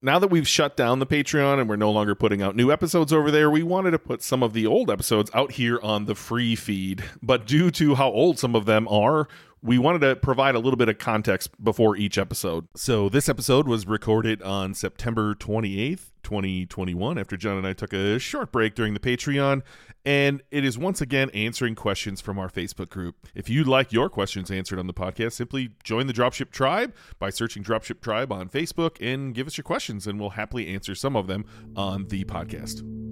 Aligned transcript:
now 0.00 0.18
that 0.18 0.28
we've 0.28 0.46
shut 0.46 0.76
down 0.76 0.98
the 0.98 1.06
Patreon 1.06 1.60
and 1.60 1.68
we're 1.68 1.76
no 1.76 1.90
longer 1.90 2.14
putting 2.14 2.42
out 2.42 2.54
new 2.54 2.70
episodes 2.70 3.12
over 3.12 3.30
there, 3.30 3.50
we 3.50 3.62
wanted 3.62 3.90
to 3.92 3.98
put 3.98 4.22
some 4.22 4.42
of 4.42 4.52
the 4.52 4.66
old 4.66 4.90
episodes 4.90 5.30
out 5.34 5.52
here 5.52 5.80
on 5.82 6.04
the 6.04 6.14
free 6.14 6.54
feed. 6.54 7.04
But 7.22 7.46
due 7.46 7.70
to 7.72 7.94
how 7.96 8.10
old 8.10 8.38
some 8.38 8.54
of 8.54 8.64
them 8.64 8.86
are, 8.88 9.28
we 9.60 9.78
wanted 9.78 10.00
to 10.00 10.16
provide 10.16 10.54
a 10.54 10.60
little 10.60 10.76
bit 10.76 10.88
of 10.88 10.98
context 10.98 11.50
before 11.62 11.96
each 11.96 12.16
episode. 12.16 12.68
So 12.76 13.08
this 13.08 13.28
episode 13.28 13.66
was 13.66 13.86
recorded 13.86 14.40
on 14.42 14.74
September 14.74 15.34
28th, 15.34 16.10
2021, 16.28 17.16
after 17.16 17.38
Jon 17.38 17.56
and 17.56 17.66
I 17.66 17.72
took 17.72 17.94
a 17.94 18.18
short 18.18 18.52
break 18.52 18.74
during 18.74 18.92
the 18.92 19.00
Patreon. 19.00 19.62
And 20.04 20.42
it 20.50 20.62
is 20.62 20.76
once 20.76 21.00
again 21.00 21.30
answering 21.30 21.74
questions 21.74 22.20
from 22.20 22.38
our 22.38 22.50
Facebook 22.50 22.90
group. 22.90 23.16
If 23.34 23.48
you'd 23.48 23.66
like 23.66 23.92
your 23.92 24.10
questions 24.10 24.50
answered 24.50 24.78
on 24.78 24.86
the 24.86 24.94
podcast, 24.94 25.32
simply 25.32 25.70
join 25.84 26.06
the 26.06 26.12
Dropship 26.12 26.50
Tribe 26.50 26.94
by 27.18 27.30
searching 27.30 27.64
Dropship 27.64 28.02
Tribe 28.02 28.30
on 28.30 28.50
Facebook 28.50 28.98
and 29.00 29.34
give 29.34 29.46
us 29.46 29.56
your 29.56 29.64
questions, 29.64 30.06
and 30.06 30.20
we'll 30.20 30.30
happily 30.30 30.68
answer 30.68 30.94
some 30.94 31.16
of 31.16 31.28
them 31.28 31.46
on 31.76 32.08
the 32.08 32.24
podcast. 32.24 33.07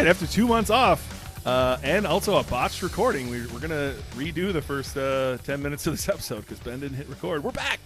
Right, 0.00 0.08
after 0.08 0.26
two 0.26 0.46
months 0.46 0.70
off, 0.70 1.46
uh, 1.46 1.76
and 1.82 2.06
also 2.06 2.38
a 2.38 2.44
botched 2.44 2.80
recording, 2.80 3.28
we, 3.28 3.46
we're 3.48 3.60
gonna 3.60 3.94
redo 4.14 4.50
the 4.50 4.62
first 4.62 4.96
uh, 4.96 5.36
ten 5.44 5.60
minutes 5.60 5.86
of 5.86 5.92
this 5.92 6.08
episode 6.08 6.40
because 6.40 6.58
Ben 6.60 6.80
didn't 6.80 6.96
hit 6.96 7.06
record. 7.06 7.44
We're 7.44 7.50
back. 7.50 7.80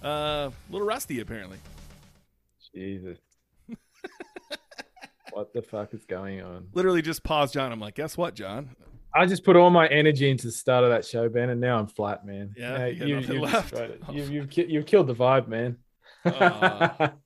Uh, 0.00 0.08
a 0.08 0.52
little 0.70 0.86
rusty 0.86 1.18
apparently. 1.18 1.58
Jesus. 2.72 3.18
what 5.32 5.52
the 5.52 5.60
fuck 5.60 5.92
is 5.92 6.04
going 6.04 6.40
on? 6.40 6.68
Literally 6.72 7.02
just 7.02 7.24
paused 7.24 7.54
Jon. 7.54 7.72
I'm 7.72 7.80
like, 7.80 7.96
guess 7.96 8.16
what, 8.16 8.36
Jon? 8.36 8.68
I 9.12 9.26
just 9.26 9.42
put 9.42 9.56
all 9.56 9.70
my 9.70 9.88
energy 9.88 10.30
into 10.30 10.46
the 10.46 10.52
start 10.52 10.84
of 10.84 10.90
that 10.90 11.04
show, 11.04 11.28
Ben, 11.28 11.50
and 11.50 11.60
now 11.60 11.80
I'm 11.80 11.88
flat, 11.88 12.24
man. 12.24 12.54
Yeah, 12.56 12.78
Now 12.78 12.84
you 12.84 13.06
you, 13.06 13.18
you've 13.18 13.40
left. 13.40 13.74
You've, 14.12 14.30
you've, 14.30 14.50
ki- 14.50 14.66
you've 14.68 14.86
killed 14.86 15.08
the 15.08 15.16
vibe, 15.16 15.48
man. 15.48 15.78
Uh, 16.24 17.08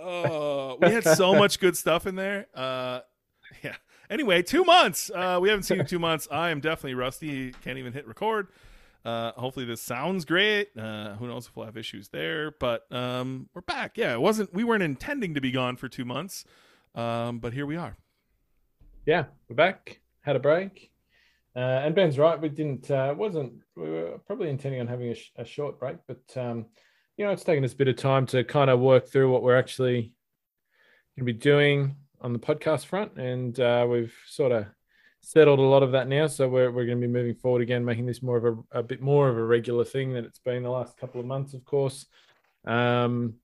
Oh, 0.00 0.78
we 0.80 0.90
had 0.90 1.04
so 1.04 1.34
much 1.34 1.58
good 1.58 1.78
stuff 1.78 2.06
in 2.06 2.14
there. 2.14 2.46
Uh. 2.54 3.00
Anyway, 4.10 4.42
two 4.42 4.64
months. 4.64 5.10
Uh, 5.14 5.38
we 5.40 5.48
haven't 5.48 5.64
seen 5.64 5.76
you 5.76 5.80
in 5.82 5.86
two 5.88 5.98
months. 5.98 6.28
I 6.30 6.50
am 6.50 6.60
definitely 6.60 6.94
rusty. 6.94 7.52
Can't 7.64 7.78
even 7.78 7.92
hit 7.92 8.06
record. 8.06 8.48
Uh, 9.04 9.32
hopefully 9.32 9.64
this 9.64 9.80
sounds 9.80 10.24
great. 10.24 10.68
Uh, 10.76 11.14
who 11.16 11.28
knows 11.28 11.46
if 11.46 11.56
we'll 11.56 11.66
have 11.66 11.76
issues 11.76 12.08
there, 12.08 12.50
but 12.52 12.90
um, 12.92 13.48
we're 13.54 13.60
back. 13.62 13.96
Yeah, 13.96 14.12
it 14.12 14.20
wasn't. 14.20 14.52
We 14.52 14.64
weren't 14.64 14.82
intending 14.82 15.34
to 15.34 15.40
be 15.40 15.50
gone 15.50 15.76
for 15.76 15.88
two 15.88 16.04
months, 16.04 16.44
um, 16.94 17.38
but 17.38 17.52
here 17.52 17.64
we 17.66 17.76
are. 17.76 17.96
yeah, 19.06 19.26
we're 19.48 19.56
back. 19.56 20.00
Had 20.22 20.36
a 20.36 20.40
break. 20.40 20.90
Uh, 21.56 21.60
and 21.84 21.94
Ben's 21.94 22.18
right. 22.18 22.40
We 22.40 22.50
didn't, 22.50 22.90
uh, 22.90 23.14
wasn't, 23.16 23.54
we 23.76 23.88
were 23.88 24.18
probably 24.26 24.48
intending 24.50 24.80
on 24.80 24.86
having 24.86 25.08
a, 25.08 25.14
sh- 25.14 25.32
a 25.36 25.44
short 25.44 25.80
break, 25.80 25.96
but, 26.06 26.22
um, 26.36 26.66
you 27.16 27.24
know, 27.24 27.32
it's 27.32 27.42
taken 27.42 27.64
us 27.64 27.72
a 27.72 27.76
bit 27.76 27.88
of 27.88 27.96
time 27.96 28.26
to 28.26 28.44
kind 28.44 28.70
of 28.70 28.78
work 28.78 29.08
through 29.08 29.32
what 29.32 29.42
we're 29.42 29.56
actually 29.56 30.12
going 31.16 31.18
to 31.18 31.24
be 31.24 31.32
doing 31.32 31.96
on 32.20 32.32
the 32.32 32.38
podcast 32.38 32.86
front. 32.86 33.16
And 33.16 33.58
uh, 33.60 33.86
we've 33.88 34.14
sort 34.26 34.52
of 34.52 34.66
settled 35.20 35.58
a 35.58 35.62
lot 35.62 35.82
of 35.82 35.92
that 35.92 36.08
now. 36.08 36.26
So 36.26 36.48
we're, 36.48 36.70
we're 36.70 36.86
going 36.86 37.00
to 37.00 37.06
be 37.06 37.12
moving 37.12 37.34
forward 37.34 37.62
again, 37.62 37.84
making 37.84 38.06
this 38.06 38.22
more 38.22 38.36
of 38.36 38.44
a, 38.44 38.78
a 38.78 38.82
bit 38.82 39.00
more 39.00 39.28
of 39.28 39.36
a 39.36 39.44
regular 39.44 39.84
thing 39.84 40.12
than 40.12 40.24
it's 40.24 40.38
been 40.38 40.62
the 40.62 40.70
last 40.70 40.96
couple 40.96 41.20
of 41.20 41.26
months, 41.26 41.54
of 41.54 41.64
course. 41.64 42.06
Um, 42.66 43.34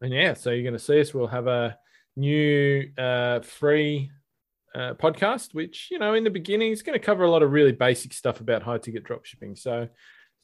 and 0.00 0.12
yeah, 0.12 0.34
so 0.34 0.50
you're 0.50 0.62
going 0.62 0.72
to 0.72 0.78
see 0.78 1.00
us. 1.00 1.12
We'll 1.12 1.26
have 1.26 1.46
a 1.46 1.76
new 2.16 2.90
uh, 2.96 3.40
free 3.40 4.10
uh, 4.74 4.94
podcast, 4.94 5.54
which 5.54 5.88
you 5.90 5.98
know 5.98 6.14
in 6.14 6.24
the 6.24 6.30
beginning 6.30 6.72
is 6.72 6.82
going 6.82 6.98
to 6.98 7.04
cover 7.04 7.24
a 7.24 7.30
lot 7.30 7.42
of 7.42 7.52
really 7.52 7.72
basic 7.72 8.12
stuff 8.12 8.40
about 8.40 8.62
high 8.62 8.78
ticket 8.78 9.04
drop 9.04 9.24
shipping. 9.24 9.56
So, 9.56 9.88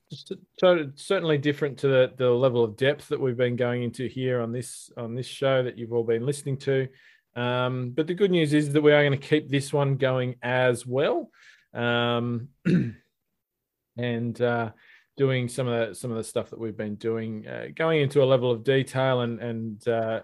so 0.08 0.90
certainly 0.96 1.38
different 1.38 1.78
to 1.78 1.88
the, 1.88 2.12
the 2.16 2.30
level 2.30 2.64
of 2.64 2.76
depth 2.76 3.08
that 3.08 3.20
we've 3.20 3.36
been 3.36 3.56
going 3.56 3.82
into 3.82 4.06
here 4.06 4.40
on 4.40 4.52
this 4.52 4.90
on 4.96 5.14
this 5.14 5.26
show 5.26 5.62
that 5.62 5.78
you've 5.78 5.92
all 5.92 6.04
been 6.04 6.26
listening 6.26 6.56
to. 6.58 6.88
Um, 7.36 7.90
but 7.90 8.06
the 8.06 8.14
good 8.14 8.30
news 8.30 8.54
is 8.54 8.72
that 8.72 8.82
we 8.82 8.92
are 8.92 9.02
going 9.02 9.18
to 9.18 9.28
keep 9.28 9.48
this 9.48 9.72
one 9.72 9.96
going 9.96 10.36
as 10.42 10.86
well, 10.86 11.30
um, 11.72 12.48
and 13.96 14.40
uh, 14.40 14.70
doing 15.16 15.48
some 15.48 15.66
of 15.66 15.88
the 15.88 15.94
some 15.94 16.10
of 16.10 16.16
the 16.16 16.24
stuff 16.24 16.50
that 16.50 16.58
we've 16.58 16.76
been 16.76 16.94
doing, 16.96 17.46
uh, 17.46 17.66
going 17.74 18.00
into 18.00 18.22
a 18.22 18.24
level 18.24 18.50
of 18.50 18.64
detail 18.64 19.22
and 19.22 19.40
and 19.40 19.88
uh, 19.88 20.20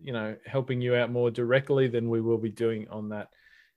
you 0.00 0.12
know 0.12 0.36
helping 0.46 0.80
you 0.80 0.94
out 0.94 1.10
more 1.10 1.30
directly 1.30 1.88
than 1.88 2.08
we 2.08 2.20
will 2.20 2.38
be 2.38 2.50
doing 2.50 2.86
on 2.88 3.10
that 3.10 3.28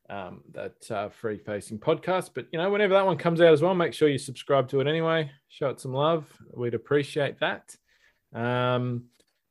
um, 0.10 0.42
that 0.54 0.92
uh, 0.92 1.10
free 1.10 1.38
facing 1.38 1.80
podcast. 1.80 2.32
But 2.34 2.48
you 2.52 2.60
know, 2.60 2.70
whenever 2.70 2.94
that 2.94 3.06
one 3.06 3.18
comes 3.18 3.42
out 3.42 3.54
as 3.54 3.62
well, 3.62 3.76
make 3.76 3.94
sure 3.94 4.10
you 4.10 4.18
subscribe 4.18 4.70
to 4.70 4.80
it 4.80 4.88
anyway. 4.88 5.30
Show 5.50 5.70
it 5.70 5.82
some 5.82 5.94
love. 5.94 6.26
We'd 6.54 6.74
appreciate 6.74 7.40
that. 7.40 7.76
Um, 8.34 9.06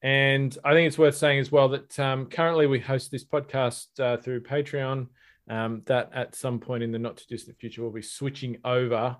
and 0.06 0.56
I 0.64 0.72
think 0.72 0.86
it's 0.86 0.98
worth 0.98 1.16
saying 1.16 1.40
as 1.40 1.50
well 1.50 1.68
that 1.70 1.98
um, 1.98 2.26
currently 2.26 2.68
we 2.68 2.78
host 2.78 3.10
this 3.10 3.24
podcast 3.24 3.86
uh, 3.98 4.16
through 4.16 4.44
Patreon. 4.44 5.08
Um, 5.48 5.82
that 5.86 6.10
at 6.14 6.36
some 6.36 6.60
point 6.60 6.84
in 6.84 6.92
the 6.92 6.98
not 7.00 7.16
too 7.16 7.24
distant 7.28 7.58
future, 7.58 7.82
we'll 7.82 7.90
be 7.90 8.02
switching 8.02 8.58
over 8.64 9.16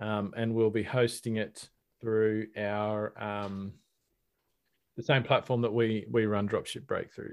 um, 0.00 0.32
and 0.36 0.54
we'll 0.54 0.70
be 0.70 0.84
hosting 0.84 1.38
it 1.38 1.68
through 2.00 2.46
our 2.56 3.20
um, 3.20 3.72
the 4.96 5.02
same 5.02 5.24
platform 5.24 5.62
that 5.62 5.74
we 5.74 6.06
we 6.08 6.26
run 6.26 6.48
Dropship 6.48 6.86
Breakthru 6.86 7.32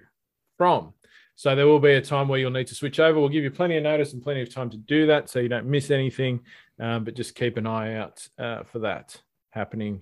from. 0.58 0.94
So 1.36 1.56
there 1.56 1.68
will 1.68 1.80
be 1.80 1.94
a 1.94 2.02
time 2.02 2.28
where 2.28 2.40
you'll 2.40 2.50
need 2.50 2.68
to 2.68 2.76
switch 2.76 3.00
over. 3.00 3.20
We'll 3.20 3.30
give 3.30 3.44
you 3.44 3.52
plenty 3.52 3.78
of 3.78 3.84
notice 3.84 4.14
and 4.14 4.24
plenty 4.24 4.42
of 4.42 4.52
time 4.52 4.72
to 4.72 4.78
do 4.78 5.06
that, 5.08 5.30
so 5.30 5.38
you 5.38 5.50
don't 5.50 5.68
miss 5.68 5.92
anything. 5.92 6.40
Um, 6.80 7.04
but 7.04 7.16
just 7.16 7.36
keep 7.36 7.58
an 7.58 7.68
eye 7.68 7.98
out 7.98 8.28
uh, 8.40 8.64
for 8.64 8.80
that 8.80 9.22
happening 9.52 10.02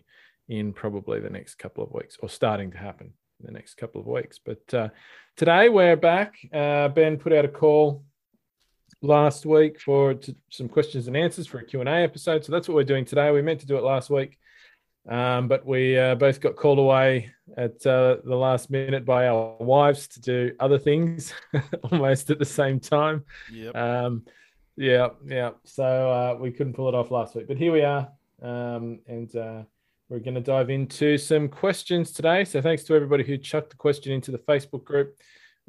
in 0.49 0.73
probably 0.73 1.19
the 1.19 1.29
next 1.29 1.55
couple 1.55 1.83
of 1.83 1.91
weeks, 1.91 2.17
or 2.21 2.29
starting 2.29 2.71
to 2.71 2.77
happen 2.77 3.13
in 3.39 3.45
the 3.45 3.51
next 3.51 3.75
couple 3.75 4.01
of 4.01 4.07
weeks. 4.07 4.39
But 4.43 4.73
uh, 4.73 4.89
today 5.35 5.69
we're 5.69 5.95
back. 5.95 6.35
Uh, 6.53 6.89
ben 6.89 7.17
put 7.17 7.33
out 7.33 7.45
a 7.45 7.49
call 7.49 8.03
last 9.01 9.45
week 9.45 9.79
for 9.79 10.13
to, 10.13 10.35
some 10.49 10.69
questions 10.69 11.07
and 11.07 11.17
answers 11.17 11.45
for 11.45 11.59
a 11.59 11.65
Q&A 11.65 11.85
episode. 11.85 12.43
So 12.43 12.51
that's 12.51 12.67
what 12.67 12.75
we're 12.75 12.83
doing 12.83 13.05
today. 13.05 13.31
We 13.31 13.41
meant 13.41 13.59
to 13.59 13.67
do 13.67 13.77
it 13.77 13.83
last 13.83 14.09
week, 14.09 14.37
um, 15.09 15.47
but 15.47 15.65
we 15.65 15.97
uh, 15.97 16.15
both 16.15 16.39
got 16.39 16.55
called 16.55 16.79
away 16.79 17.31
at 17.57 17.85
uh, 17.85 18.17
the 18.23 18.35
last 18.35 18.69
minute 18.71 19.05
by 19.05 19.27
our 19.27 19.57
wives 19.59 20.07
to 20.09 20.21
do 20.21 20.51
other 20.59 20.79
things 20.79 21.33
almost 21.91 22.29
at 22.29 22.39
the 22.39 22.45
same 22.45 22.79
time. 22.79 23.23
Yep. 23.51 23.75
Um, 23.75 24.23
yeah, 24.77 25.09
yeah. 25.25 25.51
So 25.65 25.83
uh, 25.83 26.37
we 26.39 26.51
couldn't 26.51 26.73
pull 26.73 26.87
it 26.87 26.95
off 26.95 27.11
last 27.11 27.35
week, 27.35 27.47
but 27.47 27.57
here 27.57 27.71
we 27.71 27.83
are, 27.83 28.09
um, 28.41 28.99
and 29.07 29.35
uh, 29.35 29.63
we're 30.09 30.19
going 30.19 30.35
to 30.35 30.41
dive 30.41 30.69
into 30.69 31.17
some 31.17 31.47
questions 31.47 32.11
today. 32.11 32.43
So 32.43 32.61
thanks 32.61 32.83
to 32.83 32.95
everybody 32.95 33.23
who 33.23 33.37
chucked 33.37 33.71
the 33.71 33.77
question 33.77 34.11
into 34.11 34.31
the 34.31 34.37
Facebook 34.37 34.83
group. 34.83 35.17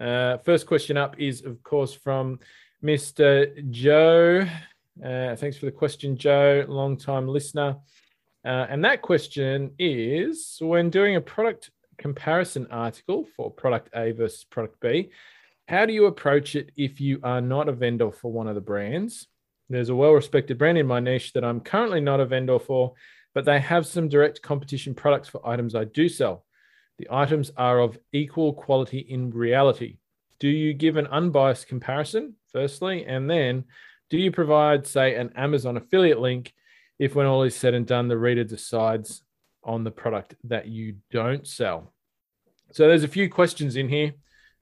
Uh, 0.01 0.39
first 0.39 0.67
question 0.67 0.97
up 0.97 1.19
is, 1.19 1.45
of 1.45 1.63
course, 1.63 1.95
from 1.95 2.41
Mr. 2.83 3.71
Joe. 3.71 4.47
Uh, 5.03 5.37
thanks 5.37 5.57
for 5.57 5.67
the 5.67 5.73
question, 5.73 6.17
Joe, 6.17 6.65
long 6.69 6.97
time 6.97 7.29
listener. 7.29 7.77
Uh, 8.45 8.67
and 8.69 8.85
that 8.85 9.03
question 9.03 9.71
is 9.79 10.59
when 10.61 10.91
doing 10.91 11.17
a 11.17 11.21
product 11.21 11.71
comparison 11.97 12.67
article 12.71 13.27
for 13.37 13.51
product 13.51 13.89
A 13.95 14.13
versus 14.13 14.45
product 14.45 14.79
B, 14.81 15.11
how 15.69 15.87
do 15.87 15.93
you 15.93 16.07
approach 16.07 16.57
it 16.57 16.71
if 16.77 17.01
you 17.01 17.21
are 17.23 17.41
not 17.41 17.69
a 17.69 17.73
vendor 17.73 18.11
for 18.11 18.31
one 18.31 18.49
of 18.49 18.55
the 18.55 18.61
brands? 18.61 19.27
There's 19.71 19.89
a 19.89 19.95
well 19.95 20.13
respected 20.13 20.59
brand 20.59 20.77
in 20.77 20.87
my 20.87 21.01
niche 21.01 21.33
that 21.33 21.45
I'm 21.45 21.61
currently 21.61 22.01
not 22.01 22.21
a 22.21 22.27
vendor 22.27 22.59
for, 22.59 22.93
but 23.35 23.45
they 23.45 23.61
have 23.61 23.87
some 23.87 24.09
direct 24.09 24.41
competition 24.41 24.95
products 24.95 25.29
for 25.29 25.47
items 25.47 25.75
I 25.75 25.85
do 25.85 26.09
sell. 26.09 26.45
The 26.99 27.09
items 27.11 27.51
are 27.57 27.81
of 27.81 27.99
equal 28.13 28.53
quality 28.53 28.99
in 28.99 29.31
reality. 29.31 29.99
Do 30.39 30.49
you 30.49 30.73
give 30.73 30.97
an 30.97 31.09
unbiased 31.09 31.67
comparison, 31.67 32.37
firstly? 32.53 33.05
And 33.05 33.29
then 33.29 33.65
do 34.11 34.19
you 34.19 34.31
provide, 34.31 34.87
say, 34.87 35.17
an 35.17 35.33
Amazon 35.35 35.77
affiliate 35.77 36.21
link 36.21 36.55
if, 36.99 37.15
when 37.17 37.27
all 37.27 37.43
is 37.43 37.57
said 37.57 37.75
and 37.75 37.87
done, 37.87 38.07
the 38.07 38.17
reader 38.17 38.45
decides 38.45 39.23
on 39.65 39.83
the 39.83 39.91
product 39.91 40.37
that 40.45 40.69
you 40.69 40.97
don't 41.11 41.47
sell? 41.47 41.93
So 42.73 42.87
there's 42.87 43.05
a 43.05 43.09
few 43.09 43.29
questions 43.29 43.75
in 43.75 43.89
here. 43.89 44.15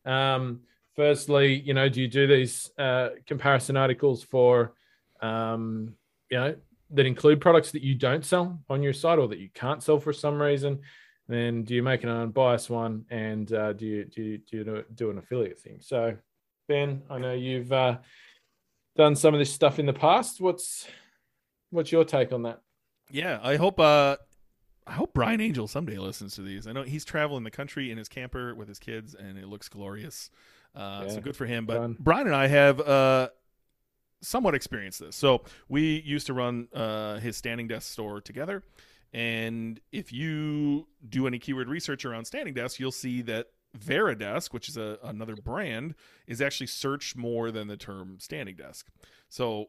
Um, 0.07 0.61
firstly, 0.97 1.61
you 1.61 1.75
know, 1.75 1.89
do 1.89 2.01
you 2.01 2.09
do 2.09 2.27
these 2.27 2.71
uh, 2.79 3.11
comparison 3.27 3.77
articles 3.77 4.23
for, 4.23 4.75
um, 5.21 5.95
you 6.31 6.39
know, 6.39 6.55
that 6.93 7.07
include 7.07 7.41
products 7.41 7.73
that 7.73 7.83
you 7.83 7.95
don't 7.95 8.25
sell 8.25 8.61
on 8.69 8.83
your 8.83 8.93
site 8.93 9.19
or 9.19 9.29
that 9.29 9.39
you 9.39 9.49
can't 9.55 9.83
sell 9.83 9.99
for 9.99 10.13
some 10.13 10.41
reason? 10.41 10.81
Then 11.29 11.63
do 11.63 11.75
you 11.75 11.83
make 11.83 12.03
an 12.03 12.11
unbiased 12.11 12.69
one, 12.69 13.05
and 13.11 13.53
uh, 13.53 13.73
do 13.73 13.87
you 13.87 14.05
do 14.05 14.23
you, 14.23 14.39
do, 14.39 14.57
you 14.57 14.85
do 14.95 15.11
an 15.11 15.19
affiliate 15.19 15.59
thing? 15.59 15.79
So, 15.81 16.17
Ben, 16.69 17.03
I 17.09 17.19
know 17.19 17.33
you've 17.33 17.73
uh, 17.73 17.99
done 18.97 19.15
some 19.15 19.33
of 19.35 19.39
this 19.39 19.53
stuff 19.53 19.79
in 19.79 19.87
the 19.87 19.93
past. 19.93 20.41
What's 20.41 20.87
what's 21.71 21.93
your 21.93 22.05
take 22.05 22.33
on 22.33 22.43
that? 22.43 22.61
Yeah, 23.11 23.39
I 23.43 23.57
hope 23.57 23.79
uh 23.79 24.17
I 24.87 24.93
hope 24.93 25.15
Brian 25.15 25.41
Angel 25.41 25.69
someday 25.69 25.99
listens 25.99 26.35
to 26.35 26.43
these. 26.43 26.67
I 26.67 26.73
know 26.73 26.83
he's 26.83 27.05
traveling 27.05 27.45
the 27.45 27.51
country 27.51 27.91
in 27.91 27.99
his 27.99 28.09
camper 28.09 28.55
with 28.55 28.69
his 28.69 28.79
kids, 28.79 29.15
and 29.15 29.39
it 29.39 29.47
looks 29.47 29.69
glorious. 29.69 30.31
Uh, 30.75 31.05
yeah, 31.07 31.15
so 31.15 31.21
good 31.21 31.37
for 31.37 31.47
him. 31.47 31.67
But 31.67 31.79
fun. 31.79 31.97
Brian 32.01 32.27
and 32.27 32.35
I 32.35 32.49
have 32.49 32.81
uh, 32.81 33.29
somewhat 34.23 34.55
experienced 34.55 35.01
this. 35.01 35.17
So 35.17 35.43
we 35.69 36.01
used 36.01 36.27
to 36.27 36.33
run 36.33 36.69
uh, 36.73 37.19
his 37.19 37.37
standing 37.37 37.69
desk 37.69 37.91
store 37.93 38.21
together. 38.21 38.63
And 39.13 39.81
if 39.91 40.13
you 40.13 40.87
do 41.07 41.27
any 41.27 41.39
keyword 41.39 41.69
research 41.69 42.05
around 42.05 42.25
standing 42.25 42.55
desk, 42.55 42.81
you'll 42.81 42.93
see 42.93 43.21
that 43.23 43.49
Varidesk, 43.79 44.53
which 44.53 44.69
is 44.69 44.77
a, 44.77 44.99
another 45.03 45.37
brand, 45.37 45.95
is 46.27 46.41
actually 46.41 46.67
searched 46.67 47.17
more 47.17 47.51
than 47.51 47.69
the 47.69 47.77
term 47.77 48.19
standing 48.21 48.57
desk. 48.57 48.89
So 49.29 49.69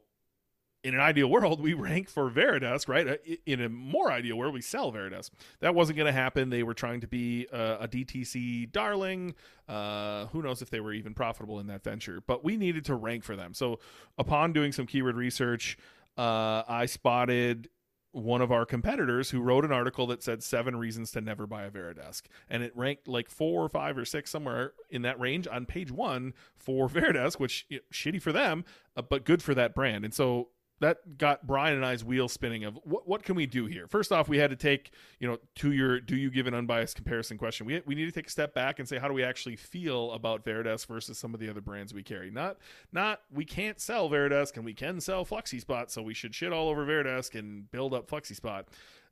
in 0.83 0.93
an 0.93 0.99
ideal 0.99 1.27
world, 1.27 1.61
we 1.61 1.73
rank 1.73 2.09
for 2.09 2.29
Varidesk, 2.29 2.87
right? 2.87 3.07
Uh, 3.07 3.15
in 3.45 3.61
a 3.61 3.69
more 3.69 4.11
ideal 4.11 4.37
world, 4.37 4.53
we 4.53 4.61
sell 4.61 4.91
Varidesk. 4.91 5.31
That 5.61 5.73
wasn't 5.73 5.97
going 5.97 6.07
to 6.07 6.13
happen. 6.13 6.49
They 6.49 6.63
were 6.63 6.73
trying 6.73 7.01
to 7.01 7.07
be 7.07 7.47
a, 7.51 7.77
a 7.81 7.87
DTC 7.87 8.71
darling. 8.71 9.35
Uh, 9.67 10.25
who 10.27 10.41
knows 10.41 10.61
if 10.61 10.69
they 10.69 10.81
were 10.81 10.93
even 10.93 11.13
profitable 11.13 11.59
in 11.59 11.67
that 11.67 11.83
venture? 11.83 12.21
But 12.25 12.43
we 12.43 12.57
needed 12.57 12.85
to 12.85 12.95
rank 12.95 13.23
for 13.23 13.35
them. 13.35 13.53
So, 13.53 13.79
upon 14.17 14.51
doing 14.51 14.73
some 14.73 14.85
keyword 14.85 15.15
research, 15.15 15.77
uh, 16.17 16.63
I 16.67 16.85
spotted 16.85 17.69
one 18.13 18.41
of 18.41 18.51
our 18.51 18.63
competitors 18.63 19.31
who 19.31 19.41
wrote 19.41 19.65
an 19.65 19.71
article 19.71 20.05
that 20.05 20.21
said 20.21 20.43
seven 20.43 20.75
reasons 20.75 21.09
to 21.11 21.19
never 21.19 21.47
buy 21.47 21.63
a 21.63 21.71
Varidesk. 21.71 22.21
And 22.47 22.61
it 22.61 22.71
ranked 22.75 23.07
like 23.07 23.27
four 23.27 23.63
or 23.63 23.69
five 23.69 23.97
or 23.97 24.05
six 24.05 24.29
somewhere 24.29 24.73
in 24.91 25.01
that 25.01 25.19
range 25.19 25.47
on 25.47 25.65
page 25.65 25.91
one 25.91 26.33
for 26.55 26.87
Varidesk, 26.89 27.39
which 27.39 27.65
you 27.69 27.77
know, 27.77 27.83
shitty 27.91 28.21
for 28.21 28.31
them, 28.31 28.65
uh, 28.95 29.01
but 29.01 29.25
good 29.25 29.41
for 29.41 29.55
that 29.55 29.73
brand. 29.73 30.05
And 30.05 30.13
so 30.13 30.49
that 30.83 31.17
got 31.17 31.47
Brian 31.47 31.75
and 31.75 31.85
I's 31.85 32.03
wheel 32.03 32.27
spinning 32.27 32.65
of 32.65 32.77
what 32.83 33.07
what 33.07 33.23
can 33.23 33.35
we 33.35 33.45
do 33.45 33.65
here? 33.65 33.87
First 33.87 34.11
off, 34.11 34.27
we 34.27 34.37
had 34.37 34.49
to 34.49 34.57
take, 34.57 34.91
you 35.17 35.27
know, 35.27 35.37
to 35.55 35.71
your 35.71 36.01
do 36.01 36.17
you 36.17 36.29
give 36.29 36.45
an 36.45 36.53
unbiased 36.53 36.97
comparison 36.97 37.37
question. 37.37 37.65
We 37.65 37.81
we 37.85 37.95
need 37.95 38.05
to 38.05 38.11
take 38.11 38.27
a 38.27 38.29
step 38.29 38.53
back 38.53 38.79
and 38.79 38.87
say 38.87 38.97
how 38.97 39.07
do 39.07 39.13
we 39.13 39.23
actually 39.23 39.55
feel 39.55 40.11
about 40.11 40.43
Varidesk 40.43 40.87
versus 40.87 41.17
some 41.17 41.33
of 41.33 41.39
the 41.39 41.49
other 41.49 41.61
brands 41.61 41.93
we 41.93 42.03
carry? 42.03 42.29
Not 42.29 42.57
not 42.91 43.21
we 43.31 43.45
can't 43.45 43.79
sell 43.79 44.09
Varidesk 44.09 44.57
and 44.57 44.65
we 44.65 44.73
can 44.73 44.99
sell 44.99 45.25
FlexiSpot, 45.25 45.89
so 45.89 46.01
we 46.01 46.13
should 46.13 46.35
shit 46.35 46.51
all 46.51 46.67
over 46.67 46.85
Varidesk 46.85 47.39
and 47.39 47.71
build 47.71 47.93
up 47.93 48.09
FlexiSpot. 48.09 48.65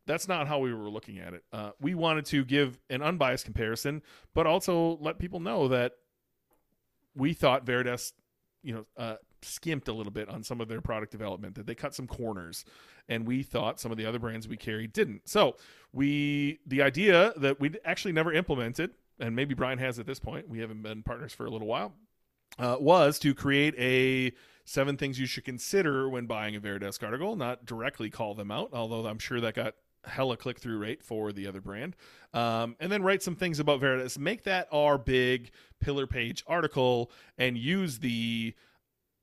That's 0.06 0.28
not 0.28 0.50
how 0.50 0.60
we 0.60 0.74
were 0.74 0.90
looking 0.90 1.20
at 1.20 1.34
it. 1.36 1.44
Uh, 1.54 1.72
we 1.80 1.96
wanted 1.96 2.26
to 2.26 2.44
give 2.44 2.80
an 2.90 3.02
unbiased 3.02 3.46
comparison, 3.46 4.02
but 4.34 4.46
also 4.46 4.98
let 5.00 5.20
people 5.20 5.40
know 5.40 5.70
that 5.70 5.94
we 7.16 7.34
thought 7.34 7.66
Varidesk 7.66 8.12
you 8.62 8.74
know 8.74 8.86
uh, 8.98 9.16
skimped 9.44 9.88
a 9.88 9.94
little 9.94 10.12
bit 10.12 10.30
on 10.30 10.44
some 10.44 10.62
of 10.62 10.68
their 10.68 10.82
product 10.82 11.12
development 11.12 11.56
that 11.56 11.66
they 11.66 11.76
cut 11.76 11.94
some 11.96 12.08
corners 12.08 12.66
and 13.10 13.26
we 13.26 13.44
thought 13.44 13.80
some 13.80 13.92
of 13.92 13.98
the 13.98 14.06
other 14.06 14.20
brands 14.20 14.48
we 14.48 14.58
carried 14.58 14.94
didn't 14.94 15.28
so 15.28 15.56
we 15.94 16.60
the 16.66 16.82
idea 16.82 17.34
that 17.38 17.60
we 17.60 17.74
actually 17.86 18.12
never 18.12 18.32
implemented 18.32 18.92
and 19.20 19.36
maybe 19.36 19.54
brian 19.54 19.80
has 19.80 20.00
at 20.00 20.06
this 20.06 20.20
point 20.20 20.48
we 20.48 20.60
haven't 20.60 20.82
been 20.82 21.02
partners 21.04 21.34
for 21.34 21.46
a 21.46 21.50
little 21.50 21.68
while 21.68 21.94
uh, 22.60 22.78
was 22.80 23.18
to 23.20 23.34
create 23.34 23.76
a 23.78 24.34
seven 24.66 24.98
things 24.98 25.20
you 25.20 25.26
should 25.26 25.46
consider 25.46 26.10
when 26.10 26.26
buying 26.26 26.56
a 26.56 26.62
Varidesk 26.62 27.04
article, 27.04 27.36
not 27.36 27.66
directly 27.66 28.10
call 28.10 28.36
them 28.36 28.52
out, 28.52 28.70
although 28.74 29.06
I'm 29.06 29.20
sure 29.20 29.42
that 29.42 29.56
got 29.56 29.76
hella 30.06 30.36
click 30.36 30.60
through 30.60 30.80
rate 30.80 31.04
for 31.04 31.32
the 31.32 31.48
other 31.48 31.62
brand. 31.62 31.96
Um, 32.34 32.76
and 32.80 32.92
then 32.92 33.04
write 33.04 33.22
some 33.22 33.36
things 33.36 33.60
about 33.60 33.82
Varidesk. 33.82 34.18
Make 34.18 34.44
that 34.44 34.68
our 34.72 34.98
big 34.98 35.52
pillar 35.80 36.08
page 36.08 36.44
article 36.48 37.12
and 37.38 37.58
use 37.58 38.00
the 38.00 38.56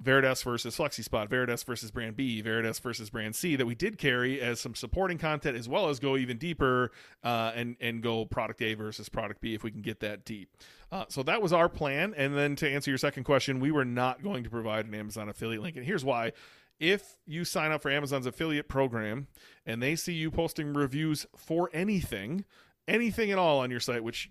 Varidesk 0.02 0.44
versus 0.44 0.76
FlexiSpot, 0.76 1.28
Varidesk 1.28 1.64
versus 1.64 1.90
Brand 1.90 2.16
B, 2.16 2.40
Varidesk 2.42 2.80
versus 2.80 3.10
Brand 3.10 3.34
C 3.34 3.56
that 3.56 3.66
we 3.66 3.74
did 3.74 3.98
carry 3.98 4.40
as 4.40 4.60
some 4.60 4.74
supporting 4.74 5.18
content, 5.18 5.56
as 5.56 5.68
well 5.68 5.88
as 5.88 5.98
go 5.98 6.16
even 6.16 6.38
deeper 6.38 6.92
uh, 7.24 7.52
and 7.54 7.76
and 7.80 8.00
go 8.02 8.24
product 8.24 8.62
A 8.62 8.74
versus 8.74 9.08
product 9.08 9.40
B 9.40 9.54
if 9.54 9.64
we 9.64 9.72
can 9.72 9.82
get 9.82 10.00
that 10.00 10.24
deep. 10.24 10.50
Uh, 10.92 11.04
so 11.08 11.22
that 11.24 11.42
was 11.42 11.52
our 11.52 11.68
plan. 11.68 12.14
And 12.16 12.36
then 12.36 12.54
to 12.56 12.70
answer 12.70 12.90
your 12.90 12.98
second 12.98 13.24
question, 13.24 13.58
we 13.58 13.72
were 13.72 13.84
not 13.84 14.22
going 14.22 14.44
to 14.44 14.50
provide 14.50 14.86
an 14.86 14.94
Amazon 14.94 15.28
affiliate 15.28 15.62
link, 15.62 15.76
and 15.76 15.84
here's 15.84 16.04
why. 16.04 16.32
If 16.78 17.18
you 17.26 17.44
sign 17.44 17.72
up 17.72 17.82
for 17.82 17.90
Amazon's 17.90 18.26
affiliate 18.26 18.68
program 18.68 19.26
and 19.66 19.82
they 19.82 19.96
see 19.96 20.12
you 20.12 20.30
posting 20.30 20.72
reviews 20.72 21.26
for 21.34 21.70
anything, 21.72 22.44
anything 22.86 23.32
at 23.32 23.38
all 23.38 23.58
on 23.58 23.70
your 23.72 23.80
site, 23.80 24.04
which 24.04 24.30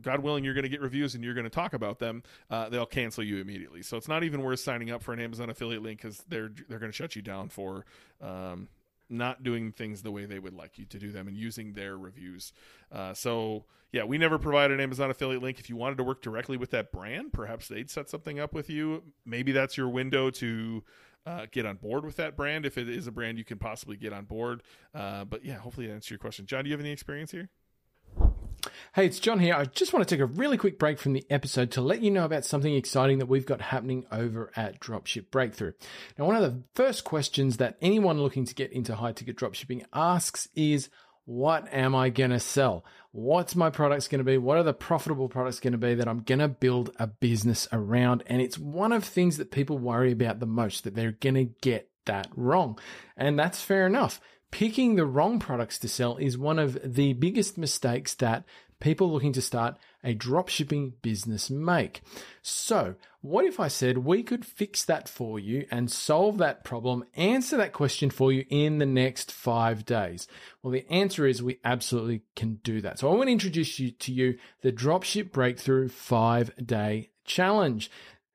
God 0.00 0.20
willing, 0.20 0.44
you're 0.44 0.54
going 0.54 0.64
to 0.64 0.68
get 0.68 0.80
reviews 0.80 1.14
and 1.14 1.24
you're 1.24 1.34
going 1.34 1.44
to 1.44 1.50
talk 1.50 1.72
about 1.72 1.98
them, 1.98 2.22
uh, 2.50 2.68
they'll 2.68 2.86
cancel 2.86 3.24
you 3.24 3.38
immediately. 3.38 3.82
So 3.82 3.96
it's 3.96 4.08
not 4.08 4.24
even 4.24 4.42
worth 4.42 4.60
signing 4.60 4.90
up 4.90 5.02
for 5.02 5.12
an 5.12 5.20
Amazon 5.20 5.50
affiliate 5.50 5.82
link 5.82 6.00
because 6.02 6.24
they're 6.28 6.50
they're 6.68 6.78
going 6.78 6.92
to 6.92 6.96
shut 6.96 7.16
you 7.16 7.22
down 7.22 7.48
for 7.48 7.84
um, 8.20 8.68
not 9.08 9.42
doing 9.42 9.72
things 9.72 10.02
the 10.02 10.10
way 10.10 10.26
they 10.26 10.38
would 10.38 10.54
like 10.54 10.78
you 10.78 10.84
to 10.86 10.98
do 10.98 11.10
them 11.10 11.28
and 11.28 11.36
using 11.36 11.72
their 11.72 11.96
reviews. 11.96 12.52
Uh, 12.92 13.14
so 13.14 13.64
yeah, 13.92 14.04
we 14.04 14.18
never 14.18 14.38
provided 14.38 14.74
an 14.74 14.80
Amazon 14.80 15.10
affiliate 15.10 15.42
link. 15.42 15.58
If 15.58 15.70
you 15.70 15.76
wanted 15.76 15.96
to 15.98 16.04
work 16.04 16.20
directly 16.22 16.56
with 16.56 16.70
that 16.72 16.92
brand, 16.92 17.32
perhaps 17.32 17.68
they'd 17.68 17.90
set 17.90 18.10
something 18.10 18.38
up 18.38 18.52
with 18.52 18.68
you. 18.68 19.02
Maybe 19.24 19.52
that's 19.52 19.76
your 19.76 19.88
window 19.88 20.30
to. 20.30 20.84
Uh, 21.26 21.44
get 21.50 21.66
on 21.66 21.76
board 21.76 22.06
with 22.06 22.16
that 22.16 22.38
brand 22.38 22.64
if 22.64 22.78
it 22.78 22.88
is 22.88 23.06
a 23.06 23.12
brand 23.12 23.36
you 23.36 23.44
can 23.44 23.58
possibly 23.58 23.98
get 23.98 24.14
on 24.14 24.24
board. 24.24 24.62
Uh, 24.94 25.26
but 25.26 25.44
yeah, 25.44 25.56
hopefully 25.56 25.86
that 25.86 25.92
answers 25.92 26.08
your 26.08 26.18
question. 26.18 26.46
Jon, 26.46 26.64
do 26.64 26.70
you 26.70 26.72
have 26.72 26.80
any 26.80 26.90
experience 26.90 27.30
here? 27.30 27.50
Hey, 28.94 29.06
it's 29.06 29.20
Jon 29.20 29.38
here. 29.38 29.54
I 29.54 29.64
just 29.64 29.92
want 29.92 30.06
to 30.06 30.14
take 30.14 30.20
a 30.20 30.26
really 30.26 30.56
quick 30.56 30.78
break 30.78 30.98
from 30.98 31.12
the 31.12 31.24
episode 31.30 31.70
to 31.72 31.80
let 31.80 32.02
you 32.02 32.10
know 32.10 32.24
about 32.24 32.44
something 32.44 32.74
exciting 32.74 33.18
that 33.18 33.26
we've 33.26 33.46
got 33.46 33.60
happening 33.60 34.06
over 34.10 34.50
at 34.56 34.80
Dropship 34.80 35.26
Breakthru. 35.30 35.74
Now, 36.18 36.26
one 36.26 36.36
of 36.36 36.42
the 36.42 36.62
first 36.74 37.04
questions 37.04 37.58
that 37.58 37.76
anyone 37.80 38.20
looking 38.20 38.44
to 38.46 38.54
get 38.54 38.72
into 38.72 38.96
high 38.96 39.12
ticket 39.12 39.36
dropshipping 39.36 39.84
asks 39.92 40.48
is, 40.54 40.88
what 41.24 41.72
am 41.72 41.94
I 41.94 42.08
going 42.08 42.30
to 42.30 42.40
sell? 42.40 42.84
What's 43.12 43.54
my 43.54 43.70
products 43.70 44.08
going 44.08 44.20
to 44.20 44.24
be? 44.24 44.38
What 44.38 44.56
are 44.56 44.62
the 44.62 44.72
profitable 44.72 45.28
products 45.28 45.60
going 45.60 45.72
to 45.72 45.78
be 45.78 45.94
that 45.94 46.08
I'm 46.08 46.22
going 46.22 46.38
to 46.38 46.48
build 46.48 46.90
a 46.98 47.06
business 47.06 47.68
around? 47.70 48.24
And 48.26 48.40
it's 48.40 48.58
one 48.58 48.92
of 48.92 49.04
things 49.04 49.36
that 49.36 49.50
people 49.50 49.78
worry 49.78 50.12
about 50.12 50.40
the 50.40 50.46
most, 50.46 50.84
that 50.84 50.94
they're 50.94 51.12
going 51.12 51.34
to 51.34 51.44
get 51.60 51.90
that 52.06 52.28
wrong. 52.34 52.78
And 53.16 53.38
that's 53.38 53.60
fair 53.60 53.86
enough 53.86 54.20
picking 54.50 54.94
the 54.94 55.06
wrong 55.06 55.38
products 55.38 55.78
to 55.80 55.88
sell 55.88 56.16
is 56.16 56.38
one 56.38 56.58
of 56.58 56.78
the 56.82 57.12
biggest 57.14 57.58
mistakes 57.58 58.14
that 58.14 58.44
people 58.80 59.10
looking 59.10 59.32
to 59.32 59.42
start 59.42 59.76
a 60.04 60.14
dropshipping 60.14 60.92
business 61.02 61.50
make. 61.50 62.00
So, 62.42 62.94
what 63.20 63.44
if 63.44 63.58
I 63.58 63.68
said 63.68 63.98
we 63.98 64.22
could 64.22 64.44
fix 64.44 64.84
that 64.84 65.08
for 65.08 65.38
you 65.38 65.66
and 65.70 65.90
solve 65.90 66.38
that 66.38 66.64
problem, 66.64 67.04
answer 67.14 67.56
that 67.56 67.72
question 67.72 68.10
for 68.10 68.30
you 68.30 68.44
in 68.48 68.78
the 68.78 68.86
next 68.86 69.32
five 69.32 69.84
days? 69.84 70.28
Well, 70.62 70.72
the 70.72 70.86
answer 70.90 71.26
is 71.26 71.42
we 71.42 71.58
absolutely 71.64 72.22
can 72.36 72.60
do 72.62 72.80
that. 72.82 72.98
So, 72.98 73.10
I 73.10 73.14
want 73.14 73.28
to 73.28 73.32
introduce 73.32 73.78
you 73.78 73.90
to 73.90 74.12
you 74.12 74.38
the 74.62 74.72
Dropship 74.72 75.30
Breakthru 75.30 75.90
five 75.90 76.52
day 76.64 77.10
challenge. 77.24 77.90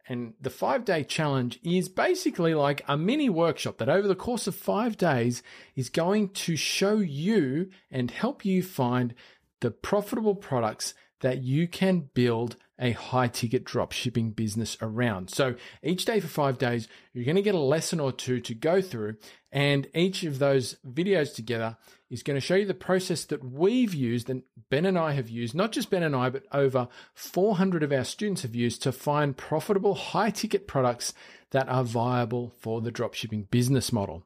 And 0.07 0.33
the 0.41 0.50
five 0.50 0.83
day 0.83 1.03
challenge 1.03 1.60
is 1.63 1.88
basically 1.88 2.53
like 2.53 2.81
a 2.88 2.98
mini 2.98 3.29
workshop 3.29 3.77
that 3.77 3.89
over 3.89 4.07
the 4.07 4.15
course 4.15 4.48
of 4.48 4.55
five 4.55 4.98
days 4.98 5.41
is 5.75 5.89
going 5.89 6.29
to 6.29 6.55
show 6.55 6.98
you 6.98 7.69
and 7.89 8.12
help 8.12 8.43
you 8.43 8.62
find 8.63 9.13
the 9.62 9.72
profitable 9.72 10.36
products 10.36 10.93
that 11.22 11.41
you 11.41 11.67
can 11.69 12.10
build 12.13 12.57
a 12.80 12.92
high 12.92 13.27
ticket 13.27 13.63
drop 13.63 13.92
shipping 13.92 14.32
business 14.32 14.77
around. 14.82 15.30
So 15.30 15.56
each 15.84 16.06
day 16.06 16.20
for 16.20 16.27
five 16.27 16.58
days, 16.58 16.88
you're 17.13 17.25
going 17.25 17.36
to 17.36 17.42
get 17.42 17.56
a 17.56 17.60
lesson 17.60 18.00
or 18.00 18.12
two 18.12 18.39
to 18.42 18.56
go 18.56 18.82
through. 18.82 19.15
And 19.51 19.88
each 19.94 20.24
of 20.24 20.39
those 20.39 20.77
videos 20.86 21.34
together 21.36 21.77
is 22.10 22.24
going 22.24 22.36
to 22.36 22.42
show 22.42 22.56
you 22.56 22.65
the 22.65 22.74
process 22.74 23.25
that 23.25 23.44
we've 23.44 23.94
used 23.94 24.30
and 24.30 24.44
Ben 24.70 24.86
and 24.86 24.98
I 24.98 25.12
have 25.13 25.30
used, 25.30 25.53
not 25.53 25.72
just 25.72 25.89
Ben 25.89 26.03
and 26.03 26.15
I, 26.15 26.30
but 26.30 26.46
over 26.51 26.88
400 27.13 27.84
of 27.84 27.92
our 27.92 28.03
students 28.03 28.42
have 28.42 28.56
used 28.56 28.82
to 28.84 28.92
find 28.92 29.38
profitable 29.38 29.96
high 29.96 30.32
ticket 30.32 30.68
products 30.68 31.13
that 31.51 31.70
are 31.70 31.84
viable 31.84 32.51
for 32.60 32.82
the 32.82 32.92
dropshipping 32.92 33.50
business 33.51 33.94
model. 33.94 34.25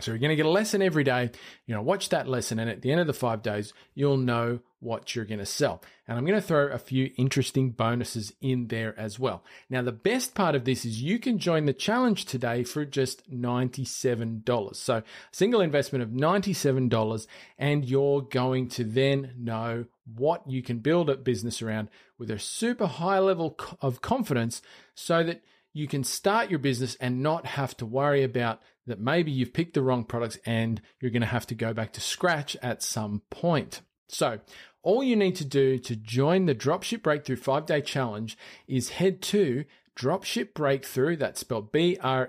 So 0.00 0.10
you're 0.10 0.18
going 0.18 0.30
to 0.30 0.36
get 0.36 0.46
a 0.46 0.50
lesson 0.50 0.82
every 0.82 1.04
day. 1.04 1.30
You 1.66 1.74
know, 1.74 1.82
watch 1.82 2.08
that 2.08 2.28
lesson, 2.28 2.58
and 2.58 2.68
at 2.68 2.82
the 2.82 2.90
end 2.90 3.00
of 3.00 3.06
the 3.06 3.12
five 3.12 3.42
days, 3.42 3.72
you'll 3.94 4.16
know 4.16 4.60
what 4.80 5.14
you're 5.14 5.24
going 5.24 5.38
to 5.38 5.46
sell. 5.46 5.80
And 6.08 6.18
I'm 6.18 6.26
going 6.26 6.40
to 6.40 6.46
throw 6.46 6.66
a 6.66 6.78
few 6.78 7.12
interesting 7.16 7.70
bonuses 7.70 8.32
in 8.40 8.66
there 8.66 8.98
as 8.98 9.18
well. 9.18 9.44
Now, 9.70 9.82
the 9.82 9.92
best 9.92 10.34
part 10.34 10.56
of 10.56 10.64
this 10.64 10.84
is 10.84 11.00
you 11.00 11.20
can 11.20 11.38
join 11.38 11.66
the 11.66 11.72
challenge 11.72 12.24
today 12.24 12.64
for 12.64 12.84
just 12.84 13.30
$97. 13.30 14.74
So, 14.74 15.02
single 15.30 15.60
investment 15.60 16.02
of 16.02 16.10
$97, 16.10 17.26
and 17.58 17.84
you're 17.84 18.22
going 18.22 18.68
to 18.70 18.84
then 18.84 19.34
know 19.38 19.84
what 20.16 20.50
you 20.50 20.62
can 20.62 20.78
build 20.78 21.08
a 21.08 21.16
business 21.16 21.62
around 21.62 21.88
with 22.18 22.30
a 22.30 22.38
super 22.38 22.86
high 22.86 23.20
level 23.20 23.56
of 23.80 24.02
confidence 24.02 24.62
so 24.96 25.22
that 25.22 25.42
you 25.72 25.86
can 25.86 26.04
start 26.04 26.50
your 26.50 26.58
business 26.58 26.96
and 26.96 27.22
not 27.22 27.46
have 27.46 27.76
to 27.78 27.86
worry 27.86 28.22
about 28.22 28.60
that 28.86 29.00
maybe 29.00 29.30
you've 29.30 29.52
picked 29.52 29.74
the 29.74 29.82
wrong 29.82 30.04
products 30.04 30.38
and 30.44 30.80
you're 31.00 31.10
going 31.10 31.22
to 31.22 31.26
have 31.26 31.46
to 31.46 31.54
go 31.54 31.72
back 31.72 31.92
to 31.92 32.00
scratch 32.00 32.56
at 32.62 32.82
some 32.82 33.22
point. 33.30 33.80
So, 34.08 34.40
all 34.82 35.02
you 35.02 35.14
need 35.16 35.36
to 35.36 35.44
do 35.44 35.78
to 35.78 35.94
join 35.94 36.46
the 36.46 36.54
Dropship 36.54 37.02
Breakthru 37.02 37.38
5-day 37.38 37.82
challenge 37.82 38.36
is 38.66 38.90
head 38.90 39.22
to 39.22 39.64
Dropship 39.94 40.52
Breakthru, 40.54 41.18
that's 41.18 41.40
spelled 41.40 41.70
B-R-E-A-K-T-H-R-U 41.70 42.20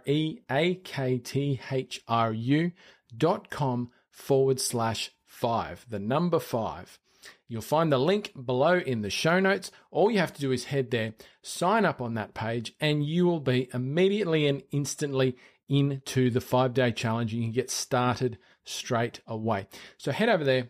dot 3.15 3.49
com 3.49 3.91
forward 4.11 4.59
slash 4.59 5.11
five, 5.25 5.85
the 5.89 5.99
number 5.99 6.39
five. 6.39 6.99
You'll 7.47 7.61
find 7.61 7.91
the 7.91 7.99
link 7.99 8.33
below 8.45 8.79
in 8.79 9.01
the 9.01 9.09
show 9.09 9.39
notes. 9.39 9.71
All 9.91 10.11
you 10.11 10.19
have 10.19 10.33
to 10.33 10.41
do 10.41 10.51
is 10.51 10.65
head 10.65 10.91
there, 10.91 11.13
sign 11.41 11.85
up 11.85 12.01
on 12.01 12.15
that 12.15 12.33
page, 12.33 12.73
and 12.79 13.05
you 13.05 13.25
will 13.25 13.39
be 13.39 13.69
immediately 13.73 14.47
and 14.47 14.63
instantly 14.71 15.37
into 15.73 16.29
the 16.29 16.41
five 16.41 16.73
day 16.73 16.91
challenge. 16.91 17.33
You 17.33 17.41
can 17.41 17.51
get 17.51 17.69
started 17.69 18.37
straight 18.63 19.21
away. 19.27 19.67
So 19.97 20.11
head 20.11 20.29
over 20.29 20.43
there, 20.43 20.69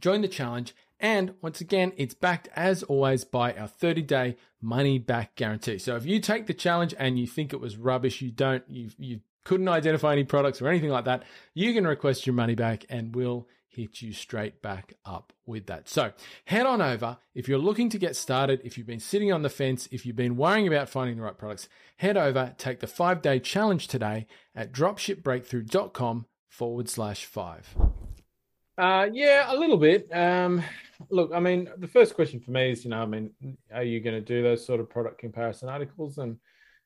join 0.00 0.22
the 0.22 0.28
challenge, 0.28 0.74
and 0.98 1.34
once 1.42 1.60
again, 1.60 1.92
it's 1.96 2.14
backed 2.14 2.48
as 2.56 2.82
always 2.84 3.24
by 3.24 3.52
our 3.52 3.68
30 3.68 4.02
day 4.02 4.36
money 4.60 4.98
back 4.98 5.36
guarantee. 5.36 5.78
So 5.78 5.96
if 5.96 6.06
you 6.06 6.20
take 6.20 6.46
the 6.46 6.54
challenge 6.54 6.94
and 6.98 7.18
you 7.18 7.26
think 7.26 7.52
it 7.52 7.60
was 7.60 7.76
rubbish, 7.76 8.22
you 8.22 8.30
don't, 8.30 8.64
you, 8.68 8.90
you 8.98 9.20
couldn't 9.44 9.68
identify 9.68 10.12
any 10.12 10.24
products 10.24 10.62
or 10.62 10.68
anything 10.68 10.90
like 10.90 11.04
that, 11.04 11.24
you 11.54 11.74
can 11.74 11.86
request 11.86 12.26
your 12.26 12.34
money 12.34 12.54
back 12.54 12.86
and 12.88 13.14
we'll 13.14 13.46
hit 13.76 14.00
you 14.00 14.12
straight 14.12 14.62
back 14.62 14.94
up 15.04 15.34
with 15.44 15.66
that. 15.66 15.86
So 15.86 16.12
head 16.46 16.64
on 16.64 16.80
over. 16.80 17.18
If 17.34 17.46
you're 17.46 17.58
looking 17.58 17.90
to 17.90 17.98
get 17.98 18.16
started, 18.16 18.62
if 18.64 18.78
you've 18.78 18.86
been 18.86 19.00
sitting 19.00 19.32
on 19.32 19.42
the 19.42 19.50
fence, 19.50 19.86
if 19.92 20.06
you've 20.06 20.16
been 20.16 20.36
worrying 20.36 20.66
about 20.66 20.88
finding 20.88 21.16
the 21.16 21.22
right 21.22 21.36
products, 21.36 21.68
head 21.98 22.16
over, 22.16 22.54
take 22.56 22.80
the 22.80 22.86
five 22.86 23.20
day 23.20 23.38
challenge 23.38 23.86
today 23.86 24.26
at 24.54 24.72
dropshipbreakthru.com 24.72 26.24
forward 26.48 26.88
slash 26.88 27.26
five. 27.26 27.76
Uh, 28.78 29.08
yeah, 29.12 29.52
a 29.52 29.56
little 29.56 29.76
bit. 29.76 30.08
Um, 30.14 30.62
look, 31.10 31.30
I 31.34 31.40
mean, 31.40 31.68
the 31.76 31.88
first 31.88 32.14
question 32.14 32.40
for 32.40 32.50
me 32.50 32.70
is, 32.70 32.84
you 32.84 32.90
know, 32.90 33.02
I 33.02 33.06
mean, 33.06 33.30
are 33.74 33.82
you 33.82 34.00
going 34.00 34.16
to 34.16 34.22
do 34.22 34.42
those 34.42 34.64
sort 34.64 34.80
of 34.80 34.88
product 34.88 35.18
comparison 35.18 35.68
articles? 35.68 36.16
And 36.16 36.38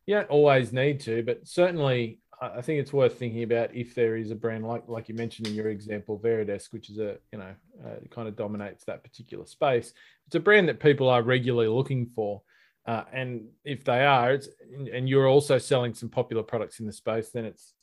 you 0.07 0.17
don't 0.17 0.29
always 0.29 0.73
need 0.73 0.99
to, 1.01 1.23
but 1.23 1.47
certainly 1.47 2.19
I 2.41 2.63
think 2.63 2.81
it's 2.81 2.93
worth 2.93 3.19
thinking 3.19 3.43
about 3.43 3.75
if 3.75 3.95
there 3.95 4.17
is 4.17 4.31
a 4.31 4.35
brand 4.35 4.67
like 4.67 4.85
like 4.89 5.09
you 5.09 5.15
mentioned 5.15 5.47
in 5.47 5.55
your 5.55 5.69
example, 5.69 6.19
Varidesk, 6.19 6.73
which 6.73 6.89
is 6.89 6.99
a 6.99 7.19
you 7.33 7.39
know 7.39 7.55
uh, 7.85 7.97
kind 8.11 8.29
of 8.29 8.37
dominates 8.37 8.85
that 8.85 9.05
particular 9.05 9.45
space. 9.45 9.93
It's 10.27 10.37
a 10.37 10.41
brand 10.41 10.69
that 10.69 10.81
people 10.81 11.09
are 11.09 11.23
regularly 11.23 11.69
looking 11.69 12.07
for, 12.07 12.41
uh, 12.87 13.05
and 13.13 13.49
if 13.65 13.85
they 13.85 14.05
are, 14.07 14.33
it's 14.33 14.49
and 14.93 15.09
you're 15.09 15.29
also 15.29 15.59
selling 15.59 15.93
some 15.93 16.09
popular 16.09 16.43
products 16.43 16.81
in 16.81 16.87
the 16.87 16.93
space, 16.93 17.31
then 17.31 17.45
it's 17.45 17.75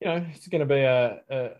you 0.00 0.06
know 0.08 0.24
it's 0.34 0.48
going 0.48 0.60
to 0.60 0.74
be 0.74 0.80
a, 0.80 1.20
a, 1.28 1.36
a 1.36 1.50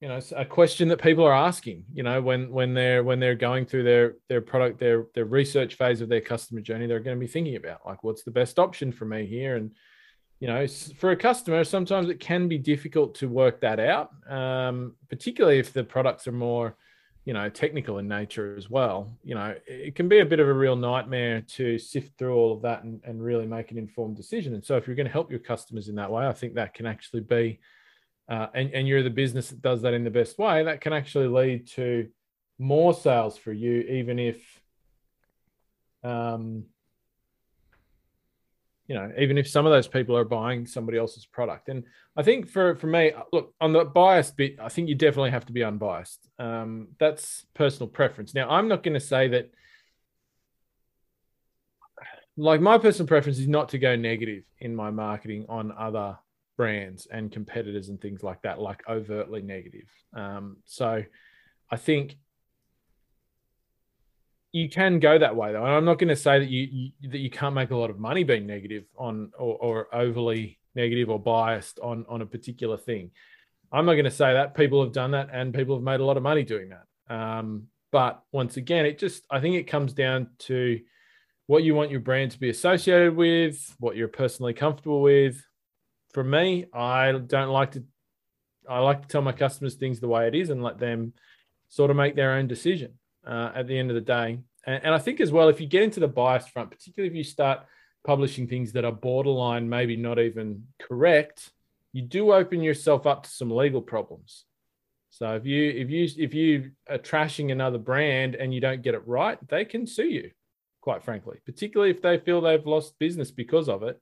you 0.00 0.08
know 0.08 0.20
a 0.36 0.44
question 0.44 0.86
that 0.88 1.02
people 1.02 1.24
are 1.24 1.34
asking 1.34 1.84
you 1.92 2.02
know 2.02 2.20
when 2.20 2.50
when 2.50 2.74
they're 2.74 3.02
when 3.02 3.18
they're 3.18 3.34
going 3.34 3.64
through 3.66 3.82
their 3.82 4.16
their 4.28 4.40
product 4.40 4.78
their 4.78 5.06
their 5.14 5.24
research 5.24 5.76
phase 5.76 6.00
of 6.00 6.08
their 6.08 6.20
customer 6.20 6.60
journey 6.60 6.86
they're 6.86 7.00
going 7.00 7.16
to 7.16 7.20
be 7.20 7.26
thinking 7.26 7.56
about 7.56 7.80
like 7.86 8.04
what's 8.04 8.22
the 8.22 8.30
best 8.30 8.58
option 8.58 8.92
for 8.92 9.06
me 9.06 9.24
here 9.24 9.56
and 9.56 9.70
you 10.44 10.50
know 10.50 10.66
for 10.66 11.12
a 11.12 11.16
customer 11.16 11.64
sometimes 11.64 12.10
it 12.10 12.20
can 12.20 12.48
be 12.48 12.58
difficult 12.58 13.14
to 13.14 13.30
work 13.30 13.62
that 13.62 13.80
out 13.80 14.10
um, 14.30 14.94
particularly 15.08 15.58
if 15.58 15.72
the 15.72 15.82
products 15.82 16.26
are 16.26 16.32
more 16.32 16.76
you 17.24 17.32
know 17.32 17.48
technical 17.48 17.96
in 17.96 18.06
nature 18.06 18.54
as 18.54 18.68
well. 18.68 19.10
You 19.22 19.36
know 19.36 19.54
it 19.66 19.94
can 19.94 20.06
be 20.06 20.18
a 20.18 20.26
bit 20.26 20.40
of 20.40 20.48
a 20.48 20.52
real 20.52 20.76
nightmare 20.76 21.40
to 21.56 21.78
sift 21.78 22.18
through 22.18 22.34
all 22.34 22.52
of 22.52 22.60
that 22.60 22.84
and, 22.84 23.00
and 23.04 23.24
really 23.24 23.46
make 23.46 23.70
an 23.70 23.78
informed 23.78 24.16
decision. 24.16 24.52
And 24.52 24.62
so 24.62 24.76
if 24.76 24.86
you're 24.86 24.94
going 24.94 25.06
to 25.06 25.12
help 25.12 25.30
your 25.30 25.40
customers 25.40 25.88
in 25.88 25.94
that 25.94 26.10
way 26.10 26.26
i 26.26 26.32
think 26.34 26.52
that 26.54 26.74
can 26.74 26.84
actually 26.84 27.22
be 27.22 27.58
uh, 28.28 28.48
and, 28.54 28.70
and 28.72 28.86
you're 28.86 29.02
the 29.02 29.08
business 29.10 29.48
that 29.48 29.62
does 29.62 29.82
that 29.82 29.94
in 29.94 30.04
the 30.04 30.10
best 30.10 30.38
way, 30.38 30.64
that 30.64 30.80
can 30.80 30.92
actually 30.92 31.26
lead 31.26 31.66
to 31.66 32.08
more 32.58 32.94
sales 32.94 33.36
for 33.36 33.52
you, 33.52 33.80
even 33.82 34.18
if, 34.18 34.60
um, 36.02 36.64
you 38.86 38.94
know, 38.94 39.10
even 39.18 39.38
if 39.38 39.48
some 39.48 39.64
of 39.66 39.72
those 39.72 39.88
people 39.88 40.16
are 40.16 40.24
buying 40.24 40.66
somebody 40.66 40.98
else's 40.98 41.24
product. 41.24 41.68
And 41.68 41.84
I 42.16 42.22
think 42.22 42.48
for 42.48 42.74
for 42.76 42.86
me, 42.86 43.12
look 43.32 43.54
on 43.60 43.72
the 43.72 43.84
biased 43.84 44.36
bit, 44.36 44.56
I 44.60 44.68
think 44.68 44.88
you 44.88 44.94
definitely 44.94 45.30
have 45.30 45.46
to 45.46 45.52
be 45.52 45.64
unbiased. 45.64 46.28
Um, 46.38 46.88
that's 46.98 47.46
personal 47.54 47.88
preference. 47.88 48.34
Now, 48.34 48.50
I'm 48.50 48.68
not 48.68 48.82
going 48.82 48.94
to 48.94 49.00
say 49.00 49.28
that. 49.28 49.50
Like 52.36 52.60
my 52.60 52.78
personal 52.78 53.06
preference 53.06 53.38
is 53.38 53.46
not 53.46 53.68
to 53.70 53.78
go 53.78 53.94
negative 53.94 54.42
in 54.58 54.74
my 54.74 54.90
marketing 54.90 55.46
on 55.48 55.70
other 55.70 56.18
brands 56.56 57.06
and 57.06 57.30
competitors 57.30 57.88
and 57.90 58.00
things 58.00 58.24
like 58.24 58.42
that, 58.42 58.60
like 58.60 58.82
overtly 58.88 59.40
negative. 59.40 59.88
Um, 60.12 60.56
so 60.64 61.04
I 61.70 61.76
think 61.76 62.16
you 64.54 64.68
can 64.68 65.00
go 65.00 65.18
that 65.18 65.34
way 65.34 65.52
though. 65.52 65.64
And 65.64 65.74
I'm 65.74 65.84
not 65.84 65.98
going 65.98 66.10
to 66.10 66.16
say 66.16 66.38
that 66.38 66.48
you, 66.48 66.92
you, 67.00 67.10
that 67.10 67.18
you 67.18 67.28
can't 67.28 67.56
make 67.56 67.72
a 67.72 67.76
lot 67.76 67.90
of 67.90 67.98
money 67.98 68.22
being 68.22 68.46
negative 68.46 68.84
on 68.96 69.32
or, 69.36 69.56
or 69.56 69.94
overly 69.94 70.60
negative 70.76 71.10
or 71.10 71.18
biased 71.18 71.80
on 71.80 72.06
on 72.08 72.22
a 72.22 72.26
particular 72.26 72.76
thing. 72.76 73.10
I'm 73.72 73.84
not 73.84 73.94
going 73.94 74.04
to 74.04 74.12
say 74.12 74.32
that 74.32 74.54
people 74.54 74.80
have 74.84 74.92
done 74.92 75.10
that 75.10 75.28
and 75.32 75.52
people 75.52 75.74
have 75.74 75.82
made 75.82 75.98
a 75.98 76.04
lot 76.04 76.16
of 76.16 76.22
money 76.22 76.44
doing 76.44 76.70
that. 76.70 77.12
Um, 77.12 77.64
but 77.90 78.22
once 78.30 78.56
again, 78.56 78.86
it 78.86 78.96
just 78.96 79.24
I 79.28 79.40
think 79.40 79.56
it 79.56 79.64
comes 79.64 79.92
down 79.92 80.28
to 80.40 80.80
what 81.46 81.64
you 81.64 81.74
want 81.74 81.90
your 81.90 82.00
brand 82.00 82.30
to 82.30 82.38
be 82.38 82.48
associated 82.48 83.16
with, 83.16 83.74
what 83.80 83.96
you're 83.96 84.06
personally 84.06 84.54
comfortable 84.54 85.02
with, 85.02 85.44
for 86.12 86.22
me, 86.22 86.66
I 86.72 87.10
don't 87.10 87.50
like 87.50 87.72
to. 87.72 87.82
I 88.70 88.78
like 88.78 89.02
to 89.02 89.08
tell 89.08 89.20
my 89.20 89.32
customers 89.32 89.74
things 89.74 89.98
the 89.98 90.08
way 90.08 90.28
it 90.28 90.34
is 90.36 90.48
and 90.48 90.62
let 90.62 90.78
them 90.78 91.12
sort 91.68 91.90
of 91.90 91.96
make 91.96 92.14
their 92.14 92.34
own 92.34 92.46
decision 92.46 92.92
uh, 93.26 93.52
at 93.54 93.66
the 93.66 93.78
end 93.78 93.90
of 93.90 93.94
the 93.94 94.00
day. 94.00 94.38
And, 94.66 94.84
and 94.84 94.94
I 94.94 94.98
think 94.98 95.20
as 95.20 95.32
well, 95.32 95.48
if 95.48 95.60
you 95.60 95.66
get 95.66 95.82
into 95.82 96.00
the 96.00 96.08
bias 96.08 96.46
front, 96.48 96.70
particularly 96.70 97.10
if 97.10 97.16
you 97.16 97.24
start 97.24 97.60
publishing 98.04 98.46
things 98.46 98.72
that 98.72 98.84
are 98.84 98.92
borderline, 98.92 99.68
maybe 99.68 99.96
not 99.96 100.18
even 100.18 100.64
correct, 100.80 101.50
you 101.92 102.02
do 102.02 102.32
open 102.32 102.60
yourself 102.62 103.06
up 103.06 103.22
to 103.22 103.30
some 103.30 103.50
legal 103.50 103.80
problems. 103.80 104.44
So 105.10 105.36
if 105.36 105.46
you 105.46 105.70
if 105.70 105.90
you 105.90 106.08
if 106.18 106.34
you 106.34 106.72
are 106.90 106.98
trashing 106.98 107.52
another 107.52 107.78
brand 107.78 108.34
and 108.34 108.52
you 108.52 108.60
don't 108.60 108.82
get 108.82 108.94
it 108.94 109.06
right, 109.06 109.38
they 109.48 109.64
can 109.64 109.86
sue 109.86 110.08
you, 110.08 110.32
quite 110.80 111.04
frankly, 111.04 111.38
particularly 111.46 111.92
if 111.92 112.02
they 112.02 112.18
feel 112.18 112.40
they've 112.40 112.66
lost 112.66 112.98
business 112.98 113.30
because 113.30 113.68
of 113.68 113.84
it. 113.84 114.00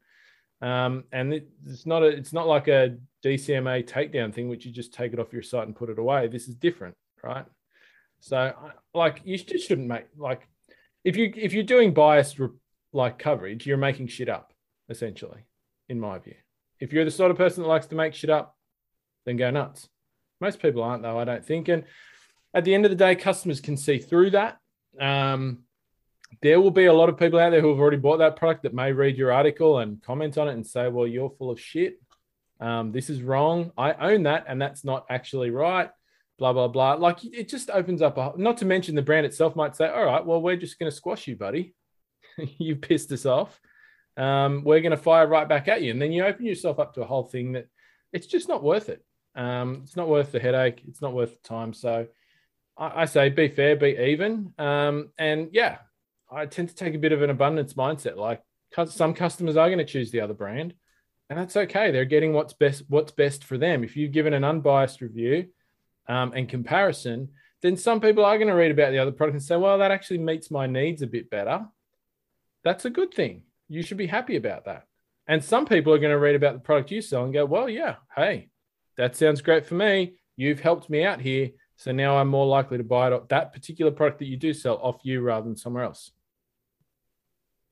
Um, 0.62 1.04
and 1.12 1.34
it's 1.66 1.84
not 1.84 2.02
a, 2.02 2.06
it's 2.06 2.32
not 2.32 2.46
like 2.46 2.68
a 2.68 2.96
DCMA 3.22 3.86
takedown 3.86 4.32
thing, 4.32 4.48
which 4.48 4.64
you 4.64 4.72
just 4.72 4.94
take 4.94 5.12
it 5.12 5.18
off 5.18 5.32
your 5.34 5.42
site 5.42 5.66
and 5.66 5.76
put 5.76 5.90
it 5.90 5.98
away. 5.98 6.28
This 6.28 6.48
is 6.48 6.54
different, 6.54 6.94
right? 7.22 7.44
So, 8.22 8.54
like, 8.94 9.20
you 9.24 9.36
just 9.36 9.66
shouldn't 9.66 9.88
make 9.88 10.06
like 10.16 10.46
if 11.04 11.16
you 11.16 11.32
if 11.36 11.52
you're 11.52 11.64
doing 11.64 11.92
biased 11.92 12.38
like 12.92 13.18
coverage, 13.18 13.66
you're 13.66 13.76
making 13.76 14.06
shit 14.06 14.28
up 14.28 14.52
essentially, 14.88 15.40
in 15.88 15.98
my 15.98 16.18
view. 16.18 16.36
If 16.78 16.92
you're 16.92 17.04
the 17.04 17.10
sort 17.10 17.32
of 17.32 17.36
person 17.36 17.62
that 17.62 17.68
likes 17.68 17.86
to 17.86 17.96
make 17.96 18.14
shit 18.14 18.30
up, 18.30 18.56
then 19.26 19.36
go 19.36 19.50
nuts. 19.50 19.88
Most 20.40 20.62
people 20.62 20.84
aren't 20.84 21.02
though, 21.02 21.18
I 21.18 21.24
don't 21.24 21.44
think. 21.44 21.66
And 21.66 21.82
at 22.54 22.64
the 22.64 22.74
end 22.74 22.84
of 22.84 22.92
the 22.92 22.96
day, 22.96 23.16
customers 23.16 23.60
can 23.60 23.76
see 23.76 23.98
through 23.98 24.30
that. 24.30 24.58
Um, 25.00 25.64
there 26.42 26.60
will 26.60 26.70
be 26.70 26.86
a 26.86 26.92
lot 26.92 27.08
of 27.08 27.18
people 27.18 27.40
out 27.40 27.50
there 27.50 27.60
who 27.60 27.70
have 27.70 27.80
already 27.80 27.96
bought 27.96 28.18
that 28.18 28.36
product 28.36 28.62
that 28.62 28.72
may 28.72 28.92
read 28.92 29.16
your 29.16 29.32
article 29.32 29.78
and 29.78 30.00
comment 30.00 30.38
on 30.38 30.48
it 30.48 30.52
and 30.52 30.66
say, 30.66 30.88
well, 30.88 31.08
you're 31.08 31.30
full 31.30 31.50
of 31.50 31.60
shit. 31.60 32.00
Um, 32.60 32.92
this 32.92 33.10
is 33.10 33.20
wrong. 33.20 33.72
I 33.76 33.92
own 33.94 34.24
that, 34.24 34.44
and 34.46 34.62
that's 34.62 34.84
not 34.84 35.06
actually 35.10 35.50
right. 35.50 35.90
Blah, 36.42 36.52
blah, 36.52 36.66
blah. 36.66 36.94
Like 36.94 37.24
it 37.24 37.48
just 37.48 37.70
opens 37.70 38.02
up, 38.02 38.18
a, 38.18 38.32
not 38.36 38.56
to 38.56 38.64
mention 38.64 38.96
the 38.96 39.00
brand 39.00 39.24
itself 39.24 39.54
might 39.54 39.76
say, 39.76 39.88
all 39.88 40.04
right, 40.04 40.26
well, 40.26 40.42
we're 40.42 40.56
just 40.56 40.76
going 40.76 40.90
to 40.90 40.96
squash 40.96 41.28
you, 41.28 41.36
buddy. 41.36 41.72
you 42.58 42.74
pissed 42.74 43.12
us 43.12 43.26
off. 43.26 43.60
Um, 44.16 44.64
we're 44.64 44.80
going 44.80 44.90
to 44.90 44.96
fire 44.96 45.28
right 45.28 45.48
back 45.48 45.68
at 45.68 45.82
you. 45.82 45.92
And 45.92 46.02
then 46.02 46.10
you 46.10 46.24
open 46.24 46.44
yourself 46.44 46.80
up 46.80 46.94
to 46.94 47.02
a 47.02 47.06
whole 47.06 47.22
thing 47.22 47.52
that 47.52 47.68
it's 48.12 48.26
just 48.26 48.48
not 48.48 48.60
worth 48.60 48.88
it. 48.88 49.04
Um, 49.36 49.82
it's 49.84 49.94
not 49.94 50.08
worth 50.08 50.32
the 50.32 50.40
headache. 50.40 50.82
It's 50.88 51.00
not 51.00 51.12
worth 51.12 51.40
the 51.40 51.48
time. 51.48 51.72
So 51.74 52.08
I, 52.76 53.02
I 53.02 53.04
say 53.04 53.28
be 53.28 53.46
fair, 53.46 53.76
be 53.76 53.96
even. 53.96 54.52
Um, 54.58 55.10
and 55.18 55.50
yeah, 55.52 55.78
I 56.28 56.46
tend 56.46 56.70
to 56.70 56.74
take 56.74 56.96
a 56.96 56.98
bit 56.98 57.12
of 57.12 57.22
an 57.22 57.30
abundance 57.30 57.74
mindset. 57.74 58.16
Like 58.16 58.42
some 58.88 59.14
customers 59.14 59.56
are 59.56 59.68
going 59.68 59.78
to 59.78 59.84
choose 59.84 60.10
the 60.10 60.22
other 60.22 60.34
brand, 60.34 60.74
and 61.30 61.38
that's 61.38 61.56
okay. 61.56 61.92
They're 61.92 62.04
getting 62.04 62.32
what's 62.32 62.54
best 62.54 62.82
what's 62.88 63.12
best 63.12 63.44
for 63.44 63.58
them. 63.58 63.84
If 63.84 63.96
you've 63.96 64.10
given 64.10 64.34
an 64.34 64.42
unbiased 64.42 65.00
review 65.00 65.46
um, 66.12 66.32
and 66.34 66.48
comparison, 66.48 67.28
then 67.62 67.76
some 67.76 68.00
people 68.00 68.24
are 68.24 68.38
going 68.38 68.48
to 68.48 68.54
read 68.54 68.70
about 68.70 68.90
the 68.90 68.98
other 68.98 69.12
product 69.12 69.34
and 69.34 69.42
say, 69.42 69.56
"Well, 69.56 69.78
that 69.78 69.90
actually 69.90 70.18
meets 70.18 70.50
my 70.50 70.66
needs 70.66 71.02
a 71.02 71.06
bit 71.06 71.30
better." 71.30 71.66
That's 72.64 72.84
a 72.84 72.90
good 72.90 73.12
thing. 73.14 73.42
You 73.68 73.82
should 73.82 73.96
be 73.96 74.06
happy 74.06 74.36
about 74.36 74.64
that. 74.66 74.86
And 75.26 75.42
some 75.42 75.66
people 75.66 75.92
are 75.92 75.98
going 75.98 76.12
to 76.12 76.18
read 76.18 76.34
about 76.34 76.54
the 76.54 76.60
product 76.60 76.90
you 76.90 77.00
sell 77.00 77.24
and 77.24 77.32
go, 77.32 77.44
"Well, 77.44 77.68
yeah, 77.68 77.96
hey, 78.16 78.50
that 78.96 79.16
sounds 79.16 79.40
great 79.40 79.66
for 79.66 79.74
me. 79.74 80.14
You've 80.36 80.60
helped 80.60 80.90
me 80.90 81.04
out 81.04 81.20
here." 81.20 81.50
So 81.76 81.92
now 81.92 82.16
I'm 82.16 82.28
more 82.28 82.46
likely 82.46 82.78
to 82.78 82.84
buy 82.84 83.12
it, 83.12 83.28
that 83.30 83.52
particular 83.52 83.90
product 83.90 84.20
that 84.20 84.26
you 84.26 84.36
do 84.36 84.52
sell 84.52 84.76
off 84.82 85.00
you 85.02 85.20
rather 85.20 85.46
than 85.46 85.56
somewhere 85.56 85.84
else 85.84 86.12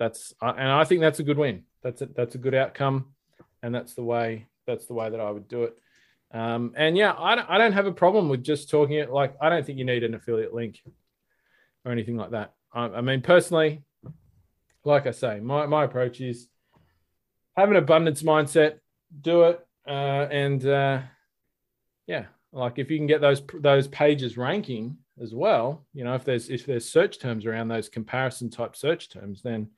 that's 0.00 0.34
and 0.40 0.72
I 0.72 0.82
think 0.84 1.02
that's 1.02 1.20
a 1.20 1.22
good 1.22 1.38
win. 1.38 1.64
That's 1.82 2.02
a, 2.02 2.06
that's 2.06 2.34
a 2.34 2.38
good 2.38 2.54
outcome, 2.54 3.12
and 3.62 3.72
that's 3.72 3.94
the 3.94 4.02
way 4.02 4.46
that's 4.66 4.86
the 4.86 4.94
way 4.94 5.10
that 5.10 5.20
I 5.20 5.30
would 5.30 5.46
do 5.46 5.64
it. 5.64 5.78
Um, 6.32 6.72
and 6.76 6.96
yeah, 6.96 7.14
I 7.18 7.34
don't, 7.34 7.50
I 7.50 7.58
don't 7.58 7.72
have 7.72 7.86
a 7.86 7.92
problem 7.92 8.28
with 8.28 8.44
just 8.44 8.70
talking 8.70 8.96
it. 8.96 9.10
Like 9.10 9.34
I 9.40 9.48
don't 9.48 9.64
think 9.64 9.78
you 9.78 9.84
need 9.84 10.04
an 10.04 10.14
affiliate 10.14 10.54
link 10.54 10.80
or 11.84 11.92
anything 11.92 12.16
like 12.16 12.30
that. 12.30 12.54
I, 12.72 12.84
I 12.84 13.00
mean, 13.00 13.20
personally, 13.20 13.82
like 14.84 15.06
I 15.06 15.10
say, 15.10 15.40
my 15.40 15.66
my 15.66 15.84
approach 15.84 16.20
is 16.20 16.48
have 17.56 17.70
an 17.70 17.76
abundance 17.76 18.22
mindset, 18.22 18.78
do 19.20 19.42
it, 19.42 19.66
uh, 19.86 20.28
and 20.30 20.64
uh, 20.64 21.00
yeah, 22.06 22.26
Like 22.52 22.78
if 22.78 22.90
you 22.90 22.98
can 22.98 23.06
get 23.06 23.20
those 23.20 23.42
those 23.54 23.86
pages 23.88 24.36
ranking 24.36 24.96
as 25.20 25.34
well, 25.34 25.86
you 25.94 26.04
know, 26.04 26.14
if 26.14 26.24
there's 26.24 26.50
if 26.50 26.66
there's 26.66 26.88
search 26.88 27.18
terms 27.18 27.46
around 27.46 27.68
those 27.68 27.88
comparison 27.88 28.50
type 28.50 28.74
search 28.74 29.08
terms, 29.08 29.42
then 29.42 29.68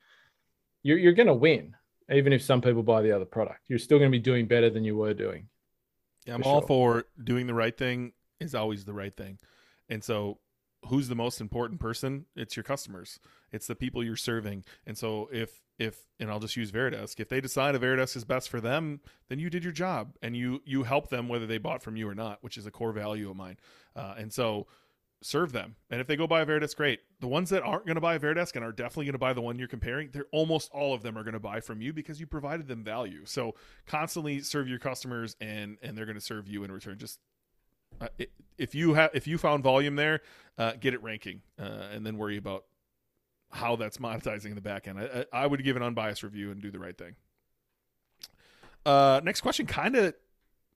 you're 0.81 0.97
you're 0.97 1.13
going 1.13 1.27
to 1.27 1.33
win. 1.33 1.75
Even 2.11 2.33
if 2.33 2.41
some 2.41 2.61
people 2.61 2.83
buy 2.83 3.01
the 3.01 3.11
other 3.11 3.25
product, 3.25 3.61
you're 3.67 3.79
still 3.79 3.97
going 3.97 4.11
to 4.11 4.17
be 4.17 4.21
doing 4.21 4.45
better 4.45 4.69
than 4.69 4.83
you 4.83 4.97
were 4.97 5.13
doing. 5.13 5.47
Yeah, 6.25 6.35
I'm 6.35 6.43
for 6.43 6.49
all 6.49 6.61
sure. 6.61 6.67
for 6.67 7.05
doing 7.23 7.47
the 7.47 7.53
right 7.53 7.77
thing 7.77 8.13
is 8.39 8.55
always 8.55 8.85
the 8.85 8.93
right 8.93 9.15
thing, 9.15 9.39
and 9.89 10.03
so 10.03 10.39
who's 10.87 11.07
the 11.07 11.15
most 11.15 11.41
important 11.41 11.79
person? 11.79 12.25
It's 12.35 12.55
your 12.55 12.63
customers. 12.63 13.19
It's 13.51 13.67
the 13.67 13.75
people 13.75 14.03
you're 14.03 14.15
serving. 14.15 14.63
And 14.85 14.97
so 14.97 15.29
if 15.31 15.61
if 15.79 15.95
and 16.19 16.29
I'll 16.29 16.39
just 16.39 16.55
use 16.55 16.71
Varidesk, 16.71 17.19
if 17.19 17.29
they 17.29 17.41
decide 17.41 17.75
a 17.75 17.79
Varidesk 17.79 18.15
is 18.15 18.25
best 18.25 18.49
for 18.49 18.61
them, 18.61 18.99
then 19.29 19.39
you 19.39 19.49
did 19.49 19.63
your 19.63 19.73
job 19.73 20.15
and 20.21 20.35
you 20.35 20.61
you 20.65 20.83
help 20.83 21.09
them 21.09 21.27
whether 21.27 21.47
they 21.47 21.57
bought 21.57 21.81
from 21.81 21.95
you 21.95 22.07
or 22.07 22.15
not, 22.15 22.39
which 22.41 22.57
is 22.57 22.65
a 22.65 22.71
core 22.71 22.91
value 22.91 23.29
of 23.29 23.35
mine. 23.35 23.57
Uh, 23.95 24.15
and 24.17 24.31
so 24.31 24.67
serve 25.23 25.51
them. 25.51 25.75
And 25.89 26.01
if 26.01 26.07
they 26.07 26.15
go 26.15 26.27
buy 26.27 26.41
a 26.41 26.45
Varidesk, 26.45 26.75
great. 26.75 26.99
The 27.19 27.27
ones 27.27 27.49
that 27.49 27.63
aren't 27.63 27.85
going 27.85 27.95
to 27.95 28.01
buy 28.01 28.15
a 28.15 28.19
Varidesk 28.19 28.55
and 28.55 28.63
are 28.63 28.71
definitely 28.71 29.05
going 29.05 29.13
to 29.13 29.19
buy 29.19 29.33
the 29.33 29.41
one 29.41 29.57
you're 29.57 29.67
comparing, 29.67 30.09
they're 30.11 30.27
almost 30.31 30.71
all 30.71 30.93
of 30.93 31.01
them 31.01 31.17
are 31.17 31.23
going 31.23 31.33
to 31.33 31.39
buy 31.39 31.59
from 31.59 31.81
you 31.81 31.93
because 31.93 32.19
you 32.19 32.27
provided 32.27 32.67
them 32.67 32.83
value. 32.83 33.21
So 33.25 33.55
constantly 33.87 34.41
serve 34.41 34.67
your 34.67 34.79
customers 34.79 35.35
and 35.39 35.77
and 35.81 35.97
they're 35.97 36.05
going 36.05 36.15
to 36.15 36.21
serve 36.21 36.47
you 36.47 36.63
in 36.63 36.71
return. 36.71 36.97
Just 36.97 37.19
uh, 38.01 38.07
if 38.57 38.75
you 38.75 38.93
have 38.93 39.11
if 39.13 39.27
you 39.27 39.37
found 39.37 39.63
volume 39.63 39.95
there, 39.95 40.21
uh, 40.57 40.73
get 40.79 40.93
it 40.93 41.01
ranking, 41.01 41.41
uh, 41.59 41.87
and 41.93 42.05
then 42.05 42.17
worry 42.17 42.37
about 42.37 42.65
how 43.51 43.75
that's 43.75 43.97
monetizing 43.99 44.47
in 44.47 44.55
the 44.55 44.61
back 44.61 44.87
end. 44.87 44.99
I, 44.99 45.25
I 45.31 45.47
would 45.47 45.63
give 45.63 45.75
an 45.75 45.83
unbiased 45.83 46.23
review 46.23 46.51
and 46.51 46.61
do 46.61 46.71
the 46.71 46.79
right 46.79 46.97
thing. 46.97 47.15
Uh, 48.85 49.21
next 49.23 49.41
question 49.41 49.65
kind 49.65 49.95
of 49.95 50.13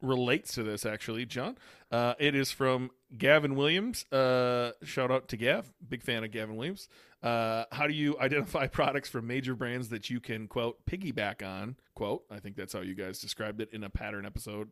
relates 0.02 0.54
to 0.56 0.64
this 0.64 0.86
actually, 0.86 1.26
Jon. 1.26 1.58
Uh, 1.92 2.14
it 2.20 2.36
is 2.36 2.52
from 2.52 2.92
Gavin 3.18 3.56
Williams. 3.56 4.06
Uh, 4.12 4.72
shout 4.84 5.12
out 5.12 5.28
to 5.30 5.38
Gav, 5.38 5.74
big 5.88 6.04
fan 6.04 6.24
of 6.24 6.32
Gavin 6.32 6.56
Williams. 6.56 6.90
Uh, 7.24 7.66
how 7.72 7.88
do 7.88 7.94
you 7.94 8.18
identify 8.22 8.68
products 8.68 9.10
from 9.10 9.28
major 9.28 9.56
brands 9.56 9.90
that 9.90 10.10
you 10.10 10.20
can 10.20 10.48
quote 10.48 10.86
piggyback 10.86 11.46
on? 11.46 11.78
Quote, 11.96 12.24
I 12.30 12.40
think 12.40 12.56
that's 12.56 12.74
how 12.74 12.82
you 12.82 12.96
guys 12.96 13.20
described 13.20 13.62
it 13.62 13.70
in 13.72 13.84
a 13.84 13.90
Patreon 13.90 14.26
episode 14.26 14.72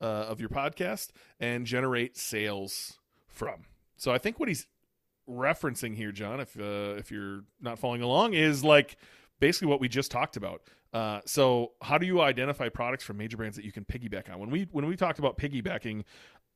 uh, 0.00 0.04
of 0.04 0.40
your 0.40 0.48
podcast 0.50 1.10
and 1.40 1.66
generate 1.66 2.16
sales 2.16 2.98
from. 3.26 3.64
So 3.96 4.12
I 4.12 4.18
think 4.18 4.38
what 4.38 4.48
he's 4.48 4.66
referencing 5.28 5.96
here, 5.96 6.12
Jon, 6.12 6.40
if 6.40 6.58
uh, 6.58 6.94
if 6.98 7.10
you're 7.10 7.44
not 7.60 7.78
following 7.78 8.02
along, 8.02 8.34
is 8.34 8.62
like 8.62 8.96
basically 9.44 9.68
what 9.68 9.78
we 9.78 9.90
just 9.90 10.10
talked 10.10 10.38
about. 10.38 10.62
Uh, 10.94 11.20
so 11.26 11.72
how 11.82 11.98
do 11.98 12.06
you 12.06 12.22
identify 12.22 12.70
products 12.70 13.04
from 13.04 13.18
major 13.18 13.36
brands 13.36 13.56
that 13.56 13.64
you 13.66 13.72
can 13.72 13.84
piggyback 13.84 14.32
on? 14.32 14.40
When 14.40 14.48
we 14.48 14.66
when 14.72 14.86
we 14.86 14.96
talked 14.96 15.18
about 15.18 15.36
piggybacking, 15.36 16.04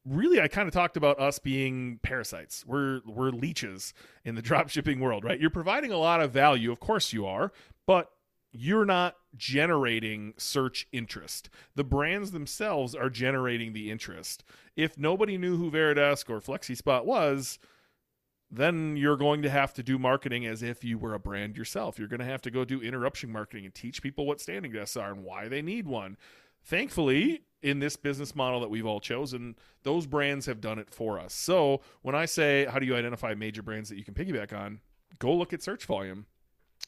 really 0.07 0.41
I 0.41 0.49
kind 0.49 0.67
of 0.67 0.73
talked 0.73 0.97
about 0.97 1.21
us 1.21 1.39
being 1.39 2.01
parasites. 2.03 2.65
We're 2.67 3.03
we're 3.05 3.29
leeches 3.29 3.93
in 4.25 4.37
the 4.37 4.43
drop 4.49 4.71
shipping 4.71 5.01
world, 5.01 5.23
right? 5.23 5.39
You're 5.39 5.51
providing 5.51 5.93
a 5.93 5.99
lot 5.99 6.23
of 6.23 6.31
value, 6.33 6.73
of 6.73 6.81
course 6.81 7.13
you 7.13 7.27
are, 7.27 7.53
but 7.87 8.11
you're 8.53 8.87
not 8.87 9.17
generating 9.37 10.33
search 10.39 10.87
interest. 10.91 11.51
The 11.75 11.85
brands 11.85 12.31
themselves 12.31 12.95
are 12.95 13.11
generating 13.11 13.75
the 13.75 13.91
interest. 13.91 14.45
If 14.77 14.97
nobody 14.97 15.37
knew 15.37 15.59
who 15.59 15.71
Varidesk 15.71 16.31
or 16.31 16.41
FlexiSpot 16.41 17.05
was, 17.05 17.59
then 18.51 18.97
you're 18.97 19.17
going 19.17 19.43
to 19.43 19.51
have 19.51 19.75
to 19.75 19.83
do 19.83 19.99
marketing 19.99 20.47
as 20.47 20.63
if 20.63 20.83
you 20.83 20.99
were 20.99 21.15
a 21.15 21.19
brand 21.19 21.57
yourself. 21.57 21.99
You're 21.99 22.09
going 22.09 22.21
to 22.21 22.27
have 22.27 22.43
to 22.43 22.51
go 22.51 22.65
do 22.65 22.81
interruption 22.81 23.31
marketing 23.31 23.67
and 23.67 23.75
teach 23.75 24.03
people 24.03 24.27
what 24.27 24.41
standing 24.41 24.73
desks 24.73 24.97
are 24.97 25.13
and 25.13 25.23
why 25.23 25.49
they 25.49 25.61
need 25.61 25.87
one. 25.87 26.17
Thankfully, 26.65 27.43
in 27.63 27.79
this 27.81 27.97
business 27.97 28.35
model 28.35 28.61
that 28.61 28.71
we've 28.71 28.87
all 28.87 29.01
chosen, 29.01 29.57
those 29.83 30.07
brands 30.07 30.47
have 30.47 30.61
done 30.61 30.79
it 30.79 30.91
for 30.91 31.19
us. 31.19 31.35
So 31.35 31.81
when 32.03 32.15
I 32.15 32.25
say, 32.25 32.67
how 32.67 32.79
do 32.79 32.87
you 32.87 32.97
identify 32.97 33.35
major 33.35 33.63
brands 33.63 33.89
that 33.91 33.97
you 33.97 34.05
can 34.05 34.15
piggyback 34.15 34.53
on? 34.53 34.81
Go 35.19 35.35
look 35.35 35.53
at 35.53 35.63
search 35.63 35.85
volume. 35.85 36.27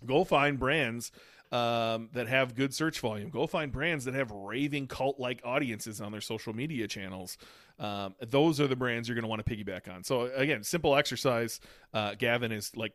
Go 0.07 0.25
find 0.25 0.59
brands 0.59 1.13
um, 1.53 2.09
that 2.13 2.29
have 2.29 2.55
good 2.55 2.73
search 2.73 3.01
volume. 3.01 3.29
Go 3.29 3.47
find 3.47 3.73
brands 3.73 4.05
that 4.05 4.15
have 4.15 4.31
raving 4.31 4.87
cult 4.87 5.19
like 5.19 5.41
audiences 5.45 6.01
on 6.01 6.13
their 6.13 6.21
social 6.21 6.55
media 6.55 6.87
channels. 6.87 7.37
Um, 7.81 8.15
those 8.21 8.61
are 8.61 8.67
the 8.67 8.77
brands 8.77 9.09
you're 9.09 9.15
going 9.15 9.23
to 9.23 9.29
want 9.29 9.45
to 9.45 9.57
piggyback 9.57 9.93
on. 9.93 10.05
So 10.05 10.31
again, 10.35 10.63
simple 10.63 10.95
exercise. 10.95 11.61
Uh, 11.95 12.15
Gavin 12.15 12.53
is 12.53 12.77
like 12.77 12.93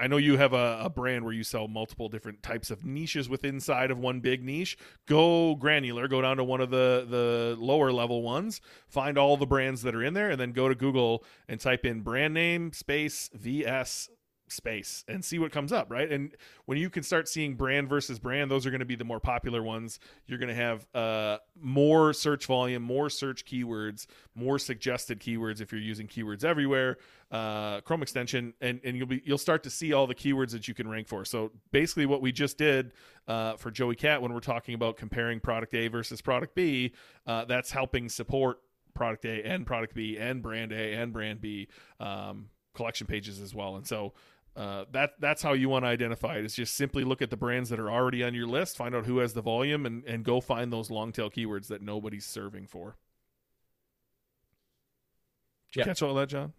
I 0.00 0.06
know 0.06 0.16
you 0.16 0.38
have 0.38 0.54
a, 0.54 0.82
a, 0.84 0.90
brand 0.90 1.24
where 1.24 1.34
you 1.34 1.44
sell 1.44 1.68
multiple 1.68 2.08
different 2.08 2.42
types 2.42 2.70
of 2.70 2.84
niches 2.84 3.28
within 3.28 3.56
inside 3.56 3.90
of 3.90 3.98
one 3.98 4.20
big 4.20 4.42
niche. 4.42 4.78
Go 5.06 5.56
granular, 5.56 6.08
go 6.08 6.22
down 6.22 6.38
to 6.38 6.44
one 6.44 6.60
of 6.60 6.70
the 6.70 7.06
the 7.08 7.56
lower 7.58 7.92
level 7.92 8.22
ones, 8.22 8.60
find 8.88 9.18
all 9.18 9.36
the 9.36 9.46
brands 9.46 9.82
that 9.82 9.94
are 9.94 10.02
in 10.02 10.14
there, 10.14 10.30
and 10.30 10.40
then 10.40 10.52
go 10.52 10.68
to 10.68 10.74
Google 10.74 11.24
and 11.48 11.60
type 11.60 11.84
in 11.84 12.00
brand 12.00 12.32
name 12.32 12.72
space 12.72 13.28
VS 13.34 14.08
space 14.48 15.04
and 15.08 15.24
see 15.24 15.38
what 15.38 15.52
comes 15.52 15.72
up, 15.72 15.90
right? 15.90 16.10
And 16.10 16.34
when 16.66 16.78
you 16.78 16.90
can 16.90 17.02
start 17.02 17.28
seeing 17.28 17.54
brand 17.54 17.88
versus 17.88 18.18
brand, 18.18 18.50
those 18.50 18.66
are 18.66 18.70
going 18.70 18.80
to 18.80 18.86
be 18.86 18.96
the 18.96 19.04
more 19.04 19.20
popular 19.20 19.62
ones. 19.62 19.98
You're 20.26 20.38
going 20.38 20.48
to 20.48 20.54
have 20.54 20.86
uh, 20.94 21.38
more 21.60 22.12
search 22.12 22.46
volume, 22.46 22.82
more 22.82 23.10
search 23.10 23.44
keywords, 23.44 24.06
more 24.34 24.58
suggested 24.58 25.20
keywords 25.20 25.60
if 25.60 25.72
you're 25.72 25.80
using 25.80 26.06
keywords 26.06 26.44
everywhere, 26.44 26.98
uh, 27.30 27.80
Chrome 27.80 28.02
extension, 28.02 28.54
and, 28.60 28.80
and 28.84 28.96
you'll 28.96 29.06
be 29.06 29.22
you'll 29.24 29.38
start 29.38 29.62
to 29.64 29.70
see 29.70 29.92
all 29.92 30.06
the 30.06 30.14
keywords 30.14 30.50
that 30.50 30.68
you 30.68 30.74
can 30.74 30.88
rank 30.88 31.08
for. 31.08 31.24
So 31.24 31.50
basically, 31.72 32.06
what 32.06 32.20
we 32.20 32.32
just 32.32 32.58
did 32.58 32.92
uh, 33.26 33.56
for 33.56 33.70
Joey 33.70 33.96
Cat 33.96 34.22
when 34.22 34.32
we're 34.32 34.40
talking 34.40 34.74
about 34.74 34.96
comparing 34.96 35.40
product 35.40 35.74
A 35.74 35.88
versus 35.88 36.20
product 36.20 36.54
B, 36.54 36.92
uh, 37.26 37.44
that's 37.44 37.70
helping 37.70 38.08
support 38.08 38.58
product 38.94 39.24
A 39.24 39.42
and 39.42 39.66
product 39.66 39.94
B 39.94 40.16
and 40.18 40.42
brand 40.42 40.72
A 40.72 40.94
and 40.94 41.12
brand 41.12 41.40
B. 41.40 41.68
Um, 41.98 42.50
collection 42.74 43.06
pages 43.06 43.40
as 43.40 43.54
well. 43.54 43.76
And 43.76 43.86
so 43.86 44.12
uh, 44.56 44.84
that 44.92 45.12
that's 45.18 45.42
how 45.42 45.52
you 45.52 45.68
want 45.68 45.84
to 45.84 45.88
identify 45.88 46.36
it. 46.36 46.44
Is 46.44 46.54
just 46.54 46.76
simply 46.76 47.02
look 47.02 47.22
at 47.22 47.30
the 47.30 47.36
brands 47.36 47.70
that 47.70 47.80
are 47.80 47.90
already 47.90 48.22
on 48.22 48.34
your 48.34 48.46
list, 48.46 48.76
find 48.76 48.94
out 48.94 49.04
who 49.04 49.18
has 49.18 49.32
the 49.32 49.42
volume, 49.42 49.84
and 49.84 50.04
and 50.04 50.24
go 50.24 50.40
find 50.40 50.72
those 50.72 50.90
long 50.90 51.12
tail 51.12 51.30
keywords 51.30 51.68
that 51.68 51.82
nobody's 51.82 52.24
serving 52.24 52.68
for. 52.68 52.96
Did 55.72 55.80
you 55.80 55.84
catch 55.84 56.02
all 56.02 56.14
that, 56.14 56.28
Jon? 56.28 56.52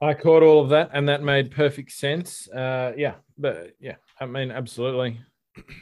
I 0.00 0.14
caught 0.14 0.42
all 0.42 0.62
of 0.62 0.68
that, 0.70 0.90
and 0.92 1.08
that 1.08 1.22
made 1.22 1.50
perfect 1.50 1.90
sense. 1.90 2.48
Uh, 2.48 2.92
yeah, 2.96 3.14
but 3.36 3.74
yeah, 3.80 3.96
I 4.20 4.26
mean, 4.26 4.50
absolutely. 4.50 5.20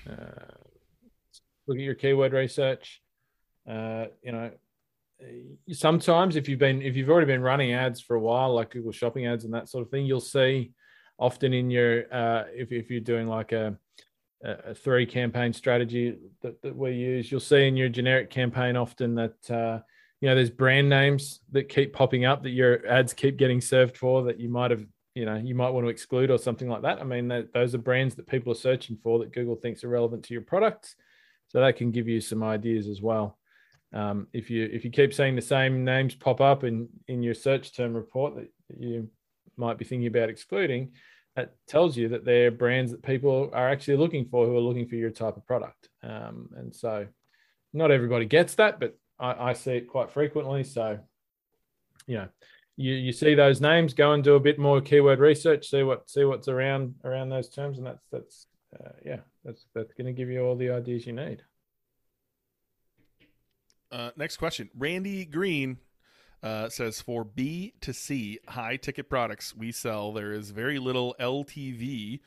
Uh, 0.09 0.55
look 1.67 1.77
at 1.77 1.83
your 1.83 1.97
keyword 1.97 2.33
research. 2.33 3.03
Uh, 3.69 4.07
you 4.23 4.33
know, 4.33 4.51
sometimes 5.73 6.37
if 6.37 6.49
you've 6.49 6.59
been 6.59 6.81
if 6.81 6.97
you've 6.97 7.11
already 7.11 7.27
been 7.27 7.43
running 7.43 7.73
ads 7.73 8.01
for 8.01 8.17
a 8.17 8.21
while, 8.21 8.55
like 8.55 8.71
Google 8.71 8.93
Shopping 8.93 9.27
ads 9.27 9.45
and 9.45 9.53
that 9.53 9.69
sort 9.69 9.85
of 9.85 9.90
thing, 9.90 10.07
you'll 10.07 10.21
see 10.21 10.73
often 11.18 11.53
in 11.53 11.70
your 11.70 12.05
uh, 12.12 12.44
if, 12.53 12.72
if 12.72 12.90
you're 12.90 13.00
doing 13.00 13.27
like 13.27 13.53
a, 13.53 13.77
a 14.42 14.74
three 14.74 15.07
campaign 15.07 15.53
strategy 15.53 16.16
that, 16.42 16.61
that 16.62 16.77
we 16.77 16.92
use 16.92 17.31
you'll 17.31 17.40
see 17.40 17.66
in 17.66 17.77
your 17.77 17.88
generic 17.88 18.31
campaign 18.31 18.77
often 18.77 19.14
that 19.14 19.50
uh, 19.50 19.81
you 20.20 20.29
know 20.29 20.35
there's 20.35 20.50
brand 20.50 20.88
names 20.88 21.40
that 21.53 21.68
keep 21.68 21.92
popping 21.92 22.24
up 22.24 22.42
that 22.42 22.50
your 22.50 22.87
ads 22.87 23.12
keep 23.12 23.37
getting 23.37 23.61
served 23.61 23.96
for 23.96 24.22
that 24.24 24.40
you 24.40 24.48
might 24.48 24.70
have 24.70 24.85
you 25.14 25.24
know 25.24 25.37
you 25.37 25.55
might 25.55 25.70
want 25.70 25.85
to 25.85 25.90
exclude 25.90 26.31
or 26.31 26.38
something 26.38 26.68
like 26.68 26.83
that. 26.83 27.00
I 27.00 27.05
mean 27.05 27.29
that, 27.29 27.53
those 27.53 27.74
are 27.74 27.79
brands 27.79 28.14
that 28.16 28.27
people 28.27 28.53
are 28.53 28.57
searching 28.57 28.96
for 29.03 29.18
that 29.20 29.33
google 29.33 29.57
thinks 29.57 29.85
are 29.85 29.88
relevant 29.88 30.24
to 30.24 30.35
your 30.35 30.42
products. 30.42 30.96
So 31.48 31.61
that 31.61 31.77
can 31.77 31.92
give 31.92 32.09
you 32.09 32.20
some 32.20 32.42
ideas 32.42 32.88
as 32.88 33.00
well. 33.00 33.38
Um, 33.92 34.27
if 34.33 34.50
you 34.50 34.68
if 34.72 34.85
you 34.85 34.90
keep 34.90 35.14
seeing 35.14 35.37
the 35.37 35.42
same 35.42 35.85
names 35.85 36.16
pop 36.16 36.40
up 36.40 36.64
in 36.64 36.88
in 37.07 37.22
your 37.22 37.35
search 37.35 37.77
term 37.77 37.94
report 37.94 38.35
that 38.35 38.48
you 38.77 39.09
might 39.57 39.79
be 39.79 39.85
thinking 39.85 40.07
about 40.07 40.29
excluding, 40.29 40.93
that 41.37 41.55
tells 41.67 41.97
you 41.97 42.09
that 42.11 42.25
they're 42.25 42.51
brands 42.51 42.93
that 42.93 43.03
people 43.03 43.51
are 43.53 43.69
actually 43.69 43.97
looking 43.97 44.27
for 44.27 44.47
who 44.47 44.57
are 44.57 44.61
looking 44.61 44.87
for 44.87 44.95
your 44.95 45.11
type 45.11 45.37
of 45.37 45.47
product. 45.47 45.88
Um, 46.03 46.51
and 46.57 46.75
so 46.75 47.07
not 47.73 47.90
everybody 47.90 48.25
gets 48.25 48.55
that, 48.55 48.79
but 48.79 48.97
I, 49.19 49.51
I, 49.51 49.53
see 49.53 49.73
it 49.73 49.88
quite 49.88 50.12
frequently. 50.12 50.62
So, 50.62 51.01
you 52.07 52.17
know, 52.17 52.29
you, 52.77 52.95
you 52.95 53.12
see 53.12 53.35
those 53.35 53.61
names, 53.61 53.95
go 53.95 54.12
and 54.12 54.23
do 54.23 54.35
a 54.35 54.40
bit 54.40 54.59
more 54.59 54.81
keyword 54.81 55.19
research, 55.19 55.69
see 55.69 55.83
what 55.83 56.09
see 56.09 56.25
what's 56.25 56.49
around 56.49 56.95
around 57.05 57.29
those 57.29 57.49
terms, 57.49 57.79
and 57.79 57.87
that's 57.87 58.07
that's 58.11 58.47
uh, 58.79 58.90
yeah, 59.05 59.21
that's 59.45 59.67
that's 59.75 59.93
going 59.95 60.07
to 60.07 60.12
give 60.12 60.29
you 60.29 60.43
all 60.43 60.57
the 60.57 60.71
ideas 60.71 61.07
you 61.07 61.12
need. 61.12 61.43
Uh, 63.93 64.11
next 64.17 64.38
question, 64.38 64.71
Randy 64.77 65.25
Green 65.25 65.79
uh, 66.45 66.69
says 66.69 67.01
for 67.01 67.25
B 67.25 67.73
to 67.81 67.95
C 67.95 68.39
high 68.49 68.77
ticket 68.77 69.09
products 69.09 69.57
we 69.57 69.73
sell, 69.73 70.13
there 70.13 70.31
is 70.31 70.51
very 70.51 70.79
little 70.79 71.17
LTV 71.19 72.21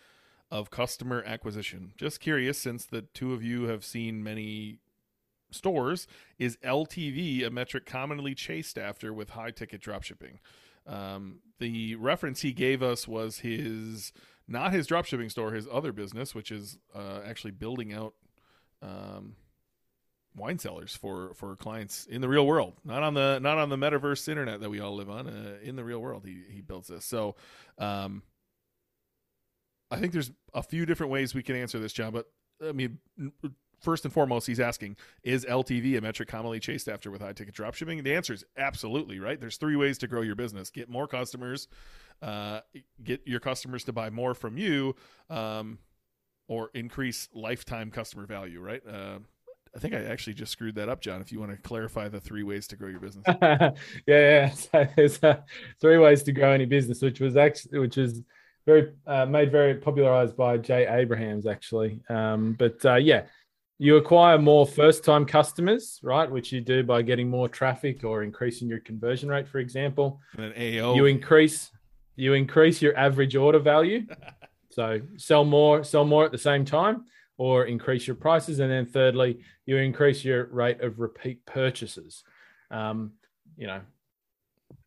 of 0.50 0.72
customer 0.72 1.24
acquisition. 1.24 1.94
Just 1.98 2.20
curious, 2.20 2.58
since 2.58 2.84
the 2.86 3.04
two 3.04 3.34
of 3.34 3.44
you 3.44 3.66
have 3.66 3.86
seen 3.86 4.24
many 4.24 4.80
stores, 5.52 6.08
is 6.40 6.58
LTV 6.58 7.46
a 7.46 7.52
metric 7.52 7.86
commonly 7.86 8.34
chased 8.34 8.80
after 8.80 9.14
with 9.14 9.32
high 9.32 9.52
ticket 9.52 9.82
dropshipping? 9.82 10.40
Um, 10.88 11.40
the 11.60 11.96
reference 11.96 12.42
he 12.42 12.54
gave 12.54 12.82
us 12.82 13.08
was 13.08 13.40
his 13.40 14.14
not 14.48 14.74
his 14.74 14.88
dropshipping 14.88 15.30
store, 15.30 15.52
his 15.52 15.68
other 15.72 15.92
business, 15.92 16.34
which 16.34 16.52
is 16.52 16.80
uh, 16.96 17.20
actually 17.24 17.52
building 17.52 17.94
out. 17.94 18.16
Um, 18.82 19.36
wine 20.38 20.60
cellars 20.60 20.96
for 20.96 21.34
for 21.34 21.56
clients 21.56 22.06
in 22.06 22.22
the 22.22 22.30
real 22.30 22.46
world, 22.46 22.74
not 22.86 23.04
on 23.04 23.14
the 23.14 23.40
not 23.40 23.58
on 23.58 23.70
the 23.70 23.76
metaverse 23.76 24.28
internet 24.30 24.62
that 24.62 24.70
we 24.70 24.80
all 24.80 24.96
live 24.96 25.10
on. 25.10 25.28
Uh, 25.28 25.58
in 25.64 25.76
the 25.76 25.84
real 25.84 26.00
world, 26.00 26.24
he 26.26 26.44
he 26.50 26.62
builds 26.62 26.88
this. 26.88 27.06
So, 27.06 27.36
um, 27.78 28.22
I 29.92 29.98
think 29.98 30.14
there's 30.14 30.32
a 30.54 30.64
few 30.64 30.86
different 30.86 31.12
ways 31.12 31.34
we 31.34 31.44
can 31.44 31.56
answer 31.56 31.80
this, 31.80 31.94
Jon. 31.94 32.14
But 32.14 32.28
I 32.66 32.72
mean, 32.72 33.00
first 33.82 34.06
and 34.06 34.14
foremost, 34.14 34.48
he's 34.48 34.60
asking, 34.60 34.98
is 35.24 35.46
LTV 35.46 35.98
a 35.98 36.02
metric 36.02 36.30
commonly 36.30 36.60
chased 36.60 36.88
after 36.88 37.12
with 37.12 37.22
high 37.22 37.34
ticket 37.34 37.56
dropshipping? 37.56 38.04
The 38.04 38.16
answer 38.16 38.34
is 38.34 38.44
absolutely, 38.58 39.20
right? 39.20 39.40
There's 39.40 39.58
three 39.58 39.76
ways 39.76 39.98
to 40.00 40.08
grow 40.08 40.22
your 40.22 40.36
business 40.36 40.70
get 40.70 40.90
more 40.90 41.08
customers, 41.08 41.68
uh, 42.22 42.62
get 43.04 43.22
your 43.26 43.40
customers 43.40 43.84
to 43.86 43.94
buy 43.94 44.10
more 44.10 44.34
from 44.34 44.58
you, 44.58 44.96
um, 45.30 45.80
or 46.48 46.70
increase 46.74 47.30
lifetime 47.34 47.92
customer 47.92 48.26
value, 48.26 48.60
right? 48.60 48.82
Uh, 48.88 49.20
I 49.76 49.80
think 49.80 49.94
I 49.94 50.04
actually 50.06 50.34
just 50.34 50.52
screwed 50.52 50.76
that 50.76 50.90
up, 50.90 51.02
Jon. 51.02 51.22
If 51.22 51.32
you 51.32 51.40
want 51.40 51.52
to 51.52 51.58
clarify 51.58 52.08
the 52.08 52.20
three 52.20 52.44
ways 52.44 52.68
to 52.68 52.76
grow 52.76 52.90
your 52.90 53.00
business, 53.00 53.24
yeah, 53.42 53.72
yeah. 54.08 54.50
So 54.56 54.88
there's 54.96 55.24
uh, 55.24 55.38
three 55.80 55.98
ways 55.98 56.24
to 56.24 56.32
grow 56.32 56.52
any 56.52 56.66
business, 56.66 57.02
which 57.02 57.20
was 57.20 57.38
actually 57.38 57.80
which 57.80 57.98
is 57.98 58.22
very 58.66 58.94
uh, 59.06 59.26
made 59.26 59.52
very 59.52 59.76
popularized 59.76 60.36
by 60.36 60.58
Jay 60.58 60.88
Abrahams, 60.88 61.48
actually. 61.48 62.02
Um, 62.10 62.54
but 62.54 62.84
uh, 62.86 62.96
yeah, 62.96 63.24
you 63.80 63.98
acquire 63.98 64.38
more 64.38 64.66
first-time 64.66 65.26
customers, 65.26 66.00
right? 66.04 66.30
Which 66.30 66.52
you 66.52 66.62
do 66.62 66.84
by 66.84 67.02
getting 67.02 67.30
more 67.30 67.48
traffic 67.48 68.04
or 68.04 68.24
increasing 68.24 68.68
your 68.68 68.80
conversion 68.80 69.30
rate, 69.30 69.48
for 69.48 69.60
example. 69.60 70.20
And 70.38 70.52
then 70.52 70.80
AO, 70.82 70.96
you 70.96 71.06
increase 71.06 71.72
you 72.16 72.34
increase 72.34 72.82
your 72.82 72.98
average 72.98 73.36
order 73.36 73.60
value. 73.60 74.06
so 74.72 75.00
sell 75.18 75.46
more, 75.46 75.84
sell 75.84 76.04
more 76.04 76.26
at 76.26 76.32
the 76.32 76.38
same 76.38 76.66
time 76.66 77.06
or 77.38 77.66
increase 77.66 78.08
your 78.08 78.16
prices. 78.16 78.60
And 78.60 78.72
then 78.72 78.86
thirdly, 78.86 79.40
you 79.66 79.78
increase 79.78 80.24
your 80.24 80.46
rate 80.48 80.82
of 80.82 81.00
repeat 81.00 81.46
purchases. 81.46 82.24
Um, 82.72 83.14
you 83.58 83.68
know, 83.68 83.82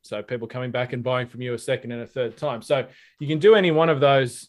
so 0.03 0.23
people 0.23 0.49
coming 0.49 0.71
back 0.71 0.93
and 0.93 1.03
buying 1.03 1.29
from 1.29 1.43
you 1.43 1.55
a 1.55 1.59
second 1.59 1.93
and 1.93 2.03
a 2.03 2.07
third 2.07 2.37
time. 2.37 2.63
So 2.63 2.87
you 3.19 3.29
can 3.29 3.39
do 3.39 3.55
any 3.55 3.71
one 3.71 3.89
of 3.89 4.01
those 4.01 4.49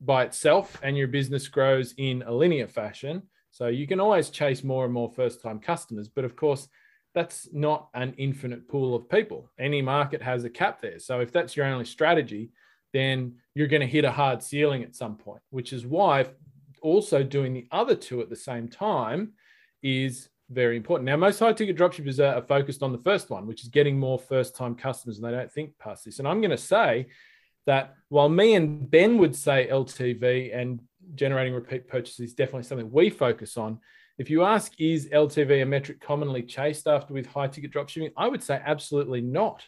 by 0.00 0.24
itself, 0.24 0.80
and 0.82 0.96
your 0.96 1.08
business 1.08 1.48
grows 1.48 1.94
in 1.96 2.22
a 2.26 2.32
linear 2.32 2.66
fashion. 2.66 3.22
So 3.50 3.68
you 3.68 3.86
can 3.86 4.00
always 4.00 4.30
chase 4.30 4.64
more 4.64 4.84
and 4.84 4.92
more 4.92 5.10
first 5.10 5.42
time 5.42 5.60
customers. 5.60 6.08
But 6.08 6.24
of 6.24 6.34
course, 6.34 6.68
that's 7.14 7.48
not 7.52 7.88
an 7.94 8.14
infinite 8.16 8.66
pool 8.68 8.94
of 8.94 9.08
people. 9.08 9.50
Any 9.58 9.82
market 9.82 10.22
has 10.22 10.44
a 10.44 10.50
cap 10.50 10.80
there. 10.80 10.98
So 10.98 11.20
if 11.20 11.30
that's 11.30 11.56
your 11.56 11.66
only 11.66 11.84
strategy, 11.84 12.50
then 12.92 13.36
you're 13.54 13.68
going 13.68 13.80
to 13.80 13.86
hit 13.86 14.04
a 14.04 14.10
hard 14.10 14.42
ceiling 14.42 14.82
at 14.82 14.96
some 14.96 15.16
point, 15.16 15.42
which 15.50 15.72
is 15.72 15.86
why 15.86 16.26
also 16.82 17.22
doing 17.22 17.52
the 17.52 17.66
other 17.70 17.94
two 17.94 18.20
at 18.20 18.28
the 18.28 18.36
same 18.36 18.68
time 18.68 19.32
is 19.82 20.28
very 20.50 20.76
important. 20.76 21.06
Now, 21.06 21.16
most 21.16 21.38
high 21.38 21.52
ticket 21.52 21.76
dropshippers 21.76 22.18
are, 22.18 22.36
are 22.36 22.42
focused 22.42 22.82
on 22.82 22.92
the 22.92 22.98
first 22.98 23.30
one, 23.30 23.46
which 23.46 23.62
is 23.62 23.68
getting 23.68 23.98
more 23.98 24.18
first 24.18 24.54
time 24.54 24.74
customers, 24.74 25.18
and 25.18 25.26
they 25.26 25.30
don't 25.30 25.50
think 25.50 25.78
past 25.78 26.04
this. 26.04 26.18
And 26.18 26.28
I'm 26.28 26.40
going 26.40 26.50
to 26.50 26.58
say 26.58 27.06
that 27.66 27.94
while 28.08 28.28
me 28.28 28.54
and 28.54 28.90
Ben 28.90 29.18
would 29.18 29.34
say 29.36 29.68
LTV 29.70 30.54
and 30.56 30.80
generating 31.14 31.54
repeat 31.54 31.88
purchases 31.88 32.30
is 32.30 32.34
definitely 32.34 32.64
something 32.64 32.90
we 32.90 33.10
focus 33.10 33.56
on. 33.56 33.78
If 34.18 34.30
you 34.30 34.44
ask, 34.44 34.72
is 34.78 35.08
LTV 35.08 35.62
a 35.62 35.66
metric 35.66 36.00
commonly 36.00 36.42
chased 36.42 36.86
after 36.86 37.14
with 37.14 37.26
high 37.26 37.48
ticket 37.48 37.72
dropshipping? 37.72 38.12
I 38.16 38.28
would 38.28 38.42
say 38.42 38.60
absolutely 38.64 39.20
not. 39.20 39.64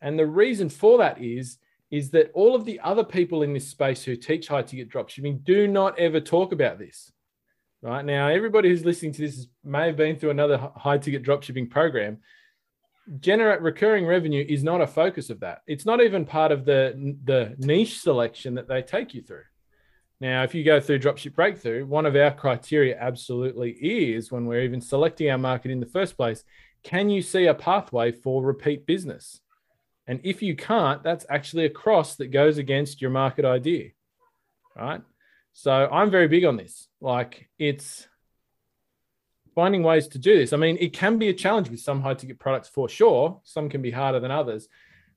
And 0.00 0.18
the 0.18 0.26
reason 0.26 0.68
for 0.68 0.98
that 0.98 1.20
is 1.20 1.58
is 1.92 2.10
that 2.10 2.30
all 2.32 2.56
of 2.56 2.64
the 2.64 2.80
other 2.80 3.04
people 3.04 3.42
in 3.42 3.52
this 3.52 3.68
space 3.68 4.02
who 4.02 4.16
teach 4.16 4.48
high 4.48 4.62
ticket 4.62 4.88
dropshipping 4.88 5.44
do 5.44 5.68
not 5.68 5.96
ever 5.98 6.20
talk 6.20 6.50
about 6.50 6.78
this. 6.78 7.12
Right 7.82 8.04
now, 8.04 8.28
everybody 8.28 8.70
who's 8.70 8.84
listening 8.84 9.12
to 9.12 9.20
this 9.20 9.46
may 9.62 9.88
have 9.88 9.96
been 9.96 10.16
through 10.16 10.30
another 10.30 10.70
high 10.74 10.96
ticket 10.96 11.22
dropshipping 11.22 11.70
program. 11.70 12.18
Generate 13.20 13.60
recurring 13.60 14.06
revenue 14.06 14.44
is 14.48 14.64
not 14.64 14.80
a 14.80 14.86
focus 14.86 15.28
of 15.28 15.40
that. 15.40 15.58
It's 15.66 15.84
not 15.84 16.00
even 16.00 16.24
part 16.24 16.50
of 16.50 16.64
the, 16.64 17.14
the 17.24 17.54
niche 17.58 17.98
selection 18.00 18.54
that 18.54 18.68
they 18.68 18.80
take 18.80 19.12
you 19.12 19.20
through. 19.20 19.44
Now, 20.18 20.44
if 20.44 20.54
you 20.54 20.64
go 20.64 20.80
through 20.80 21.00
Dropship 21.00 21.34
Breakthru, 21.34 21.84
one 21.84 22.06
of 22.06 22.16
our 22.16 22.30
criteria 22.30 22.96
absolutely 22.98 23.72
is 23.72 24.32
when 24.32 24.46
we're 24.46 24.62
even 24.62 24.80
selecting 24.80 25.28
our 25.28 25.36
market 25.36 25.72
in 25.72 25.80
the 25.80 25.86
first 25.86 26.16
place, 26.16 26.44
can 26.84 27.10
you 27.10 27.20
see 27.20 27.46
a 27.46 27.54
pathway 27.54 28.12
for 28.12 28.42
repeat 28.42 28.86
business? 28.86 29.40
And 30.06 30.20
if 30.24 30.42
you 30.42 30.56
can't, 30.56 31.02
that's 31.02 31.26
actually 31.28 31.64
a 31.66 31.70
cross 31.70 32.16
that 32.16 32.28
goes 32.32 32.58
against 32.58 33.00
your 33.00 33.10
market 33.10 33.44
idea. 33.44 33.90
Right. 34.76 35.02
So 35.52 35.88
I'm 35.90 36.10
very 36.10 36.28
big 36.28 36.44
on 36.44 36.56
this. 36.56 36.88
Like 37.00 37.48
it's 37.58 38.08
finding 39.54 39.82
ways 39.82 40.08
to 40.08 40.18
do 40.18 40.36
this. 40.36 40.52
I 40.52 40.56
mean, 40.56 40.78
it 40.80 40.92
can 40.92 41.18
be 41.18 41.28
a 41.28 41.34
challenge 41.34 41.68
with 41.68 41.80
some 41.80 42.00
high 42.00 42.14
ticket 42.14 42.38
products 42.38 42.68
for 42.68 42.88
sure. 42.88 43.40
Some 43.44 43.68
can 43.68 43.82
be 43.82 43.90
harder 43.90 44.18
than 44.18 44.30
others, 44.30 44.68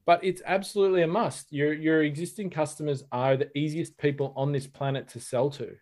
but 0.06 0.24
it's 0.24 0.42
absolutely 0.46 1.04
a 1.04 1.08
must. 1.08 1.52
Your, 1.52 1.74
your 1.74 2.04
existing 2.04 2.50
customers 2.50 3.04
are 3.12 3.38
the 3.38 3.58
easiest 3.58 3.98
people 3.98 4.34
on 4.36 4.52
this 4.52 4.68
planet 4.68 5.08
to 5.10 5.20
sell 5.20 5.50
to, 5.52 5.76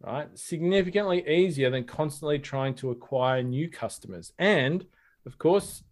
right? 0.00 0.28
Significantly 0.38 1.26
easier 1.26 1.70
than 1.70 1.84
constantly 1.84 2.38
trying 2.38 2.74
to 2.76 2.90
acquire 2.90 3.42
new 3.42 3.70
customers. 3.70 4.32
And 4.38 4.84
of 5.26 5.38
course, 5.38 5.82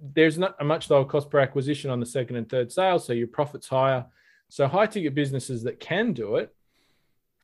there's 0.00 0.38
not 0.38 0.56
a 0.60 0.64
much 0.64 0.90
lower 0.90 1.04
cost 1.04 1.30
per 1.30 1.40
acquisition 1.40 1.90
on 1.90 2.00
the 2.00 2.06
second 2.06 2.36
and 2.36 2.48
third 2.48 2.72
sale, 2.72 2.98
so 2.98 3.12
your 3.12 3.28
profits 3.28 3.68
higher. 3.68 4.06
So 4.48 4.66
high 4.66 4.86
ticket 4.86 5.14
businesses 5.14 5.62
that 5.62 5.78
can 5.78 6.12
do 6.12 6.36
it 6.36 6.52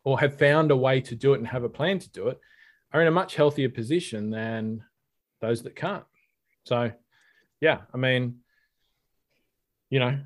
or 0.02 0.18
have 0.18 0.38
found 0.38 0.70
a 0.70 0.76
way 0.76 1.00
to 1.02 1.14
do 1.14 1.34
it 1.34 1.38
and 1.38 1.46
have 1.46 1.64
a 1.64 1.68
plan 1.68 1.98
to 2.00 2.10
do 2.10 2.28
it 2.28 2.40
are 2.92 3.00
in 3.00 3.08
a 3.08 3.12
much 3.12 3.36
healthier 3.36 3.68
position 3.68 4.30
than 4.30 4.82
those 5.40 5.62
that 5.62 5.76
can't. 5.76 6.04
So 6.64 6.90
yeah, 7.60 7.82
I 7.92 7.96
mean, 7.96 8.40
you 9.90 10.00
know, 10.00 10.18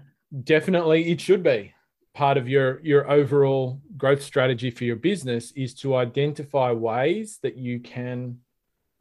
definitely 0.44 1.10
it 1.10 1.20
should 1.20 1.42
be 1.42 1.74
part 2.14 2.36
of 2.36 2.48
your 2.48 2.80
your 2.80 3.10
overall 3.10 3.80
growth 3.96 4.22
strategy 4.22 4.70
for 4.70 4.84
your 4.84 4.96
business 4.96 5.52
is 5.52 5.74
to 5.74 5.96
identify 5.96 6.72
ways 6.72 7.38
that 7.42 7.56
you 7.56 7.80
can 7.80 8.38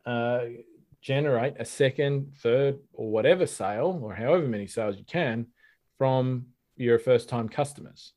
uh, 0.05 0.41
generate 1.01 1.55
a 1.59 1.65
second, 1.65 2.33
third, 2.37 2.79
or 2.93 3.09
whatever 3.09 3.45
sale, 3.45 3.99
or 4.01 4.13
however 4.13 4.47
many 4.47 4.67
sales 4.67 4.97
you 4.97 5.05
can 5.05 5.47
from 5.97 6.47
your 6.75 6.99
first 6.99 7.29
time 7.29 7.49
customers. 7.49 8.13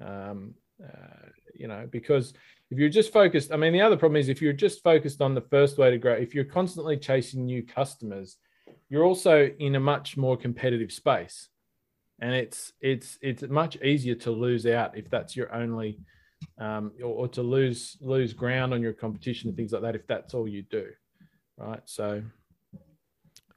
Um, 0.00 0.54
uh, 0.82 1.28
you 1.54 1.68
know, 1.68 1.86
because 1.90 2.32
if 2.70 2.78
you're 2.78 2.88
just 2.88 3.12
focused, 3.12 3.52
I 3.52 3.56
mean, 3.56 3.72
the 3.72 3.82
other 3.82 3.96
problem 3.96 4.20
is 4.20 4.28
if 4.28 4.40
you're 4.40 4.52
just 4.52 4.82
focused 4.82 5.20
on 5.20 5.34
the 5.34 5.40
first 5.40 5.78
way 5.78 5.90
to 5.90 5.98
grow, 5.98 6.14
if 6.14 6.34
you're 6.34 6.44
constantly 6.44 6.96
chasing 6.96 7.44
new 7.44 7.62
customers, 7.62 8.36
you're 8.88 9.04
also 9.04 9.50
in 9.58 9.74
a 9.74 9.80
much 9.80 10.16
more 10.16 10.36
competitive 10.36 10.92
space. 10.92 11.48
And 12.20 12.34
it's 12.34 12.72
it's 12.80 13.18
it's 13.20 13.42
much 13.42 13.76
easier 13.82 14.14
to 14.16 14.30
lose 14.30 14.64
out 14.64 14.96
if 14.96 15.10
that's 15.10 15.36
your 15.36 15.52
only 15.52 15.98
um, 16.58 16.92
or, 17.00 17.06
or 17.06 17.28
to 17.28 17.42
lose 17.42 17.96
lose 18.00 18.32
ground 18.32 18.72
on 18.72 18.80
your 18.80 18.92
competition 18.92 19.48
and 19.48 19.56
things 19.56 19.72
like 19.72 19.82
that 19.82 19.96
if 19.96 20.06
that's 20.06 20.34
all 20.34 20.46
you 20.46 20.62
do 20.62 20.86
right? 21.56 21.82
So 21.84 22.22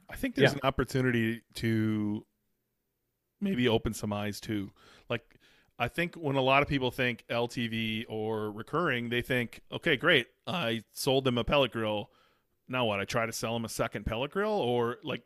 I 0.08 0.16
think 0.16 0.34
there's 0.34 0.52
yeah. 0.52 0.58
an 0.62 0.68
opportunity 0.68 1.42
to 1.54 2.24
maybe 3.40 3.68
open 3.68 3.94
some 3.94 4.12
eyes 4.12 4.40
too. 4.40 4.70
Like 5.08 5.36
I 5.78 5.88
think 5.88 6.14
when 6.14 6.36
a 6.36 6.42
lot 6.42 6.62
of 6.62 6.68
people 6.68 6.90
think 6.90 7.24
LTV 7.30 8.06
or 8.08 8.50
recurring, 8.50 9.10
they 9.10 9.22
think, 9.22 9.60
okay, 9.70 9.96
great, 9.96 10.26
I 10.46 10.84
sold 10.92 11.24
them 11.24 11.36
a 11.38 11.44
pellet 11.44 11.72
grill. 11.72 12.10
Now 12.68 12.86
what? 12.86 12.98
I 12.98 13.04
try 13.04 13.26
to 13.26 13.32
sell 13.32 13.52
them 13.52 13.64
a 13.64 13.68
second 13.68 14.06
pellet 14.06 14.30
grill, 14.30 14.52
or 14.52 14.98
like, 15.04 15.24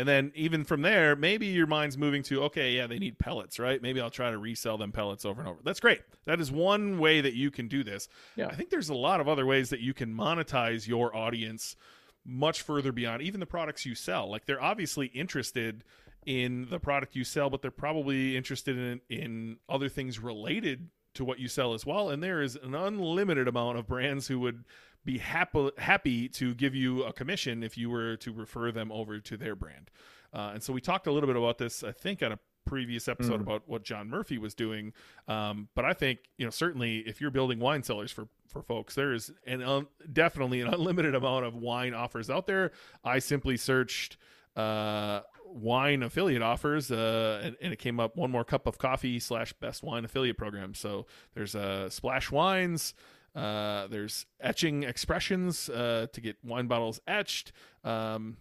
and 0.00 0.08
then 0.08 0.32
even 0.34 0.64
from 0.64 0.80
there, 0.80 1.14
maybe 1.14 1.44
your 1.44 1.66
mind's 1.66 1.98
moving 1.98 2.22
to, 2.22 2.44
okay, 2.44 2.72
yeah, 2.72 2.86
they 2.86 2.98
need 2.98 3.18
pellets, 3.18 3.58
right? 3.58 3.82
Maybe 3.82 4.00
I'll 4.00 4.08
try 4.08 4.30
to 4.30 4.38
resell 4.38 4.78
them 4.78 4.92
pellets 4.92 5.26
over 5.26 5.42
and 5.42 5.50
over. 5.50 5.60
That's 5.62 5.78
great. 5.78 6.00
That 6.24 6.40
is 6.40 6.50
one 6.50 6.98
way 6.98 7.20
that 7.20 7.34
you 7.34 7.50
can 7.50 7.68
do 7.68 7.84
this. 7.84 8.08
Yeah. 8.34 8.46
I 8.46 8.54
think 8.54 8.70
there's 8.70 8.88
a 8.88 8.94
lot 8.94 9.20
of 9.20 9.28
other 9.28 9.44
ways 9.44 9.68
that 9.68 9.80
you 9.80 9.92
can 9.92 10.10
monetize 10.10 10.88
your 10.88 11.14
audience 11.14 11.76
much 12.24 12.62
further 12.62 12.92
beyond 12.92 13.20
even 13.20 13.40
the 13.40 13.46
products 13.46 13.84
you 13.84 13.94
sell. 13.94 14.30
Like 14.30 14.46
they're 14.46 14.62
obviously 14.62 15.08
interested 15.08 15.84
in 16.24 16.66
the 16.70 16.80
product 16.80 17.14
you 17.14 17.22
sell, 17.22 17.50
but 17.50 17.60
they're 17.60 17.70
probably 17.70 18.38
interested 18.38 18.78
in 18.78 19.02
in 19.10 19.58
other 19.68 19.90
things 19.90 20.18
related 20.18 20.88
to 21.12 21.26
what 21.26 21.38
you 21.38 21.48
sell 21.48 21.74
as 21.74 21.84
well. 21.84 22.08
And 22.08 22.22
there 22.22 22.40
is 22.40 22.56
an 22.56 22.74
unlimited 22.74 23.48
amount 23.48 23.76
of 23.76 23.86
brands 23.86 24.28
who 24.28 24.40
would 24.40 24.64
be 25.04 25.18
happy 25.18 25.70
happy 25.78 26.28
to 26.28 26.54
give 26.54 26.74
you 26.74 27.04
a 27.04 27.12
commission 27.12 27.62
if 27.62 27.78
you 27.78 27.90
were 27.90 28.16
to 28.16 28.32
refer 28.32 28.70
them 28.70 28.92
over 28.92 29.18
to 29.20 29.36
their 29.36 29.56
brand. 29.56 29.90
Uh, 30.32 30.52
and 30.54 30.62
so 30.62 30.72
we 30.72 30.80
talked 30.80 31.06
a 31.06 31.12
little 31.12 31.26
bit 31.26 31.36
about 31.36 31.58
this, 31.58 31.82
I 31.82 31.92
think, 31.92 32.22
at 32.22 32.32
a 32.32 32.38
previous 32.66 33.08
episode 33.08 33.38
mm. 33.38 33.42
about 33.42 33.62
what 33.66 33.82
John 33.82 34.08
Murphy 34.08 34.38
was 34.38 34.54
doing. 34.54 34.92
Um, 35.26 35.68
but 35.74 35.84
I 35.84 35.92
think 35.92 36.20
you 36.38 36.44
know 36.44 36.50
certainly 36.50 36.98
if 36.98 37.20
you're 37.20 37.30
building 37.30 37.58
wine 37.58 37.82
cellars 37.82 38.12
for 38.12 38.28
for 38.46 38.62
folks, 38.62 38.94
there 38.94 39.12
is 39.12 39.32
an 39.46 39.62
un- 39.62 39.86
definitely 40.12 40.60
an 40.60 40.68
unlimited 40.74 41.14
amount 41.14 41.46
of 41.46 41.54
wine 41.54 41.94
offers 41.94 42.30
out 42.30 42.46
there. 42.46 42.72
I 43.04 43.18
simply 43.18 43.56
searched 43.56 44.16
uh, 44.56 45.20
wine 45.44 46.02
affiliate 46.02 46.42
offers, 46.42 46.90
uh, 46.90 47.40
and, 47.42 47.56
and, 47.60 47.72
it 47.72 47.78
came 47.78 48.00
up 48.00 48.16
one 48.16 48.30
more 48.30 48.44
cup 48.44 48.66
of 48.66 48.78
coffee 48.78 49.20
slash 49.20 49.52
best 49.54 49.82
wine 49.82 50.04
affiliate 50.04 50.36
program. 50.36 50.74
So 50.74 51.06
there's 51.34 51.54
a 51.54 51.60
uh, 51.60 51.88
Splash 51.88 52.30
Wines. 52.30 52.94
Uh, 53.34 53.86
there's 53.86 54.26
etching 54.40 54.82
expressions 54.82 55.68
uh, 55.68 56.06
to 56.12 56.20
get 56.20 56.36
wine 56.44 56.66
bottles 56.66 57.00
etched. 57.06 57.52
Um, 57.84 58.36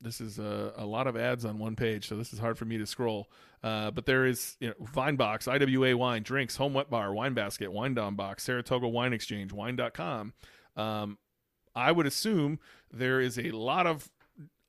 this 0.00 0.20
is 0.20 0.38
a, 0.38 0.72
a, 0.76 0.84
lot 0.84 1.06
of 1.06 1.16
ads 1.16 1.44
on 1.44 1.58
one 1.58 1.76
page, 1.76 2.06
so 2.06 2.16
this 2.16 2.32
is 2.32 2.38
hard 2.38 2.58
for 2.58 2.66
me 2.66 2.78
to 2.78 2.86
scroll. 2.86 3.30
Uh, 3.62 3.90
but 3.90 4.06
there 4.06 4.26
is 4.26 4.56
you 4.60 4.68
know, 4.68 4.74
Vinebox, 4.86 5.48
IWA 5.48 5.96
Wine, 5.96 6.22
Drinks, 6.22 6.56
Home 6.56 6.74
Wet 6.74 6.90
Bar, 6.90 7.12
Wine 7.12 7.34
Basket, 7.34 7.72
Wine 7.72 7.94
Dom 7.94 8.14
Box, 8.14 8.44
Saratoga 8.44 8.86
Wine 8.86 9.12
Exchange, 9.12 9.52
Wine.com. 9.52 10.34
Um, 10.76 11.18
I 11.74 11.90
would 11.90 12.06
assume 12.06 12.60
there 12.92 13.20
is 13.20 13.38
a 13.38 13.50
lot 13.50 13.86
of 13.86 14.10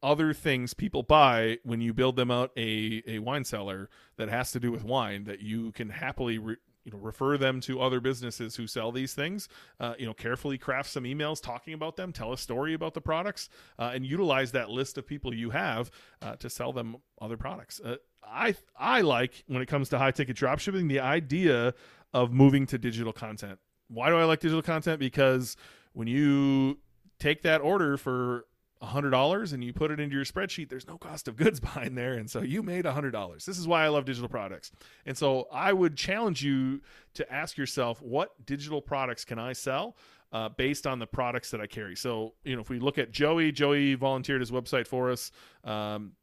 other 0.02 0.34
things 0.34 0.74
people 0.74 1.04
buy 1.04 1.58
when 1.64 1.82
you 1.82 1.94
build 1.94 2.16
them 2.16 2.30
out 2.30 2.52
a, 2.56 3.02
a 3.08 3.20
wine 3.20 3.44
cellar 3.44 3.90
that 4.18 4.30
has 4.30 4.52
to 4.52 4.60
do 4.60 4.72
with 4.72 4.84
wine 4.84 5.24
that 5.24 5.42
you 5.42 5.72
can 5.72 5.90
happily 5.90 6.38
re, 6.38 6.56
you 6.86 6.92
know 6.92 7.00
refer 7.00 7.38
them 7.38 7.60
to 7.60 7.82
other 7.82 8.00
businesses 8.00 8.56
who 8.56 8.68
sell 8.68 8.92
these 8.92 9.14
things 9.14 9.50
uh, 9.80 9.96
you 9.98 10.06
know 10.06 10.14
carefully 10.14 10.58
craft 10.58 10.90
some 10.90 11.04
emails 11.04 11.42
talking 11.42 11.74
about 11.74 11.98
them 11.98 12.14
tell 12.14 12.32
a 12.32 12.38
story 12.38 12.74
about 12.74 12.94
the 12.94 13.02
products 13.02 13.50
uh, 13.80 13.92
and 13.94 14.06
utilize 14.06 14.52
that 14.54 14.70
list 14.70 14.98
of 14.98 15.06
people 15.06 15.34
you 15.34 15.50
have 15.50 15.92
uh, 16.22 16.36
to 16.38 16.50
sell 16.50 16.72
them 16.72 16.96
other 17.20 17.36
products. 17.38 17.82
Uh, 17.84 17.96
i 18.24 18.56
i 18.78 19.02
like 19.02 19.44
when 19.48 19.62
it 19.62 19.68
comes 19.68 19.90
to 19.90 19.98
high 19.98 20.12
ticket 20.12 20.36
dropshipping 20.38 20.88
the 20.88 21.00
idea 21.00 21.74
of 22.14 22.32
moving 22.32 22.66
to 22.66 22.78
digital 22.78 23.12
content. 23.12 23.60
Why 23.90 24.10
do 24.10 24.16
i 24.16 24.24
like 24.24 24.40
digital 24.40 24.62
content? 24.62 25.00
Because 25.00 25.58
when 25.94 26.08
you 26.08 26.80
take 27.20 27.42
that 27.44 27.62
order 27.62 27.98
for 27.98 28.46
$100 28.86 29.54
and 29.54 29.64
you 29.64 29.74
put 29.74 29.92
it 29.92 30.00
into 30.00 30.16
your 30.16 30.26
spreadsheet, 30.26 30.70
there's 30.70 30.88
no 30.88 30.98
cost 30.98 31.28
of 31.28 31.36
goods 31.36 31.60
behind 31.62 31.98
there. 31.98 32.14
And 32.14 32.30
so 32.30 32.42
you 32.42 32.64
made 32.64 32.86
$100. 32.86 33.46
This 33.46 33.58
is 33.58 33.68
why 33.68 33.84
I 33.84 33.88
love 33.90 34.06
digital 34.06 34.30
products. 34.30 34.72
And 35.06 35.18
so 35.18 35.48
I 35.52 35.74
would 35.74 35.96
challenge 35.96 36.44
you 36.44 36.82
to 37.16 37.34
ask 37.34 37.58
yourself, 37.58 38.02
what 38.02 38.46
digital 38.46 38.82
products 38.82 39.26
can 39.26 39.40
I 39.40 39.54
sell? 39.54 39.96
Uh, 40.32 40.50
based 40.50 40.86
on 40.86 41.00
the 41.00 41.08
products 41.08 41.52
that 41.52 41.62
I 41.62 41.68
carry. 41.68 41.96
So, 41.96 42.34
you 42.44 42.56
know, 42.56 42.62
if 42.62 42.70
we 42.70 42.80
look 42.80 42.98
at 42.98 43.12
Joey, 43.12 43.54
Joey 43.54 43.94
volunteered 43.94 44.42
his 44.42 44.52
website 44.52 44.86
for 44.86 45.10
us. 45.10 45.32
Um, 45.64 46.14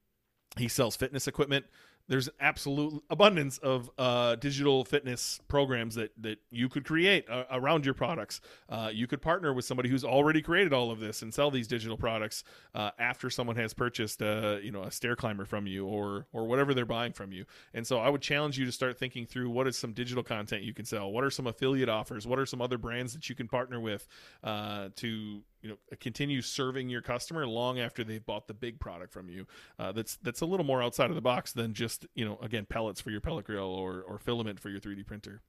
he 0.59 0.69
sells 0.69 0.97
fitness 0.97 1.29
equipment 1.29 1.65
there's 2.09 2.29
absolute 2.41 3.03
abundance 3.11 3.59
of 3.59 3.91
uh, 3.99 4.35
digital 4.37 4.85
fitness 4.85 5.41
programs 5.49 5.95
that 5.95 6.11
that 6.21 6.39
you 6.51 6.69
could 6.69 6.85
create 6.85 7.29
uh, 7.31 7.45
around 7.51 7.85
your 7.85 7.95
products. 7.95 8.41
Uh, 8.69 8.91
you 8.93 9.07
could 9.07 9.23
partner 9.23 9.53
with 9.53 9.65
somebody 9.65 9.89
who's 9.89 10.05
already 10.05 10.43
created 10.43 10.73
all 10.73 10.91
of 10.91 11.01
this 11.01 11.23
and 11.23 11.33
sell 11.33 11.51
these 11.51 11.67
digital 11.67 11.97
products 11.97 12.45
uh, 12.75 12.91
after 12.99 13.31
someone 13.31 13.57
has 13.57 13.73
purchased, 13.73 14.23
uh, 14.23 14.59
you 14.63 14.71
know, 14.71 14.83
a 14.83 14.91
stair 14.91 15.17
climber 15.17 15.45
from 15.45 15.67
you 15.67 15.87
or 15.87 16.27
or 16.33 16.47
whatever 16.47 16.75
they're 16.75 16.85
buying 16.85 17.13
from 17.13 17.33
you. 17.33 17.45
And 17.73 17.87
so 17.87 17.99
I 17.99 18.09
would 18.09 18.23
challenge 18.23 18.59
you 18.59 18.67
to 18.67 18.73
start 18.73 18.99
thinking 18.99 19.27
through 19.27 19.51
what 19.51 19.67
is 19.67 19.77
some 19.77 19.93
digital 19.93 20.23
content 20.23 20.63
you 20.63 20.75
can 20.75 20.85
sell. 20.85 21.11
What 21.11 21.25
are 21.25 21.31
some 21.31 21.47
affiliate 21.47 21.89
offers? 21.89 22.27
What 22.27 22.39
are 22.39 22.47
some 22.47 22.61
other 22.61 22.79
brands 22.79 23.13
that 23.15 23.29
you 23.29 23.35
can 23.35 23.49
partner 23.49 23.81
with 23.81 24.07
uh, 24.43 24.89
to 24.97 25.43
you 25.63 25.69
know 25.69 25.77
continue 26.01 26.43
serving 26.43 26.89
your 26.89 27.01
customer 27.01 27.47
long 27.47 27.79
after 27.79 28.05
they've 28.05 28.27
bought 28.27 28.47
the 28.47 28.55
big 28.55 28.79
product 28.81 29.13
from 29.13 29.29
you 29.29 29.47
uh, 29.79 29.93
that's 29.93 30.17
that's 30.17 30.41
a 30.41 30.47
little 30.47 30.67
more 30.67 30.83
outside 30.83 31.11
of 31.11 31.15
the 31.15 31.23
box 31.23 31.53
than 31.53 31.73
just 31.73 32.07
you 32.15 32.25
know 32.25 32.39
again 32.43 32.67
pellets 32.69 33.01
for 33.01 33.11
your 33.11 33.21
pellet 33.21 33.45
grill 33.45 33.65
or 33.65 34.03
or 34.03 34.19
filament 34.19 34.61
for 34.61 34.69
your 34.69 34.81
3d 34.81 35.07
printer. 35.07 35.41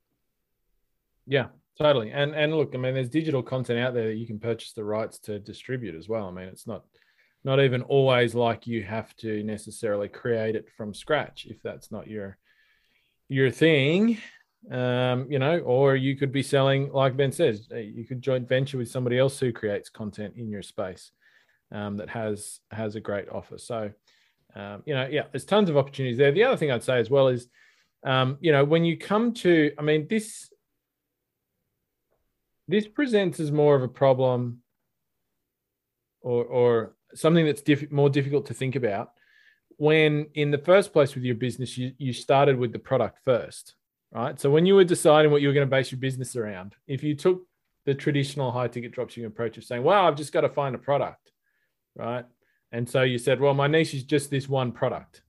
Yeah 1.26 1.48
totally. 1.78 2.12
And 2.12 2.36
and 2.36 2.56
look 2.56 2.76
i 2.76 2.78
mean 2.78 2.94
there's 2.94 3.10
digital 3.10 3.44
content 3.44 3.80
out 3.80 3.94
there 3.94 4.08
that 4.08 4.16
you 4.16 4.28
can 4.28 4.40
purchase 4.40 4.74
the 4.74 4.84
rights 4.84 5.20
to 5.20 5.40
distribute 5.40 5.96
as 5.96 6.08
well. 6.08 6.28
I 6.28 6.32
mean 6.32 6.48
it's 6.48 6.68
not 6.68 6.84
not 7.44 7.60
even 7.60 7.82
always 7.82 8.36
like 8.36 8.68
you 8.68 8.84
have 8.84 9.16
to 9.18 9.44
necessarily 9.44 10.08
create 10.08 10.56
it 10.56 10.70
from 10.78 10.94
scratch 10.94 11.46
if 11.50 11.62
that's 11.62 11.92
not 11.92 12.08
your 12.08 12.38
your 13.28 13.52
thing 13.52 14.18
um, 14.72 15.28
you 15.30 15.40
know, 15.40 15.60
or 15.60 15.96
you 15.96 16.16
could 16.16 16.32
be 16.32 16.44
selling, 16.44 16.92
like 16.92 17.18
Ben 17.18 17.32
says, 17.32 17.68
uh, 17.72 17.78
you 17.78 18.06
could 18.06 18.22
joint 18.22 18.48
venture 18.48 18.78
with 18.78 18.90
somebody 18.90 19.18
else 19.20 19.40
who 19.40 19.52
creates 19.52 19.90
content 19.90 20.36
in 20.38 20.50
your 20.50 20.62
space 20.62 21.12
um, 21.72 21.98
that 21.98 22.10
has 22.10 22.60
has 22.72 22.96
a 22.96 23.02
great 23.02 23.30
offer. 23.30 23.58
So, 23.58 23.92
um, 24.56 24.84
you 24.86 24.94
know, 24.94 25.08
yeah, 25.10 25.24
there's 25.32 25.46
tons 25.46 25.70
of 25.70 25.78
opportunities 25.78 26.18
there. 26.18 26.32
The 26.32 26.44
other 26.44 26.58
thing 26.58 26.72
I'd 26.72 26.84
say 26.84 27.00
as 27.00 27.10
well 27.10 27.28
is, 27.28 27.48
um, 28.06 28.38
you 28.40 28.52
know, 28.52 28.64
when 28.64 28.86
you 28.86 28.98
come 28.98 29.34
to, 29.36 29.72
I 29.78 29.82
mean, 29.82 30.08
this 30.10 30.50
this 32.68 32.88
presents 32.88 33.40
as 33.40 33.52
more 33.52 33.76
of 33.76 33.84
a 33.84 33.90
problem 33.90 34.60
or 36.22 36.46
or 36.46 36.96
something 37.16 37.46
that's 37.46 37.62
diff- 37.62 37.92
more 37.92 38.10
difficult 38.10 38.46
to 38.48 38.54
think 38.54 38.76
about 38.76 39.12
when 39.78 40.28
in 40.36 40.52
the 40.52 40.58
first 40.58 40.94
place 40.94 41.16
with 41.16 41.24
your 41.24 41.36
business 41.36 41.78
you, 41.78 41.92
you 41.98 42.14
started 42.14 42.58
with 42.58 42.72
the 42.72 42.80
product 42.80 43.20
first 43.26 43.76
right? 44.14 44.40
So 44.40 44.50
when 44.50 44.66
you 44.66 44.76
were 44.76 44.84
deciding 44.84 45.32
what 45.32 45.42
you 45.42 45.48
were 45.48 45.54
going 45.54 45.68
to 45.68 45.72
base 45.72 45.92
your 45.92 46.00
business 46.00 46.36
around, 46.36 46.76
if 46.88 47.04
you 47.04 47.16
took 47.16 47.44
the 47.86 47.94
traditional 47.94 48.52
high 48.52 48.68
ticket 48.68 48.96
dropshipping 48.96 49.26
approach 49.26 49.58
of 49.58 49.64
saying, 49.64 49.84
well, 49.84 50.06
I've 50.06 50.16
just 50.16 50.32
got 50.32 50.42
to 50.42 50.50
find 50.50 50.76
a 50.76 50.80
product, 50.80 51.32
right? 51.96 52.26
And 52.72 52.90
so 52.90 53.04
you 53.04 53.18
said, 53.18 53.40
well, 53.40 53.54
my 53.54 53.68
niche 53.68 53.94
is 53.94 54.04
just 54.04 54.30
this 54.30 54.48
one 54.48 54.72
product. 54.72 55.22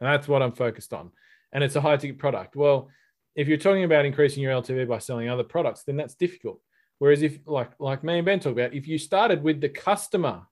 And 0.00 0.08
that's 0.08 0.28
what 0.28 0.42
I'm 0.42 0.52
focused 0.52 0.92
on. 0.92 1.10
And 1.52 1.64
it's 1.64 1.76
a 1.76 1.80
high 1.80 1.96
ticket 1.96 2.18
product. 2.18 2.56
Well, 2.56 2.88
if 3.34 3.48
you're 3.48 3.58
talking 3.58 3.84
about 3.84 4.06
increasing 4.06 4.42
your 4.42 4.52
LTV 4.52 4.88
by 4.88 4.98
selling 4.98 5.28
other 5.28 5.44
products, 5.44 5.82
then 5.84 5.96
that's 5.96 6.14
difficult. 6.14 6.60
Whereas 6.98 7.22
if 7.22 7.38
like 7.46 7.70
like 7.78 8.02
me 8.02 8.16
and 8.16 8.24
Ben 8.24 8.40
talk 8.40 8.52
about, 8.52 8.72
if 8.72 8.88
you 8.88 8.98
started 8.98 9.42
with 9.42 9.60
the 9.60 9.68
customer 9.68 10.42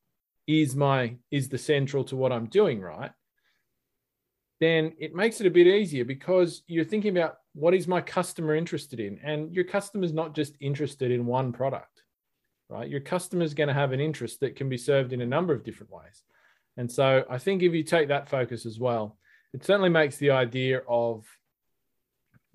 is 0.47 0.77
my 0.77 1.16
is 1.31 1.49
the 1.49 1.57
central 1.57 2.05
to 2.05 2.16
what 2.16 2.33
I'm 2.33 2.47
doing, 2.47 2.81
right? 2.81 3.11
Then 4.60 4.92
it 4.98 5.14
makes 5.14 5.40
it 5.40 5.46
a 5.46 5.50
bit 5.50 5.66
easier 5.66 6.04
because 6.04 6.62
you're 6.66 6.84
thinking 6.84 7.16
about 7.16 7.36
what 7.54 7.74
is 7.74 7.88
my 7.88 8.00
customer 8.00 8.54
interested 8.54 9.00
in? 9.00 9.18
And 9.22 9.52
your 9.52 9.64
customer 9.64 10.04
is 10.04 10.12
not 10.12 10.34
just 10.34 10.54
interested 10.60 11.10
in 11.10 11.26
one 11.26 11.52
product, 11.52 12.02
right? 12.68 12.88
Your 12.88 13.00
customer 13.00 13.44
is 13.44 13.54
going 13.54 13.68
to 13.68 13.74
have 13.74 13.92
an 13.92 14.00
interest 14.00 14.40
that 14.40 14.56
can 14.56 14.68
be 14.68 14.78
served 14.78 15.12
in 15.12 15.20
a 15.20 15.26
number 15.26 15.52
of 15.52 15.64
different 15.64 15.92
ways. 15.92 16.22
And 16.76 16.90
so 16.90 17.24
I 17.28 17.38
think 17.38 17.62
if 17.62 17.72
you 17.72 17.82
take 17.82 18.08
that 18.08 18.28
focus 18.28 18.66
as 18.66 18.78
well, 18.78 19.18
it 19.52 19.64
certainly 19.64 19.90
makes 19.90 20.16
the 20.16 20.30
idea 20.30 20.82
of 20.88 21.24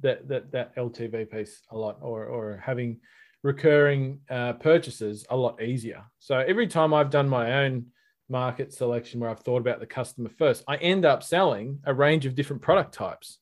that 0.02 0.28
that, 0.28 0.52
that 0.52 0.76
LTV 0.76 1.30
piece 1.30 1.62
a 1.72 1.78
lot 1.78 1.98
or, 2.02 2.26
or 2.26 2.62
having 2.64 3.00
recurring 3.44 4.20
uh, 4.30 4.54
purchases 4.54 5.26
a 5.30 5.38
lot 5.38 5.62
easier. 5.62 6.04
So 6.20 6.38
every 6.38 6.68
time 6.68 6.94
I've 6.94 7.10
done 7.10 7.30
my 7.30 7.64
own 7.64 7.86
market 8.30 8.74
selection 8.74 9.20
where 9.20 9.30
I've 9.30 9.40
thought 9.40 9.62
about 9.62 9.80
the 9.80 9.86
customer 9.86 10.30
first, 10.30 10.64
I 10.68 10.78
end 10.78 11.06
up 11.06 11.24
selling 11.24 11.80
a 11.86 11.94
range 11.94 12.26
of 12.26 12.36
different 12.36 12.62
product 12.62 12.94
types 12.94 13.40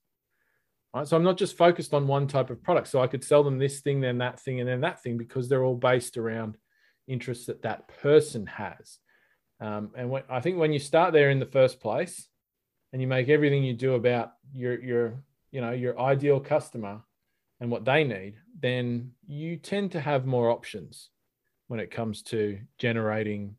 Right? 0.98 1.08
So 1.08 1.16
I'm 1.16 1.24
not 1.24 1.38
just 1.38 1.58
focused 1.58 1.94
on 1.94 2.08
one 2.08 2.28
type 2.28 2.50
of 2.50 2.64
product. 2.64 2.88
So 2.88 3.02
I 3.02 3.08
could 3.08 3.24
sell 3.24 3.44
them 3.44 3.60
this 3.60 3.82
thing, 3.82 4.02
then 4.02 4.18
that 4.20 4.40
thing, 4.40 4.60
and 4.60 4.68
then 4.68 4.82
that 4.82 5.04
thing 5.04 5.18
because 5.18 5.48
they're 5.48 5.64
all 5.64 5.76
based 5.76 6.18
around 6.18 6.58
interests 7.08 7.46
that 7.46 7.62
that 7.62 7.88
person 8.02 8.48
has. 8.48 8.98
Um, 9.60 9.92
and 9.96 10.10
when, 10.10 10.24
I 10.30 10.40
think 10.40 10.58
when 10.58 10.74
you 10.74 10.80
start 10.80 11.14
there 11.14 11.30
in 11.30 11.40
the 11.40 11.46
first 11.46 11.80
place, 11.80 12.28
and 12.94 13.02
you 13.02 13.08
make 13.08 13.28
everything 13.28 13.64
you 13.64 13.74
do 13.74 13.96
about 13.96 14.32
your 14.54 14.82
your 14.82 15.24
you 15.52 15.60
know 15.60 15.72
your 15.72 16.00
ideal 16.00 16.40
customer 16.40 17.02
and 17.60 17.70
what 17.70 17.84
they 17.86 18.04
need, 18.04 18.36
then 18.60 19.12
you 19.28 19.58
tend 19.58 19.92
to 19.92 20.00
have 20.00 20.26
more 20.26 20.50
options 20.50 21.10
when 21.68 21.80
it 21.80 21.92
comes 21.92 22.22
to 22.24 22.60
generating 22.78 23.56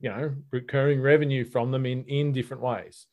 you 0.00 0.08
know 0.08 0.34
recurring 0.50 1.00
revenue 1.00 1.44
from 1.44 1.70
them 1.70 1.86
in 1.86 2.04
in 2.04 2.32
different 2.32 2.62
ways 2.62 3.06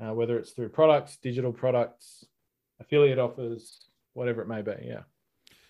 uh, 0.00 0.12
whether 0.14 0.38
it's 0.38 0.52
through 0.52 0.68
products 0.68 1.16
digital 1.16 1.52
products 1.52 2.24
affiliate 2.80 3.18
offers, 3.18 3.88
whatever 4.14 4.42
it 4.42 4.48
may 4.48 4.62
be. 4.62 4.74
Yeah. 4.84 5.02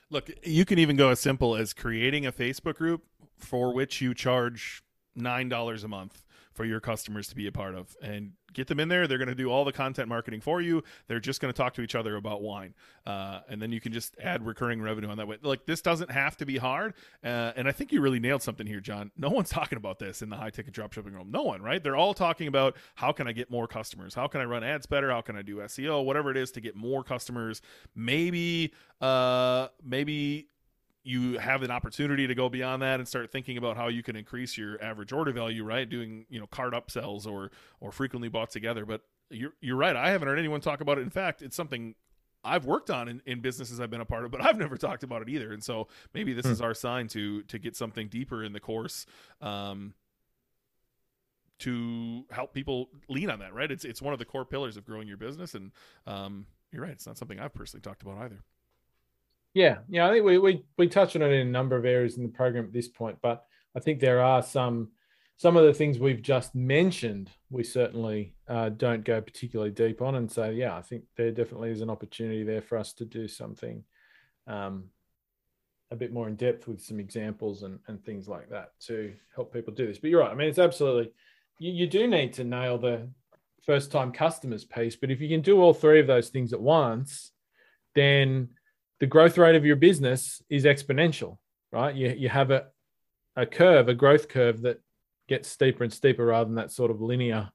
Look, 0.09 0.31
you 0.43 0.65
can 0.65 0.79
even 0.79 0.97
go 0.97 1.11
as 1.11 1.21
simple 1.21 1.55
as 1.55 1.73
creating 1.73 2.27
a 2.27 2.33
Facebook 2.33 2.77
group 2.77 3.05
for 3.37 3.75
which 3.75 4.01
you 4.01 4.15
charge 4.15 4.83
$9 5.19 5.85
a 5.85 5.89
month 5.89 6.25
for 6.61 6.67
your 6.67 6.79
customers 6.79 7.27
to 7.27 7.35
be 7.35 7.47
a 7.47 7.53
part 7.53 7.75
of. 7.75 7.97
And 8.03 8.33
get 8.53 8.67
them 8.67 8.79
in 8.81 8.89
there. 8.89 9.07
They're 9.07 9.17
going 9.17 9.29
to 9.29 9.35
do 9.35 9.51
all 9.51 9.65
the 9.65 9.73
content 9.73 10.11
marketing 10.11 10.43
for 10.43 10.61
you. 10.61 10.85
They're 11.09 11.19
just 11.19 11.41
going 11.41 11.51
to 11.51 11.57
talk 11.57 11.73
to 11.75 11.81
each 11.81 11.95
other 11.95 12.17
about 12.17 12.43
wine. 12.43 12.75
Uh, 13.07 13.41
and 13.49 13.63
then 13.63 13.73
you 13.73 13.81
can 13.81 13.95
just 13.95 14.15
add 14.23 14.45
recurring 14.45 14.83
revenue 14.83 15.09
on 15.09 15.17
that 15.17 15.27
way. 15.27 15.39
Like 15.41 15.65
this 15.65 15.81
doesn't 15.81 16.11
have 16.11 16.37
to 16.37 16.45
be 16.45 16.59
hard. 16.59 16.93
Uh, 17.25 17.53
and 17.57 17.67
i 17.67 17.73
think 17.73 17.93
you 17.93 18.03
really 18.03 18.21
nailed 18.21 18.43
something 18.43 18.67
here 18.67 18.81
jon. 18.81 19.11
No 19.17 19.31
one's 19.31 19.49
talking 19.61 19.79
about 19.79 19.99
this 19.99 20.21
in 20.21 20.29
the 20.29 20.37
high 20.37 20.51
ticket 20.51 20.75
dropshipping 20.75 21.15
room 21.15 21.31
no 21.31 21.45
one 21.45 21.63
right? 21.63 21.83
They're 21.83 21.97
all 21.97 22.13
talking 22.13 22.47
about 22.47 22.77
how 22.95 23.11
can 23.11 23.27
i 23.27 23.33
get 23.33 23.51
more 23.51 23.67
customers? 23.67 24.13
How 24.13 24.27
can 24.27 24.43
i 24.43 24.45
run 24.45 24.63
ads 24.63 24.85
better? 24.85 25.11
How 25.11 25.23
can 25.23 25.37
i 25.37 25.41
do 25.41 25.57
seo 25.61 26.05
whatever 26.05 26.31
it 26.31 26.37
is 26.37 26.51
to 26.53 26.61
get 26.61 26.77
more 26.77 27.03
customers. 27.03 27.63
Maybe 27.95 28.75
uh 29.01 29.69
maybe 29.83 30.49
you 31.03 31.39
have 31.39 31.63
an 31.63 31.71
opportunity 31.71 32.27
to 32.27 32.35
go 32.35 32.49
beyond 32.49 32.83
that 32.83 33.01
and 33.01 33.09
start 33.09 33.33
thinking 33.33 33.57
about 33.57 33.77
how 33.77 33.89
you 33.89 34.03
can 34.03 34.17
increase 34.17 34.59
your 34.59 34.83
average 34.83 35.13
order 35.13 35.33
value, 35.33 35.65
right? 35.65 35.89
Doing, 35.89 36.27
you 36.29 36.39
know, 36.39 36.47
card 36.47 36.75
upsells 36.75 37.27
or 37.27 37.51
or 37.81 37.91
frequently 37.91 38.29
bought 38.29 38.51
together. 38.51 38.85
But 38.85 39.03
you're 39.31 39.53
you're 39.61 39.77
right. 39.77 39.97
I 39.97 40.11
haven't 40.11 40.29
heard 40.29 40.39
anyone 40.39 40.61
talk 40.61 40.81
about 40.81 40.99
it. 40.99 41.03
In 41.03 41.11
fact, 41.11 41.43
it's 41.43 41.57
something 41.57 41.95
I've 42.45 42.67
worked 42.67 42.91
on 42.91 43.09
in, 43.09 43.23
in 43.27 43.41
businesses 43.41 43.81
I've 43.81 43.91
been 43.91 44.01
a 44.01 44.07
part 44.07 44.25
of, 44.25 44.31
but 44.31 44.45
I've 44.45 44.59
never 44.59 44.77
talked 44.77 45.03
about 45.03 45.23
it 45.23 45.29
either. 45.29 45.53
And 45.53 45.63
so 45.63 45.89
maybe 46.15 46.33
this 46.33 46.47
hmm. 46.47 46.53
is 46.53 46.61
our 46.61 46.75
sign 46.75 47.09
to 47.09 47.43
to 47.45 47.59
get 47.59 47.77
something 47.77 48.09
deeper 48.09 48.45
in 48.45 48.53
the 48.53 48.61
course. 48.61 49.07
Um, 49.41 49.95
to 51.61 52.25
help 52.31 52.55
people 52.55 52.89
lean 53.11 53.29
on 53.29 53.39
that, 53.41 53.53
right? 53.53 53.71
It's 53.71 53.85
it's 53.85 54.01
one 54.01 54.13
of 54.13 54.19
the 54.19 54.25
core 54.25 54.45
pillars 54.45 54.77
of 54.77 54.85
growing 54.87 55.07
your 55.07 55.19
business, 55.19 55.55
and 55.55 55.73
um, 56.07 56.47
you're 56.73 56.83
right. 56.83 56.93
It's 56.93 57.07
not 57.07 57.19
something 57.19 57.39
I've 57.39 57.55
personally 57.55 57.83
talked 57.83 58.03
about 58.03 58.19
either. 58.19 58.43
Yeah, 59.55 59.79
yeah, 59.89 60.09
I 60.09 60.13
think 60.13 60.25
we 60.25 60.39
we 60.39 60.65
we 60.79 60.89
touched 60.89 61.17
on 61.17 61.23
it 61.23 61.33
in 61.33 61.47
a 61.47 61.51
number 61.51 61.77
of 61.77 61.85
areas 61.85 62.17
in 62.17 62.23
the 62.23 62.29
program 62.29 62.67
at 62.67 62.73
this 62.73 62.89
point, 62.89 63.19
but 63.21 63.45
I 63.77 63.81
think 63.81 64.01
there 64.01 64.21
are 64.21 64.43
some 64.43 64.91
some 65.37 65.57
of 65.57 65.65
the 65.65 65.75
things 65.75 65.99
we've 65.99 66.23
just 66.23 66.55
mentioned 66.55 67.31
we 67.51 67.65
certainly 67.65 68.35
uh, 68.47 68.69
don't 68.69 69.05
go 69.05 69.21
particularly 69.21 69.73
deep 69.73 70.03
on, 70.03 70.15
and 70.15 70.31
so 70.31 70.51
yeah, 70.51 70.77
I 70.77 70.83
think 70.83 71.05
there 71.17 71.33
definitely 71.33 71.71
is 71.71 71.81
an 71.81 71.91
opportunity 71.91 72.45
there 72.45 72.63
for 72.63 72.79
us 72.79 72.93
to 72.95 73.05
do 73.05 73.27
something 73.27 73.83
um, 74.47 74.85
a 75.91 75.97
bit 75.97 76.13
more 76.13 76.29
in 76.29 76.37
depth 76.37 76.69
with 76.69 76.81
some 76.81 77.01
examples 77.01 77.65
and 77.65 77.81
and 77.89 78.05
things 78.05 78.29
like 78.29 78.51
that 78.51 78.73
to 78.87 79.13
help 79.35 79.53
people 79.53 79.75
do 79.75 79.87
this. 79.87 79.99
But 79.99 80.11
you're 80.11 80.21
right. 80.21 80.31
I 80.31 80.37
mean, 80.37 80.49
it's 80.49 80.61
absolutely 80.61 81.13
you, 81.59 81.73
you 81.73 81.87
do 81.89 82.07
need 82.07 82.35
to 82.35 82.45
nail 82.45 82.79
the 82.79 83.09
first 83.67 83.91
time 83.91 84.13
customers 84.13 84.65
piece, 84.65 84.95
but 84.95 85.11
if 85.11 85.21
you 85.21 85.29
can 85.29 85.43
do 85.43 85.61
all 85.61 85.75
three 85.75 85.99
of 85.99 86.07
those 86.07 86.29
things 86.29 86.53
at 86.53 86.61
once, 86.61 87.33
then 87.97 88.51
the 89.01 89.07
growth 89.07 89.39
rate 89.39 89.57
of 89.57 89.65
your 89.65 89.77
business 89.77 90.43
is 90.49 90.65
exponential, 90.65 91.39
right? 91.73 91.95
You, 91.95 92.15
you 92.17 92.29
have 92.29 92.51
a, 92.51 92.67
a 93.35 93.47
curve, 93.47 93.89
a 93.89 93.95
growth 93.95 94.29
curve 94.29 94.63
that 94.63 94.81
gets 95.27 95.49
steeper 95.49 95.83
and 95.83 95.93
steeper 95.93 96.27
rather 96.27 96.45
than 96.45 96.57
that 96.57 96.71
sort 96.71 96.91
of 96.91 97.01
linear, 97.01 97.51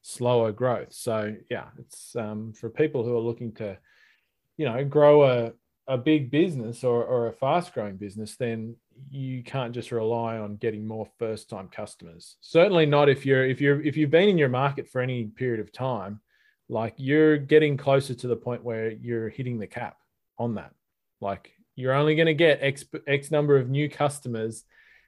slower 0.00 0.50
growth. 0.50 0.92
So 0.92 1.36
yeah, 1.50 1.66
it's 1.78 2.16
um, 2.16 2.54
for 2.54 2.70
people 2.70 3.04
who 3.04 3.14
are 3.14 3.20
looking 3.20 3.52
to, 3.54 3.78
you 4.56 4.64
know, 4.64 4.82
grow 4.84 5.24
a, 5.24 5.52
a 5.86 5.98
big 5.98 6.30
business 6.30 6.84
or, 6.84 7.04
or 7.04 7.26
a 7.26 7.32
fast 7.32 7.74
growing 7.74 7.96
business, 7.96 8.36
then 8.36 8.76
you 9.10 9.42
can't 9.42 9.74
just 9.74 9.92
rely 9.92 10.38
on 10.38 10.56
getting 10.56 10.86
more 10.86 11.06
first 11.18 11.50
time 11.50 11.68
customers. 11.68 12.36
Certainly 12.40 12.86
not 12.86 13.08
if 13.08 13.26
you're 13.26 13.44
if 13.44 13.60
you're 13.60 13.82
if 13.82 13.96
you've 13.96 14.10
been 14.10 14.28
in 14.28 14.38
your 14.38 14.48
market 14.48 14.88
for 14.88 15.00
any 15.00 15.24
period 15.24 15.60
of 15.60 15.72
time, 15.72 16.20
like 16.68 16.94
you're 16.96 17.36
getting 17.36 17.76
closer 17.76 18.14
to 18.14 18.28
the 18.28 18.36
point 18.36 18.62
where 18.62 18.90
you're 18.90 19.28
hitting 19.28 19.58
the 19.58 19.66
cap 19.66 19.96
on 20.38 20.54
that. 20.56 20.72
Like 21.20 21.52
you're 21.76 21.94
only 21.94 22.14
going 22.14 22.26
to 22.26 22.34
get 22.34 22.58
X, 22.62 22.84
X 23.06 23.30
number 23.30 23.56
of 23.56 23.68
new 23.68 23.88
customers 23.88 24.64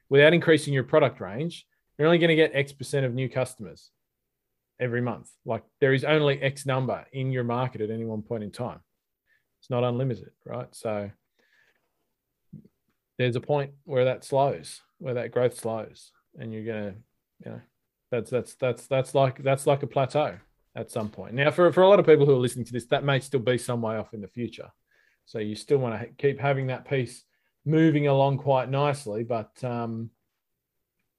without 0.09 0.33
increasing 0.33 0.73
your 0.73 0.83
product 0.83 1.19
range. 1.19 1.65
You're 1.97 2.07
only 2.07 2.19
going 2.19 2.29
to 2.29 2.35
get 2.35 2.51
X 2.53 2.71
percent 2.71 3.05
of 3.05 3.13
new 3.13 3.29
customers 3.29 3.91
every 4.79 5.01
month. 5.01 5.29
Like 5.45 5.63
there 5.79 5.93
is 5.93 6.03
only 6.03 6.41
X 6.41 6.65
number 6.65 7.05
in 7.13 7.31
your 7.31 7.43
market 7.43 7.81
at 7.81 7.89
any 7.89 8.05
one 8.05 8.21
point 8.21 8.43
in 8.43 8.51
time. 8.51 8.79
It's 9.61 9.69
not 9.69 9.83
unlimited, 9.83 10.31
right? 10.45 10.67
So 10.73 11.09
there's 13.17 13.35
a 13.35 13.41
point 13.41 13.71
where 13.85 14.05
that 14.05 14.23
slows, 14.23 14.81
where 14.99 15.15
that 15.15 15.31
growth 15.31 15.57
slows, 15.57 16.11
and 16.37 16.53
you're 16.53 16.65
gonna, 16.65 16.95
you 17.45 17.51
know, 17.51 17.61
that's 18.11 18.29
that's 18.29 18.55
that's 18.55 18.87
that's 18.87 19.15
like 19.15 19.41
that's 19.41 19.65
like 19.65 19.83
a 19.83 19.87
plateau 19.87 20.37
at 20.75 20.91
some 20.91 21.09
point. 21.09 21.33
Now, 21.33 21.51
for 21.51 21.71
for 21.71 21.81
a 21.81 21.89
lot 21.89 21.99
of 21.99 22.05
people 22.05 22.25
who 22.25 22.33
are 22.33 22.39
listening 22.39 22.65
to 22.65 22.73
this, 22.73 22.85
that 22.87 23.03
may 23.03 23.19
still 23.19 23.39
be 23.39 23.57
some 23.57 23.81
way 23.81 23.97
off 23.97 24.13
in 24.13 24.21
the 24.21 24.27
future. 24.27 24.69
So 25.25 25.39
you 25.39 25.55
still 25.55 25.79
want 25.79 25.99
to 25.99 26.07
keep 26.17 26.39
having 26.39 26.67
that 26.67 26.87
piece 26.87 27.23
moving 27.65 28.07
along 28.07 28.37
quite 28.37 28.69
nicely, 28.69 29.23
but 29.23 29.51
um, 29.63 30.11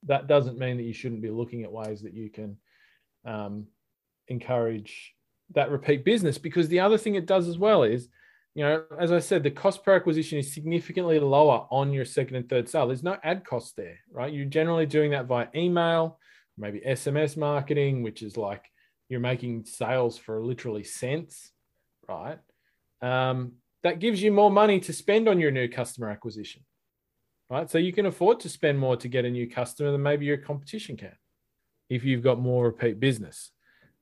that 0.04 0.28
doesn't 0.28 0.58
mean 0.58 0.76
that 0.76 0.84
you 0.84 0.92
shouldn't 0.92 1.22
be 1.22 1.30
looking 1.30 1.64
at 1.64 1.72
ways 1.72 2.02
that 2.02 2.14
you 2.14 2.30
can 2.30 2.56
um, 3.24 3.66
encourage 4.28 5.14
that 5.54 5.70
repeat 5.70 6.04
business. 6.04 6.38
Because 6.38 6.68
the 6.68 6.80
other 6.80 6.98
thing 6.98 7.16
it 7.16 7.26
does 7.26 7.48
as 7.48 7.58
well 7.58 7.82
is, 7.82 8.08
you 8.54 8.62
know, 8.64 8.84
as 8.98 9.12
I 9.12 9.18
said, 9.18 9.42
the 9.42 9.50
cost 9.50 9.84
per 9.84 9.96
acquisition 9.96 10.38
is 10.38 10.54
significantly 10.54 11.18
lower 11.18 11.66
on 11.70 11.92
your 11.92 12.04
second 12.04 12.36
and 12.36 12.48
third 12.48 12.68
sale. 12.68 12.86
There's 12.86 13.02
no 13.02 13.18
ad 13.22 13.44
cost 13.44 13.76
there, 13.76 13.98
right? 14.10 14.32
You're 14.32 14.46
generally 14.46 14.86
doing 14.86 15.10
that 15.10 15.26
via 15.26 15.48
email, 15.54 16.18
maybe 16.56 16.80
SMS 16.80 17.36
marketing, 17.36 18.02
which 18.02 18.22
is 18.22 18.36
like 18.36 18.64
you're 19.08 19.20
making 19.20 19.66
sales 19.66 20.16
for 20.16 20.42
literally 20.42 20.84
cents, 20.84 21.50
right? 22.08 22.38
Um, 23.02 23.52
that 23.86 24.00
gives 24.00 24.20
you 24.20 24.32
more 24.32 24.50
money 24.50 24.80
to 24.80 24.92
spend 24.92 25.28
on 25.28 25.38
your 25.38 25.52
new 25.52 25.68
customer 25.68 26.10
acquisition, 26.10 26.64
right? 27.48 27.70
So 27.70 27.78
you 27.78 27.92
can 27.92 28.06
afford 28.06 28.40
to 28.40 28.48
spend 28.48 28.80
more 28.80 28.96
to 28.96 29.08
get 29.08 29.24
a 29.24 29.30
new 29.30 29.48
customer 29.48 29.92
than 29.92 30.02
maybe 30.02 30.26
your 30.26 30.38
competition 30.38 30.96
can 30.96 31.16
if 31.88 32.02
you've 32.02 32.24
got 32.24 32.40
more 32.40 32.64
repeat 32.64 32.98
business. 32.98 33.52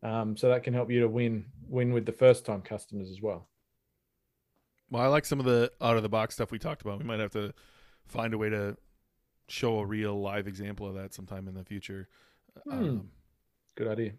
Um, 0.03 0.39
so 0.39 0.49
that 0.49 0.63
can 0.63 0.73
help 0.73 0.91
you 0.91 1.01
to 1.01 1.09
win 1.09 1.47
win 1.69 1.93
with 1.93 2.07
the 2.07 2.13
first 2.13 2.47
time 2.47 2.63
customers 2.63 3.11
as 3.11 3.21
well. 3.21 3.49
Well, 4.91 5.03
I 5.03 5.07
like 5.07 5.27
some 5.27 5.39
of 5.39 5.45
the 5.45 5.71
out 5.83 5.99
of 5.99 6.03
the 6.03 6.09
box 6.09 6.35
stuff 6.35 6.51
we 6.51 6.59
talked 6.59 6.81
about. 6.81 6.99
We 6.99 7.05
might 7.05 7.21
have 7.21 7.33
to 7.33 7.53
find 8.07 8.33
a 8.33 8.39
way 8.39 8.49
to 8.49 8.77
show 9.49 9.81
a 9.81 9.87
real 9.87 10.19
live 10.19 10.47
example 10.47 10.87
of 10.87 10.95
that 10.95 11.13
sometime 11.13 11.47
in 11.47 11.55
the 11.55 11.65
future. 11.65 12.09
Hmm. 12.65 12.73
Um, 12.73 13.09
Good 13.77 13.89
idea. 13.89 14.13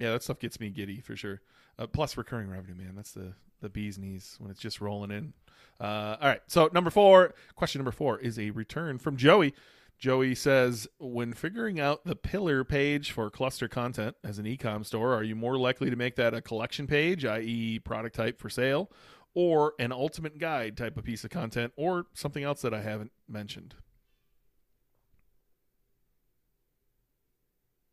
Yeah, 0.00 0.12
that 0.12 0.24
stuff 0.24 0.40
gets 0.40 0.58
me 0.58 0.70
giddy 0.70 1.00
for 1.00 1.14
sure. 1.14 1.42
Uh, 1.78 1.86
plus 1.86 2.16
recurring 2.16 2.48
revenue, 2.48 2.74
man. 2.74 2.94
That's 2.96 3.12
the 3.12 3.34
the 3.62 3.70
bee's 3.70 3.98
knees 3.98 4.36
when 4.38 4.50
it's 4.50 4.60
just 4.60 4.80
rolling 4.80 5.10
in. 5.10 5.32
Uh, 5.80 6.16
all 6.20 6.28
right. 6.28 6.42
So 6.46 6.68
number 6.72 6.90
four, 6.90 7.34
question 7.56 7.78
number 7.80 7.92
four 7.92 8.18
is 8.18 8.38
a 8.38 8.50
return 8.50 8.98
from 8.98 9.16
Joey. 9.16 9.54
Joey 9.98 10.34
says, 10.34 10.88
when 10.98 11.32
figuring 11.32 11.78
out 11.78 12.04
the 12.04 12.16
pillar 12.16 12.64
page 12.64 13.12
for 13.12 13.30
cluster 13.30 13.68
content 13.68 14.16
as 14.24 14.38
an 14.38 14.46
ecom 14.46 14.84
store, 14.84 15.14
are 15.14 15.22
you 15.22 15.36
more 15.36 15.56
likely 15.56 15.90
to 15.90 15.96
make 15.96 16.16
that 16.16 16.34
a 16.34 16.40
collection 16.42 16.88
page, 16.88 17.24
i.e., 17.24 17.78
product 17.78 18.16
type 18.16 18.40
for 18.40 18.50
sale, 18.50 18.90
or 19.34 19.74
an 19.78 19.92
ultimate 19.92 20.38
guide 20.38 20.76
type 20.76 20.96
of 20.96 21.04
piece 21.04 21.22
of 21.22 21.30
content, 21.30 21.72
or 21.76 22.06
something 22.14 22.42
else 22.42 22.62
that 22.62 22.74
I 22.74 22.82
haven't 22.82 23.12
mentioned? 23.28 23.76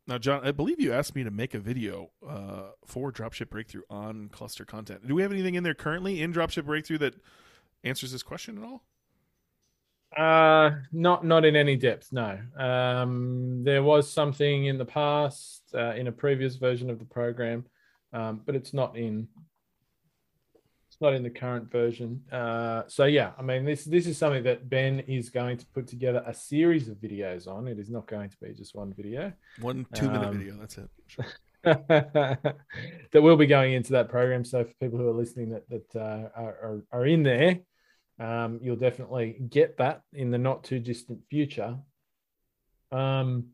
Now, 0.09 0.17
Jon, 0.17 0.41
I 0.43 0.51
believe 0.51 0.79
you 0.79 0.91
asked 0.91 1.13
me 1.13 1.23
to 1.23 1.29
make 1.29 1.53
a 1.53 1.59
video 1.59 2.09
uh, 2.27 2.71
for 2.83 3.11
Dropship 3.11 3.45
Breakthru 3.45 3.81
on 3.91 4.29
cluster 4.29 4.65
content. 4.65 5.07
Do 5.07 5.13
we 5.13 5.21
have 5.21 5.31
anything 5.31 5.53
in 5.53 5.63
there 5.63 5.75
currently 5.75 6.23
in 6.23 6.33
Dropship 6.33 6.63
Breakthru 6.63 6.97
that 6.97 7.13
answers 7.83 8.11
this 8.11 8.23
question 8.23 8.57
at 8.57 8.63
all? 8.63 8.81
Uh, 10.17 10.77
not 10.91 11.23
not 11.23 11.45
in 11.45 11.55
any 11.55 11.75
depth. 11.75 12.11
No. 12.11 12.39
Um, 12.57 13.63
there 13.63 13.83
was 13.83 14.11
something 14.11 14.65
in 14.65 14.79
the 14.79 14.85
past 14.85 15.61
uh, 15.75 15.93
in 15.93 16.07
a 16.07 16.11
previous 16.11 16.55
version 16.55 16.89
of 16.89 16.97
the 16.97 17.05
program, 17.05 17.63
um, 18.11 18.41
but 18.47 18.55
it's 18.55 18.73
not 18.73 18.97
in 18.97 19.27
not 21.01 21.13
in 21.13 21.23
the 21.23 21.29
current 21.29 21.71
version. 21.71 22.21
Uh, 22.31 22.83
so 22.87 23.05
yeah, 23.05 23.31
I 23.37 23.41
mean 23.41 23.65
this 23.65 23.85
this 23.85 24.07
is 24.07 24.17
something 24.17 24.43
that 24.43 24.69
Ben 24.69 24.99
is 25.01 25.29
going 25.29 25.57
to 25.57 25.65
put 25.67 25.87
together 25.87 26.23
a 26.25 26.33
series 26.33 26.89
of 26.89 26.97
videos 26.97 27.47
on. 27.47 27.67
It 27.67 27.79
is 27.79 27.89
not 27.89 28.07
going 28.07 28.29
to 28.29 28.37
be 28.41 28.53
just 28.53 28.75
one 28.75 28.93
video. 28.93 29.33
One 29.61 29.85
two 29.93 30.09
minute 30.09 30.27
um, 30.27 30.37
video. 30.37 30.55
That's 30.59 30.77
it. 30.77 30.89
Sure. 31.07 31.25
that 31.63 32.55
will 33.13 33.35
be 33.35 33.45
going 33.45 33.73
into 33.73 33.91
that 33.91 34.07
program. 34.07 34.45
So 34.45 34.63
for 34.63 34.73
people 34.79 34.97
who 34.97 35.09
are 35.09 35.13
listening 35.13 35.49
that 35.49 35.67
that 35.69 35.95
uh, 35.99 36.29
are, 36.33 36.83
are 36.91 37.05
in 37.05 37.23
there, 37.23 37.59
um, 38.19 38.59
you'll 38.61 38.77
definitely 38.77 39.35
get 39.49 39.77
that 39.77 40.03
in 40.13 40.31
the 40.31 40.37
not 40.37 40.63
too 40.63 40.79
distant 40.79 41.19
future. 41.29 41.77
Um, 42.91 43.47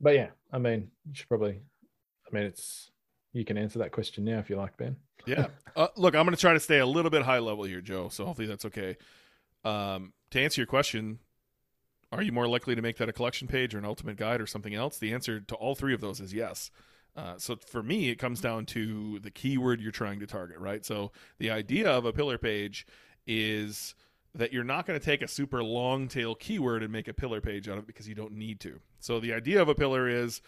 but 0.00 0.14
yeah, 0.14 0.28
I 0.52 0.58
mean, 0.58 0.90
you 1.06 1.14
should 1.14 1.28
probably. 1.28 1.60
I 2.26 2.34
mean, 2.34 2.44
it's 2.44 2.90
you 3.36 3.44
can 3.44 3.58
answer 3.58 3.78
that 3.80 3.92
question 3.92 4.24
now 4.24 4.38
if 4.38 4.48
you 4.48 4.56
like, 4.56 4.76
Ben. 4.76 4.96
yeah. 5.26 5.46
Uh, 5.76 5.88
look, 5.94 6.14
I'm 6.14 6.24
going 6.24 6.34
to 6.34 6.40
try 6.40 6.54
to 6.54 6.60
stay 6.60 6.78
a 6.78 6.86
little 6.86 7.10
bit 7.10 7.20
high 7.22 7.38
level 7.38 7.64
here, 7.64 7.82
Joe. 7.82 8.08
So 8.08 8.24
hopefully 8.24 8.48
that's 8.48 8.64
okay. 8.64 8.96
Um, 9.62 10.14
to 10.30 10.40
answer 10.40 10.62
your 10.62 10.66
question, 10.66 11.18
are 12.10 12.22
you 12.22 12.32
more 12.32 12.48
likely 12.48 12.74
to 12.74 12.80
make 12.80 12.96
that 12.96 13.10
a 13.10 13.12
collection 13.12 13.46
page 13.46 13.74
or 13.74 13.78
an 13.78 13.84
ultimate 13.84 14.16
guide 14.16 14.40
or 14.40 14.46
something 14.46 14.74
else? 14.74 14.96
The 14.96 15.12
answer 15.12 15.40
to 15.40 15.54
all 15.56 15.74
three 15.74 15.92
of 15.92 16.00
those 16.00 16.18
is 16.18 16.32
yes. 16.32 16.70
Uh, 17.14 17.34
so 17.36 17.56
for 17.56 17.82
me, 17.82 18.08
it 18.08 18.16
comes 18.16 18.40
down 18.40 18.64
to 18.66 19.18
the 19.18 19.30
keyword 19.30 19.82
you're 19.82 19.92
trying 19.92 20.20
to 20.20 20.26
target, 20.26 20.58
right? 20.58 20.82
So 20.82 21.12
the 21.38 21.50
idea 21.50 21.90
of 21.90 22.06
a 22.06 22.12
pillar 22.14 22.38
page 22.38 22.86
is 23.26 23.94
that 24.34 24.54
you're 24.54 24.64
not 24.64 24.86
going 24.86 24.98
to 24.98 25.04
take 25.04 25.20
a 25.20 25.28
super 25.28 25.62
long 25.62 26.08
tail 26.08 26.34
keyword 26.34 26.82
and 26.82 26.90
make 26.90 27.08
a 27.08 27.14
pillar 27.14 27.42
page 27.42 27.68
out 27.68 27.76
of 27.76 27.84
it 27.84 27.86
because 27.86 28.08
you 28.08 28.14
don't 28.14 28.32
need 28.32 28.60
to. 28.60 28.80
So 29.00 29.20
the 29.20 29.34
idea 29.34 29.60
of 29.60 29.68
a 29.68 29.74
pillar 29.74 30.08
is 30.08 30.40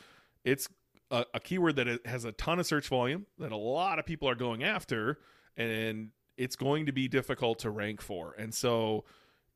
it's 0.44 0.68
a, 1.10 1.24
a 1.34 1.40
keyword 1.40 1.76
that 1.76 2.06
has 2.06 2.24
a 2.24 2.32
ton 2.32 2.58
of 2.58 2.66
search 2.66 2.88
volume 2.88 3.26
that 3.38 3.52
a 3.52 3.56
lot 3.56 3.98
of 3.98 4.06
people 4.06 4.28
are 4.28 4.34
going 4.34 4.62
after, 4.62 5.18
and 5.56 6.10
it's 6.36 6.56
going 6.56 6.86
to 6.86 6.92
be 6.92 7.08
difficult 7.08 7.58
to 7.60 7.70
rank 7.70 8.00
for. 8.00 8.34
And 8.38 8.54
so 8.54 9.04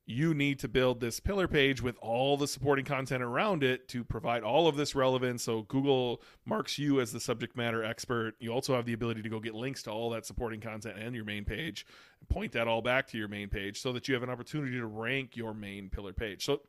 you 0.05 0.33
need 0.33 0.59
to 0.59 0.67
build 0.67 0.99
this 0.99 1.21
pillar 1.21 1.47
page 1.47 1.81
with 1.81 1.95
all 2.01 2.35
the 2.35 2.45
supporting 2.45 2.83
content 2.83 3.23
around 3.23 3.63
it 3.63 3.87
to 3.87 4.03
provide 4.03 4.43
all 4.43 4.67
of 4.67 4.75
this 4.75 4.95
relevance. 4.95 5.43
So 5.43 5.61
Google 5.61 6.21
marks 6.45 6.77
you 6.77 6.99
as 6.99 7.13
the 7.13 7.21
subject 7.21 7.55
matter 7.55 7.85
expert. 7.85 8.33
You 8.39 8.51
also 8.51 8.75
have 8.75 8.85
the 8.85 8.91
ability 8.91 9.21
to 9.21 9.29
go 9.29 9.39
get 9.39 9.55
links 9.55 9.81
to 9.83 9.91
all 9.91 10.09
that 10.09 10.25
supporting 10.25 10.59
content 10.59 10.97
and 10.99 11.15
your 11.15 11.23
main 11.23 11.45
page, 11.45 11.85
and 12.19 12.27
point 12.27 12.51
that 12.51 12.67
all 12.67 12.81
back 12.81 13.07
to 13.07 13.17
your 13.17 13.29
main 13.29 13.47
page 13.47 13.79
so 13.79 13.93
that 13.93 14.09
you 14.09 14.13
have 14.13 14.23
an 14.23 14.29
opportunity 14.29 14.77
to 14.77 14.87
rank 14.87 15.37
your 15.37 15.53
main 15.53 15.89
pillar 15.89 16.11
page. 16.11 16.43
So 16.43 16.59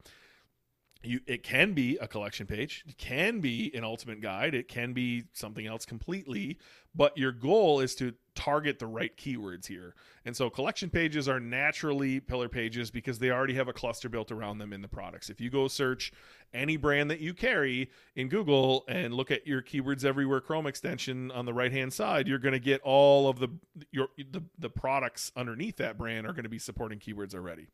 you 1.04 1.20
it 1.26 1.42
can 1.42 1.72
be 1.72 1.96
a 1.98 2.08
collection 2.08 2.46
page 2.46 2.84
it 2.86 2.98
can 2.98 3.40
be 3.40 3.70
an 3.74 3.84
ultimate 3.84 4.20
guide 4.20 4.54
it 4.54 4.68
can 4.68 4.92
be 4.92 5.24
something 5.32 5.66
else 5.66 5.84
completely 5.84 6.58
but 6.94 7.16
your 7.18 7.32
goal 7.32 7.80
is 7.80 7.94
to 7.96 8.14
target 8.34 8.78
the 8.78 8.86
right 8.86 9.16
keywords 9.16 9.66
here. 9.66 9.94
And 10.24 10.36
so 10.36 10.48
collection 10.48 10.90
pages 10.90 11.28
are 11.28 11.40
naturally 11.40 12.20
pillar 12.20 12.48
pages 12.48 12.90
because 12.90 13.18
they 13.18 13.30
already 13.30 13.54
have 13.54 13.68
a 13.68 13.72
cluster 13.72 14.08
built 14.08 14.32
around 14.32 14.58
them 14.58 14.72
in 14.72 14.82
the 14.82 14.88
products. 14.88 15.28
If 15.28 15.40
you 15.40 15.50
go 15.50 15.68
search 15.68 16.12
any 16.52 16.76
brand 16.76 17.10
that 17.10 17.20
you 17.20 17.34
carry 17.34 17.90
in 18.14 18.28
google 18.28 18.84
and 18.86 19.12
look 19.12 19.32
at 19.32 19.44
your 19.44 19.60
keywords 19.60 20.04
everywhere 20.04 20.40
chrome 20.40 20.68
extension 20.68 21.32
on 21.32 21.44
the 21.46 21.52
right 21.52 21.72
hand 21.72 21.92
side 21.92 22.28
you're 22.28 22.38
going 22.38 22.52
to 22.52 22.60
get 22.60 22.80
all 22.82 23.28
of 23.28 23.40
the 23.40 23.48
your 23.90 24.06
the, 24.30 24.40
the 24.60 24.70
products 24.70 25.32
underneath 25.34 25.76
that 25.78 25.98
brand 25.98 26.28
are 26.28 26.32
going 26.32 26.44
to 26.44 26.48
be 26.48 26.60
supporting 26.60 27.00
keywords 27.00 27.34
already 27.34 27.66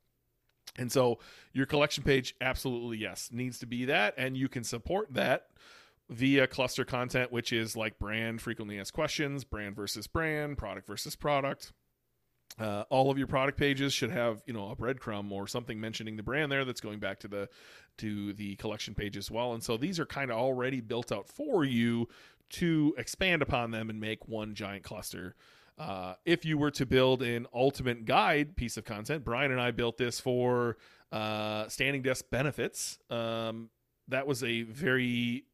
and 0.77 0.91
so 0.91 1.19
your 1.53 1.67
collection 1.67 2.05
page, 2.05 2.35
absolutely 2.41 2.99
yes, 2.99 3.31
needs 3.33 3.59
to 3.61 3.67
be 3.67 3.87
that. 3.87 4.15
And 4.17 4.37
you 4.37 4.49
can 4.49 4.65
support 4.65 5.13
that 5.15 5.49
via 6.09 6.47
cluster 6.47 6.85
content, 6.85 7.33
which 7.33 7.53
is 7.53 7.77
like 7.77 7.99
brand 7.99 8.41
frequently 8.41 8.79
asked 8.79 8.93
questions, 8.93 9.45
brand 9.45 9.77
versus 9.77 10.07
brand, 10.07 10.59
product 10.59 10.87
versus 10.87 11.17
product. 11.17 11.73
Uh, 12.59 12.85
all 12.91 13.11
of 13.11 13.17
your 13.17 13.29
product 13.29 13.57
pages 13.57 13.93
should 13.93 14.11
have 14.11 14.43
you 14.45 14.53
know 14.53 14.71
a 14.71 14.77
breadcrumb 14.77 15.31
or 15.31 15.47
something 15.47 15.81
mentioning 15.81 16.17
the 16.17 16.23
brand 16.23 16.51
there 16.51 16.65
that's 16.65 16.81
going 16.81 16.99
back 16.99 17.21
to 17.21 17.29
the 17.29 17.49
to 17.97 18.33
the 18.33 18.57
collection 18.57 18.93
page 18.93 19.17
as 19.17 19.31
well 19.31 19.53
and 19.53 19.63
so 19.63 19.77
these 19.77 20.01
are 20.01 20.05
kind 20.05 20.33
of 20.33 20.37
already 20.37 20.81
built 20.81 21.13
out 21.13 21.29
for 21.29 21.65
you 21.65 22.09
to 22.49 22.93
expand 22.99 23.41
upon 23.41 23.71
them 23.71 23.89
and 23.89 24.01
make 24.01 24.27
one 24.27 24.53
giant 24.53 24.83
cluster 24.83 25.37
uh, 25.81 26.15
if 26.27 26.45
you 26.45 26.59
were 26.59 26.71
to 26.71 26.85
build 26.85 27.23
an 27.23 27.47
ultimate 27.55 28.05
guide 28.05 28.55
piece 28.55 28.77
of 28.77 28.85
content, 28.85 29.25
Brian 29.25 29.51
and 29.51 29.59
I 29.59 29.71
built 29.71 29.97
this 29.97 30.21
for 30.21 30.77
uh, 31.11 31.69
standing 31.69 32.03
desk 32.03 32.27
benefits. 32.31 32.99
Um, 33.09 33.71
that 34.09 34.27
was 34.27 34.45
a 34.45 34.63
very 34.63 35.45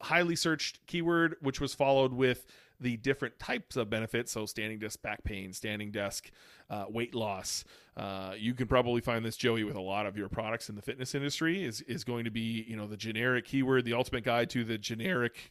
highly 0.00 0.36
searched 0.36 0.86
keyword, 0.86 1.34
which 1.40 1.60
was 1.60 1.74
followed 1.74 2.12
with 2.12 2.46
the 2.78 2.98
different 2.98 3.40
types 3.40 3.74
of 3.74 3.90
benefits. 3.90 4.30
So, 4.30 4.46
standing 4.46 4.78
desk 4.78 5.02
back 5.02 5.24
pain, 5.24 5.52
standing 5.52 5.90
desk 5.90 6.30
uh, 6.70 6.84
weight 6.88 7.12
loss. 7.12 7.64
Uh, 7.96 8.34
you 8.38 8.54
can 8.54 8.68
probably 8.68 9.00
find 9.00 9.24
this, 9.24 9.36
Joey, 9.36 9.64
with 9.64 9.74
a 9.74 9.80
lot 9.80 10.06
of 10.06 10.16
your 10.16 10.28
products 10.28 10.68
in 10.68 10.76
the 10.76 10.82
fitness 10.82 11.16
industry. 11.16 11.64
Is 11.64 11.80
is 11.80 12.04
going 12.04 12.26
to 12.26 12.30
be 12.30 12.64
you 12.68 12.76
know 12.76 12.86
the 12.86 12.96
generic 12.96 13.46
keyword, 13.46 13.84
the 13.84 13.94
ultimate 13.94 14.22
guide 14.22 14.50
to 14.50 14.62
the 14.62 14.78
generic 14.78 15.50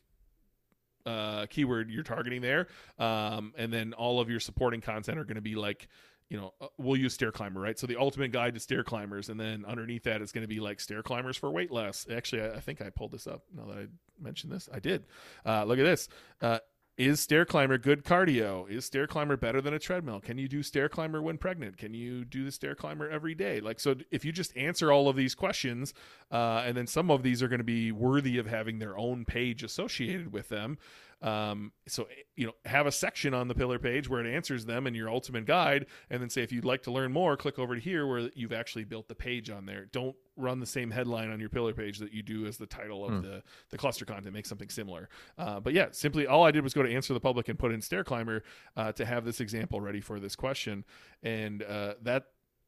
uh, 1.08 1.46
keyword 1.48 1.90
you're 1.90 2.04
targeting 2.04 2.42
there, 2.42 2.68
um, 3.00 3.54
and 3.58 3.72
then 3.72 3.94
all 3.94 4.20
of 4.20 4.30
your 4.30 4.40
supporting 4.40 4.82
content 4.82 5.18
are 5.18 5.24
going 5.24 5.36
to 5.36 5.42
be 5.42 5.56
like 5.56 5.88
you 6.30 6.38
know, 6.38 6.54
uh, 6.60 6.68
we'll 6.78 6.98
use 6.98 7.14
stair 7.14 7.32
climber, 7.32 7.62
right? 7.62 7.80
So 7.80 7.88
the 7.88 7.96
ultimate 7.96 8.32
guide 8.32 8.54
to 8.56 8.60
stair 8.60 8.84
climbers, 8.84 9.30
and 9.30 9.40
then 9.40 9.64
underneath 9.66 10.04
that 10.04 10.22
is 10.22 10.32
going 10.32 10.42
to 10.42 10.48
be 10.48 10.60
like 10.60 10.80
stair 10.80 11.02
climbers 11.02 11.38
for 11.38 11.50
weight 11.50 11.72
loss. 11.72 12.06
Actually, 12.14 12.42
I, 12.44 12.56
I, 12.56 12.60
think 12.60 12.82
I 12.82 12.90
pulled 12.90 13.12
this 13.12 13.28
up. 13.28 13.44
Now 13.56 13.66
that 13.66 13.78
I 13.78 13.88
mentioned 14.22 14.52
this, 14.52 14.68
I 14.72 14.80
did. 14.80 15.06
Uh, 15.46 15.64
look 15.64 15.80
at 15.80 15.86
this. 15.86 16.10
Uh, 16.42 16.60
is 16.98 17.20
stair 17.20 17.46
climber 17.46 17.78
good 17.78 18.04
cardio? 18.04 18.70
Is 18.70 18.86
stair 18.86 19.06
climber 19.06 19.38
better 19.38 19.62
than 19.62 19.74
a 19.74 19.80
treadmill? 19.80 20.20
Can 20.20 20.40
you 20.40 20.48
do 20.48 20.64
stair 20.64 20.90
climber 20.90 21.22
when 21.22 21.38
pregnant? 21.38 21.78
Can 21.78 21.94
you 21.94 22.26
do 22.26 22.44
the 22.44 22.52
stair 22.52 22.74
climber 22.74 23.08
every 23.08 23.36
day? 23.36 23.60
Like, 23.60 23.80
so 23.80 23.96
if 24.10 24.26
you 24.26 24.32
just 24.32 24.56
answer 24.58 24.92
all 24.92 25.08
of 25.08 25.16
these 25.16 25.36
questions, 25.36 25.94
uh, 26.32 26.64
and 26.66 26.76
then 26.76 26.88
some 26.88 27.12
of 27.12 27.22
these 27.22 27.44
are 27.44 27.48
going 27.48 27.60
to 27.60 27.64
be 27.64 27.92
worthy 27.92 28.40
of 28.40 28.48
having 28.48 28.80
their 28.80 28.98
own 28.98 29.26
page 29.26 29.62
associated 29.64 30.34
with 30.34 30.50
them, 30.50 30.80
um, 31.22 31.72
so 31.88 32.08
you 32.36 32.46
know, 32.46 32.54
have 32.66 32.86
a 32.86 32.92
section 32.92 33.34
on 33.34 33.48
the 33.48 33.56
pillar 33.56 33.80
page 33.80 34.08
where 34.08 34.24
it 34.24 34.32
answers 34.32 34.66
them 34.66 34.86
and 34.86 34.96
your 34.96 35.10
ultimate 35.10 35.46
guide, 35.46 35.88
and 36.10 36.22
then 36.22 36.30
say 36.30 36.44
if 36.44 36.52
you'd 36.52 36.66
like 36.66 36.84
to 36.84 36.92
learn 36.92 37.12
more, 37.12 37.36
click 37.36 37.58
over 37.58 37.76
to 37.76 37.82
here 37.82 38.06
where 38.06 38.30
you've 38.36 38.54
actually 38.54 38.84
built 38.84 39.08
the 39.08 39.16
page 39.16 39.50
on 39.50 39.66
there. 39.66 39.86
Don't 39.92 40.16
run 40.36 40.60
the 40.60 40.68
same 40.68 40.92
headline 40.92 41.32
on 41.32 41.40
your 41.40 41.50
pillar 41.50 41.74
page 41.74 41.98
that 41.98 42.14
you 42.14 42.22
do 42.22 42.46
as 42.46 42.58
the 42.58 42.68
title 42.68 43.04
of 43.04 43.12
mm. 43.12 43.22
the 43.24 43.44
the 43.70 43.78
cluster 43.78 44.06
content. 44.06 44.34
Make 44.34 44.46
something 44.46 44.70
similar. 44.70 45.10
Uh, 45.38 45.60
but 45.60 45.74
yeah, 45.74 45.88
simply 45.92 46.28
all 46.28 46.44
I 46.44 46.52
did 46.52 46.64
was 46.64 46.74
go 46.74 46.84
to 46.84 46.90
AnswerThePublic 46.90 47.50
and 47.50 47.58
put 47.58 47.72
in 47.72 47.82
stair 47.82 48.04
climber 48.04 48.44
uh, 48.76 48.92
to 48.94 49.06
have 49.06 49.26
this 49.26 49.42
example 49.42 49.82
ready 49.82 50.02
for 50.02 50.20
this 50.20 50.36
question, 50.36 50.86
and 51.24 51.64
uh, 51.64 51.96
that 52.04 52.26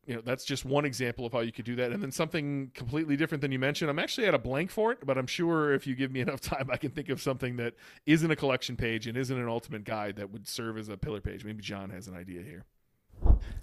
you 0.10 0.16
know 0.16 0.22
that's 0.26 0.44
just 0.44 0.66
one 0.66 0.86
example 0.86 1.26
of 1.26 1.34
how 1.34 1.42
you 1.42 1.52
could 1.52 1.66
do 1.66 1.76
that. 1.76 1.92
And 1.92 2.02
then 2.02 2.12
something 2.12 2.72
completely 2.74 3.16
different 3.16 3.42
than 3.42 3.52
you 3.52 3.60
mentioned 3.60 3.92
i'm 3.92 4.00
actually 4.00 4.28
at 4.28 4.34
a 4.34 4.40
blank 4.40 4.72
for 4.72 4.92
it 4.92 5.06
but 5.06 5.18
i'm 5.18 5.28
sure 5.28 5.74
if 5.74 5.86
you 5.86 5.96
give 5.96 6.12
me 6.12 6.20
enough 6.28 6.42
time 6.42 6.70
i 6.72 6.78
can 6.78 6.90
think 6.92 7.10
of 7.10 7.22
something 7.22 7.58
that 7.58 7.76
isn't 8.08 8.32
a 8.32 8.36
collection 8.36 8.76
page 8.76 9.06
and 9.06 9.16
isn't 9.16 9.38
an 9.38 9.48
ultimate 9.48 9.84
guide 9.84 10.16
that 10.16 10.32
would 10.32 10.48
serve 10.48 10.78
as 10.78 10.90
a 10.90 10.98
pillar 10.98 11.22
page. 11.22 11.46
Maybe 11.46 11.62
jon 11.62 11.92
has 11.92 12.08
an 12.08 12.16
idea 12.16 12.42
here. 12.42 12.66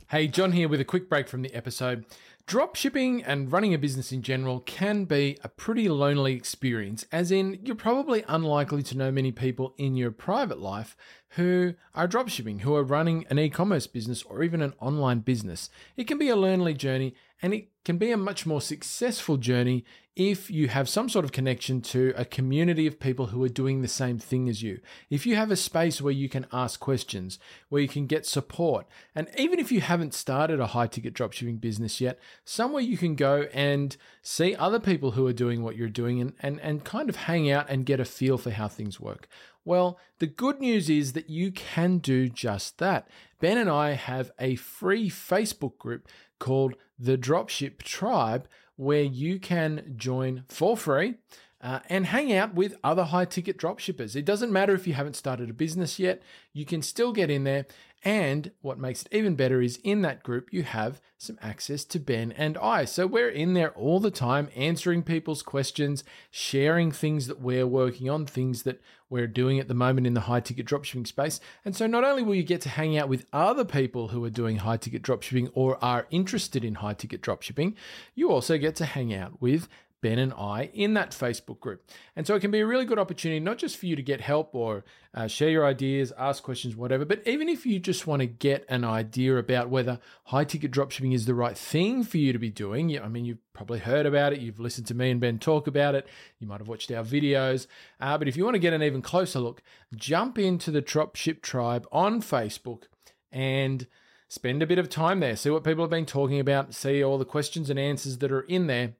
Hey, 0.09 0.28
Jon 0.28 0.53
here 0.53 0.68
with 0.68 0.80
a 0.80 0.84
quick 0.84 1.09
break 1.09 1.28
from 1.28 1.42
the 1.42 1.53
episode. 1.55 2.05
Drop 2.47 2.76
shipping 2.76 3.24
and 3.24 3.51
running 3.51 3.74
a 3.74 3.78
business 3.78 4.12
in 4.12 4.22
general 4.22 4.61
can 4.61 5.05
be 5.05 5.36
a 5.42 5.49
pretty 5.49 5.88
lonely 5.88 6.34
experience, 6.34 7.05
as 7.11 7.32
in, 7.32 7.59
you're 7.64 7.74
probably 7.74 8.24
unlikely 8.28 8.84
to 8.84 8.97
know 8.97 9.11
many 9.11 9.32
people 9.32 9.74
in 9.78 9.97
your 9.97 10.12
private 10.12 10.61
life 10.61 10.97
who 11.30 11.74
are 11.92 12.07
drop 12.07 12.28
shipping, 12.28 12.61
who 12.61 12.76
are 12.76 12.84
running 12.84 13.26
an 13.30 13.40
e 13.40 13.51
commerce 13.51 13.88
business 13.88 14.22
or 14.22 14.44
even 14.44 14.62
an 14.62 14.74
online 14.78 15.18
business. 15.18 15.70
It 15.97 16.07
can 16.07 16.18
be 16.18 16.28
a 16.28 16.36
lonely 16.36 16.72
journey 16.72 17.16
and 17.43 17.53
it 17.53 17.68
can 17.84 17.99
be 17.99 18.11
a 18.11 18.16
much 18.16 18.47
more 18.47 18.61
successful 18.61 19.37
journey 19.37 19.84
if 20.16 20.51
you 20.51 20.68
have 20.68 20.89
some 20.89 21.11
sort 21.11 21.26
of 21.26 21.32
connection 21.32 21.82
to 21.82 22.14
a 22.16 22.24
community 22.24 22.87
of 22.87 22.99
people 22.99 23.26
who 23.26 23.45
are 23.45 23.51
doing 23.51 23.82
the 23.82 23.89
same 23.89 24.18
thing 24.18 24.49
as 24.49 24.62
you. 24.62 24.80
If 25.11 25.26
you 25.26 25.37
have 25.37 25.51
a 25.51 25.57
space 25.57 26.01
where 26.01 26.12
you 26.12 26.28
can 26.30 26.47
ask 26.53 26.80
questions, 26.80 27.39
where 27.68 27.82
you 27.82 27.89
can 27.89 28.07
get 28.07 28.24
support, 28.24 28.87
and 29.14 29.28
even 29.37 29.59
if 29.59 29.70
you 29.70 29.82
haven't 29.82 30.14
started 30.14 30.59
a 30.59 30.68
high 30.68 30.87
ticket 30.87 31.12
dropshipping 31.12 31.61
business 31.61 32.01
yet, 32.01 32.18
somewhere 32.45 32.82
you 32.82 32.97
can 32.97 33.14
go 33.14 33.43
and 33.53 33.99
see 34.22 34.57
other 34.57 34.80
people 34.80 35.11
who 35.11 35.26
are 35.26 35.34
doing 35.34 35.62
what 35.62 35.76
you're 35.76 35.91
doing 35.91 36.20
and, 36.20 36.32
and, 36.41 36.59
and 36.62 36.84
kind 36.84 37.11
of 37.11 37.16
hang 37.16 37.51
out 37.51 37.68
and 37.68 37.84
get 37.84 38.01
a 38.01 38.05
feel 38.07 38.39
for 38.39 38.51
how 38.51 38.68
things 38.68 38.99
work. 38.99 39.28
Well, 39.66 39.99
the 40.18 40.26
good 40.26 40.61
news 40.61 40.89
is 40.89 41.12
that 41.12 41.28
you 41.28 41.53
can 41.53 41.99
do 41.99 42.28
just 42.28 42.78
that. 42.78 43.09
Ben 43.41 43.59
and 43.59 43.68
I 43.68 43.93
have 43.93 44.30
a 44.39 44.55
free 44.55 45.11
Facebook 45.11 45.76
group 45.76 46.09
called 46.39 46.74
the 46.99 47.18
Dropship 47.18 47.82
Tribe 47.82 48.49
where 48.76 49.03
you 49.03 49.38
can 49.38 49.94
join 49.97 50.44
for 50.49 50.76
free 50.76 51.14
uh, 51.62 51.80
and 51.88 52.07
hang 52.07 52.32
out 52.32 52.55
with 52.55 52.76
other 52.84 53.05
high 53.05 53.24
ticket 53.24 53.59
dropshippers. 53.59 54.14
It 54.14 54.24
doesn't 54.24 54.53
matter 54.53 54.74
if 54.74 54.86
you 54.86 54.94
haven't 54.94 55.16
started 55.16 55.51
a 55.51 55.55
business 55.55 55.99
yet, 55.99 56.22
you 56.53 56.64
can 56.64 56.82
still 56.82 57.12
get 57.12 57.30
in 57.30 57.44
there. 57.44 57.66
And 58.05 58.53
what 58.61 58.78
makes 58.78 59.03
it 59.03 59.09
even 59.11 59.34
better 59.34 59.61
is 59.61 59.80
in 59.82 60.03
that 60.03 60.22
group, 60.22 60.53
you 60.53 60.62
have 60.62 61.01
some 61.18 61.38
access 61.42 61.84
to 61.86 61.99
Ben 61.99 62.30
and 62.32 62.57
I. 62.59 62.84
So 62.84 63.07
we're 63.07 63.30
in 63.30 63.55
there 63.55 63.70
all 63.70 63.99
the 63.99 64.12
time, 64.12 64.49
answering 64.55 65.03
people's 65.03 65.42
questions, 65.42 66.05
sharing 66.30 66.92
things 66.92 67.26
that 67.26 67.40
we're 67.40 67.66
working 67.66 68.09
on, 68.09 68.26
things 68.26 68.62
that 68.62 68.80
we're 69.09 69.26
doing 69.26 69.59
at 69.59 69.68
the 69.68 69.74
moment 69.74 70.07
in 70.07 70.14
the 70.14 70.22
high 70.22 70.40
ticket 70.40 70.66
dropshipping 70.66 71.07
space. 71.07 71.40
And 71.64 71.76
so 71.76 71.86
not 71.86 72.04
only 72.04 72.22
will 72.22 72.34
you 72.34 72.42
get 72.42 72.61
to 72.62 72.68
hang 72.68 72.96
out 72.98 73.09
with 73.09 73.26
other 73.32 73.64
people 73.64 74.09
who 74.09 74.24
are 74.24 74.30
doing 74.30 74.59
high 74.59 74.76
ticket 74.76 75.02
dropshipping 75.02 75.50
or 75.54 75.82
are 75.84 76.07
interested 76.11 76.64
in 76.64 76.76
high 76.76 76.94
ticket 76.94 77.22
dropshipping, 77.22 77.74
you 78.14 78.30
also 78.30 78.59
get 78.59 78.76
to 78.76 78.84
hang 78.84 79.14
out 79.14 79.40
with 79.40 79.68
Ben 80.07 80.20
and 80.20 80.32
I 80.34 80.70
in 80.72 80.94
that 80.94 81.11
Facebook 81.11 81.59
group. 81.59 81.82
And 82.14 82.24
so 82.24 82.36
it 82.36 82.40
can 82.40 82.52
be 82.52 82.61
a 82.61 82.66
really 82.66 82.84
good 82.84 83.00
opportunity, 83.00 83.40
not 83.40 83.59
just 83.59 83.76
for 83.76 83.86
you 83.86 83.96
to 83.96 84.02
get 84.02 84.20
help 84.20 84.54
or 84.54 84.84
uh, 85.12 85.26
share 85.26 85.50
your 85.50 85.66
ideas, 85.66 86.12
ask 86.16 86.44
questions, 86.44 86.76
whatever, 86.76 87.04
but 87.04 87.26
even 87.26 87.48
if 87.48 87.66
you 87.66 87.80
just 87.80 88.07
want 88.07 88.20
to 88.20 88.26
get 88.26 88.64
an 88.68 88.84
idea 88.84 89.36
about 89.36 89.68
whether 89.68 89.98
high 90.26 90.44
ticket 90.44 90.70
dropshipping 90.70 91.12
is 91.12 91.26
the 91.26 91.34
right 91.34 91.59
thing 91.59 92.04
for 92.04 92.18
you 92.18 92.32
to 92.32 92.38
be 92.38 92.50
doing. 92.50 92.96
I 93.00 93.09
mean, 93.09 93.24
you've 93.24 93.52
probably 93.52 93.80
heard 93.80 94.07
about 94.07 94.32
it, 94.32 94.38
you've 94.38 94.61
listened 94.61 94.86
to 94.86 94.94
me 94.94 95.11
and 95.11 95.20
Ben 95.20 95.40
talk 95.40 95.66
about 95.66 95.96
it, 95.96 96.07
you 96.38 96.46
might 96.46 96.61
have 96.61 96.68
watched 96.68 96.92
our 96.92 97.02
videos. 97.02 97.66
Uh, 97.98 98.16
but 98.16 98.28
if 98.28 98.36
you 98.36 98.44
want 98.44 98.54
to 98.54 98.61
get 98.61 98.74
an 98.74 98.84
even 98.84 99.02
closer 99.02 99.40
look, 99.40 99.61
jump 99.96 100.38
into 100.38 100.70
the 100.70 100.82
Dropship 100.82 101.42
Tribe 101.42 101.84
on 101.90 102.22
Facebook 102.22 102.84
and 103.32 103.88
spend 104.28 104.62
a 104.62 104.68
bit 104.68 104.78
of 104.78 104.88
time 104.88 105.18
there. 105.18 105.34
See 105.34 105.50
what 105.50 105.64
people 105.64 105.82
have 105.82 105.90
been 105.90 106.07
talking 106.07 106.38
about, 106.38 106.74
see 106.74 107.02
all 107.02 107.18
the 107.18 107.24
questions 107.24 107.70
and 107.70 107.78
answers 107.78 108.18
that 108.18 108.30
are 108.30 108.42
in 108.42 108.68
there 108.68 108.94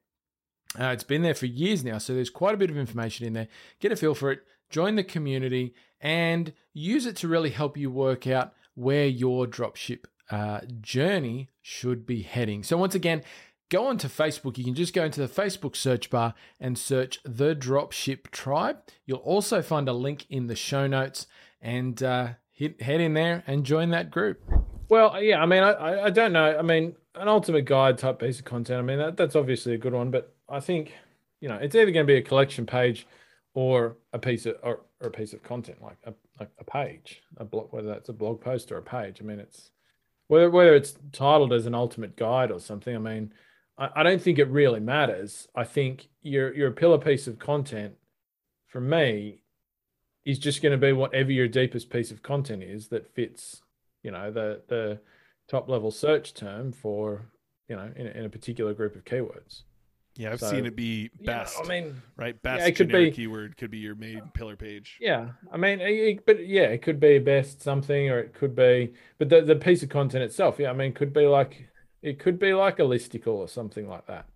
uh, 0.79 0.87
it's 0.87 1.05
been 1.05 1.23
there 1.23 1.35
for 1.35 1.47
years 1.47 1.85
now, 1.85 1.99
so 1.99 2.15
there's 2.15 2.31
quite 2.31 2.55
a 2.55 2.59
bit 2.59 2.71
of 2.71 2.77
information 2.77 3.27
in 3.27 3.33
there. 3.33 3.49
Get 3.81 3.93
a 3.93 3.97
feel 3.97 4.15
for 4.15 4.31
it, 4.31 4.41
join 4.69 4.97
the 4.97 5.05
community, 5.05 5.75
and 6.01 6.53
use 6.73 7.07
it 7.07 7.17
to 7.17 7.29
really 7.29 7.51
help 7.51 7.77
you 7.77 7.91
work 7.91 8.27
out 8.27 8.53
where 8.75 9.07
your 9.07 9.47
dropship 9.47 10.05
uh, 10.31 10.61
journey 10.81 11.51
should 11.63 12.07
be 12.07 12.23
heading. 12.23 12.63
So, 12.63 12.77
once 12.77 12.95
again, 12.95 13.23
go 13.71 13.87
onto 13.87 14.09
Facebook. 14.09 14.59
You 14.59 14.65
can 14.65 14.75
just 14.75 14.95
go 14.95 15.05
into 15.05 15.21
the 15.21 15.29
Facebook 15.29 15.77
search 15.77 16.11
bar 16.11 16.35
and 16.61 16.79
search 16.79 17.21
the 17.25 17.55
Dropship 17.55 18.31
Tribe. 18.31 18.79
You'll 19.05 19.19
also 19.19 19.63
find 19.63 19.89
a 19.89 19.93
link 19.93 20.27
in 20.29 20.47
the 20.47 20.57
show 20.57 20.87
notes 20.87 21.27
and 21.61 22.03
uh, 22.03 22.29
hit, 22.53 22.83
head 22.83 23.01
in 23.01 23.15
there 23.15 23.43
and 23.47 23.65
join 23.65 23.91
that 23.91 24.11
group. 24.11 24.41
Well, 24.89 25.21
yeah, 25.21 25.43
I 25.43 25.47
mean, 25.47 25.63
I, 25.63 26.05
I 26.05 26.11
don't 26.11 26.33
know. 26.33 26.57
I 26.57 26.63
mean, 26.63 26.95
an 27.17 27.29
ultimate 27.29 27.65
guide 27.65 27.99
type 27.99 28.19
piece 28.19 28.39
of 28.39 28.45
content. 28.45 28.79
I 28.79 28.83
mean, 28.83 28.99
that, 28.99 29.17
that's 29.17 29.37
obviously 29.37 29.75
a 29.75 29.79
good 29.79 29.93
one, 29.93 30.11
but 30.11 30.35
I 30.49 30.61
think 30.61 30.93
you 31.41 31.49
know 31.49 31.57
it's 31.57 31.75
either 31.75 31.91
going 31.91 32.07
to 32.07 32.13
be 32.13 32.19
a 32.19 32.23
collection 32.23 32.67
page 32.67 33.07
or 33.55 33.97
a 34.13 34.19
piece 34.19 34.47
of 34.47 34.57
or, 34.63 34.81
or 35.01 35.09
a 35.09 35.11
piece 35.11 35.33
of 35.33 35.43
content 35.43 35.83
like 35.83 35.99
a, 36.05 36.13
a, 36.39 36.47
a 36.61 36.65
page, 36.65 37.23
a 37.39 37.45
blog, 37.45 37.73
whether 37.73 37.89
that's 37.89 38.09
a 38.09 38.13
blog 38.13 38.41
post 38.41 38.71
or 38.71 38.79
a 38.79 38.83
page. 38.83 39.19
I 39.21 39.25
mean, 39.25 39.41
it's 39.41 39.71
whether 40.29 40.51
whether 40.51 40.75
it's 40.75 40.95
titled 41.13 41.53
as 41.53 41.67
an 41.67 41.75
ultimate 41.75 42.17
guide 42.17 42.51
or 42.51 42.61
something. 42.61 42.95
I 42.95 42.99
mean, 42.99 43.33
I, 43.79 43.89
I 43.97 44.03
don't 44.03 44.21
think 44.21 44.39
it 44.39 44.49
really 44.49 44.81
matters. 44.81 45.49
I 45.55 45.65
think 45.65 46.09
your 46.23 46.55
your 46.55 46.71
pillar 46.71 46.99
piece 46.99 47.27
of 47.27 47.39
content, 47.39 47.95
for 48.69 48.81
me, 48.81 49.43
is 50.25 50.39
just 50.39 50.63
going 50.63 50.73
to 50.73 50.87
be 50.87 50.93
whatever 50.93 51.33
your 51.33 51.49
deepest 51.49 51.89
piece 51.91 52.11
of 52.11 52.23
content 52.23 52.63
is 52.63 52.89
that 52.89 53.15
fits, 53.15 53.63
you 54.03 54.11
know, 54.11 54.31
the 54.31 54.63
the 54.69 55.01
top 55.49 55.69
level 55.69 55.91
search 55.91 56.35
term 56.35 56.73
for, 56.73 57.31
you 57.69 57.77
know, 57.77 57.91
in, 57.97 58.07
in 58.09 58.25
a 58.25 58.29
particular 58.29 58.75
group 58.75 58.97
of 58.97 59.05
keywords. 59.05 59.63
Yeah, 60.17 60.33
I've 60.33 60.41
So, 60.41 60.51
seen 60.51 60.65
it 60.65 60.75
be 60.75 61.11
Yeah, 61.21 61.41
best, 61.41 61.59
I 61.63 61.69
mean, 61.69 62.01
right? 62.17 62.41
Best 62.43 62.67
it 62.67 62.73
could 62.73 62.89
generic 62.89 63.13
be- 63.13 63.17
keyword 63.17 63.57
could 63.59 63.71
be 63.71 63.79
your 63.79 63.95
main 63.95 64.23
pillar 64.33 64.57
page. 64.57 64.97
Yeah, 65.01 65.29
I 65.53 65.57
mean, 65.59 65.81
it- 65.81 66.25
but 66.25 66.47
yeah, 66.47 66.65
it 66.69 66.81
could 66.83 66.99
be 66.99 67.19
best 67.19 67.61
something, 67.63 68.11
or 68.11 68.19
it 68.19 68.33
could 68.33 68.55
be, 68.57 68.95
but 69.19 69.29
the 69.29 69.43
the 69.43 69.57
piece 69.57 69.83
of 69.83 69.91
content 69.91 70.25
itself, 70.25 70.59
yeah, 70.59 70.71
I 70.71 70.73
mean, 70.73 70.93
could 70.93 71.13
be 71.13 71.27
like 71.27 71.69
it 72.03 72.19
could 72.19 72.39
be 72.39 72.55
like 72.55 72.79
a 72.79 72.83
listicle 72.83 73.35
or 73.35 73.49
something 73.49 73.89
like 73.89 74.07
that. 74.07 74.27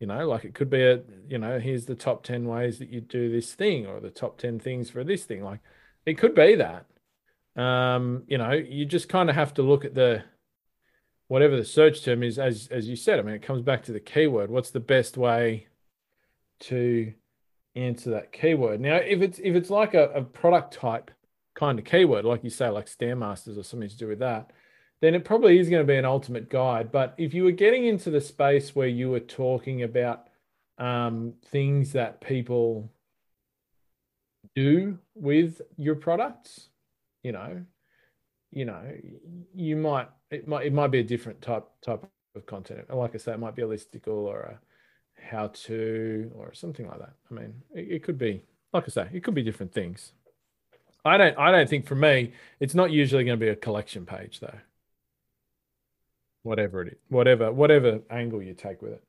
You 0.00 0.08
know, 0.08 0.26
like 0.28 0.44
it 0.44 0.54
could 0.54 0.70
be 0.70 0.82
a, 0.82 1.00
you 1.28 1.38
know, 1.38 1.60
here's 1.60 1.86
the 1.86 1.94
top 1.94 2.24
ten 2.24 2.46
ways 2.46 2.80
that 2.80 2.88
you 2.88 3.00
do 3.00 3.30
this 3.30 3.54
thing, 3.54 3.86
or 3.86 4.00
the 4.00 4.10
top 4.10 4.38
ten 4.38 4.58
things 4.58 4.90
for 4.90 5.04
this 5.04 5.24
thing. 5.24 5.44
Like, 5.44 5.60
it 6.04 6.18
could 6.18 6.34
be 6.34 6.56
that. 6.56 6.86
Um, 7.54 8.24
you 8.26 8.38
know, 8.38 8.50
you 8.52 8.86
just 8.86 9.08
kind 9.08 9.30
of 9.30 9.36
have 9.36 9.54
to 9.54 9.62
look 9.62 9.84
at 9.84 9.94
the 9.94 10.24
whatever 11.28 11.56
the 11.56 11.64
search 11.64 12.04
term 12.04 12.22
is, 12.22 12.38
as 12.38 12.68
as 12.70 12.88
you 12.88 12.96
said. 12.96 13.18
I 13.18 13.22
mean, 13.22 13.34
it 13.34 13.42
comes 13.42 13.62
back 13.62 13.82
to 13.84 13.92
the 13.92 14.00
keyword. 14.00 14.50
What's 14.50 14.70
the 14.70 14.80
best 14.80 15.16
way 15.16 15.68
to 16.60 17.12
answer 17.74 18.10
that 18.10 18.32
keyword. 18.32 18.80
Now, 18.80 18.96
if 18.96 19.22
it's 19.22 19.38
if 19.38 19.54
it's 19.54 19.70
like 19.70 19.94
a, 19.94 20.10
a 20.10 20.22
product 20.22 20.74
type 20.74 21.10
kind 21.54 21.78
of 21.78 21.84
keyword, 21.84 22.24
like 22.24 22.44
you 22.44 22.50
say, 22.50 22.68
like 22.68 22.86
Stairmasters 22.86 23.58
or 23.58 23.62
something 23.62 23.88
to 23.88 23.96
do 23.96 24.08
with 24.08 24.20
that, 24.20 24.50
then 25.00 25.14
it 25.14 25.24
probably 25.24 25.58
is 25.58 25.68
going 25.68 25.82
to 25.82 25.90
be 25.90 25.96
an 25.96 26.04
ultimate 26.04 26.50
guide. 26.50 26.92
But 26.92 27.14
if 27.18 27.34
you 27.34 27.44
were 27.44 27.52
getting 27.52 27.86
into 27.86 28.10
the 28.10 28.20
space 28.20 28.74
where 28.74 28.88
you 28.88 29.10
were 29.10 29.20
talking 29.20 29.82
about 29.82 30.28
um, 30.78 31.34
things 31.46 31.92
that 31.92 32.20
people 32.20 32.90
do 34.54 34.98
with 35.14 35.60
your 35.76 35.94
products, 35.94 36.68
you 37.22 37.32
know, 37.32 37.64
you 38.52 38.64
know, 38.64 38.82
you 39.54 39.76
might 39.76 40.08
it 40.30 40.46
might 40.46 40.66
it 40.66 40.72
might 40.72 40.90
be 40.90 41.00
a 41.00 41.04
different 41.04 41.40
type 41.40 41.66
type 41.84 42.04
of 42.36 42.46
content. 42.46 42.94
Like 42.94 43.14
I 43.14 43.18
say, 43.18 43.32
it 43.32 43.38
might 43.38 43.56
be 43.56 43.62
a 43.62 43.66
listicle 43.66 44.24
or 44.24 44.40
a 44.40 44.60
how 45.22 45.48
to 45.48 46.30
or 46.34 46.52
something 46.52 46.86
like 46.86 46.98
that. 46.98 47.14
I 47.30 47.34
mean, 47.34 47.54
it, 47.74 47.96
it 47.96 48.02
could 48.02 48.18
be 48.18 48.42
like 48.72 48.84
I 48.84 48.88
say, 48.88 49.08
it 49.12 49.24
could 49.24 49.34
be 49.34 49.42
different 49.42 49.72
things. 49.72 50.12
I 51.04 51.16
don't 51.16 51.36
I 51.38 51.50
don't 51.50 51.68
think 51.68 51.86
for 51.86 51.94
me, 51.94 52.32
it's 52.60 52.74
not 52.74 52.90
usually 52.90 53.24
going 53.24 53.38
to 53.38 53.44
be 53.44 53.50
a 53.50 53.56
collection 53.56 54.06
page 54.06 54.40
though. 54.40 54.58
Whatever 56.42 56.82
it 56.82 56.88
is, 56.88 56.98
whatever 57.08 57.52
whatever 57.52 58.00
angle 58.10 58.42
you 58.42 58.54
take 58.54 58.82
with 58.82 58.92
it. 58.92 59.02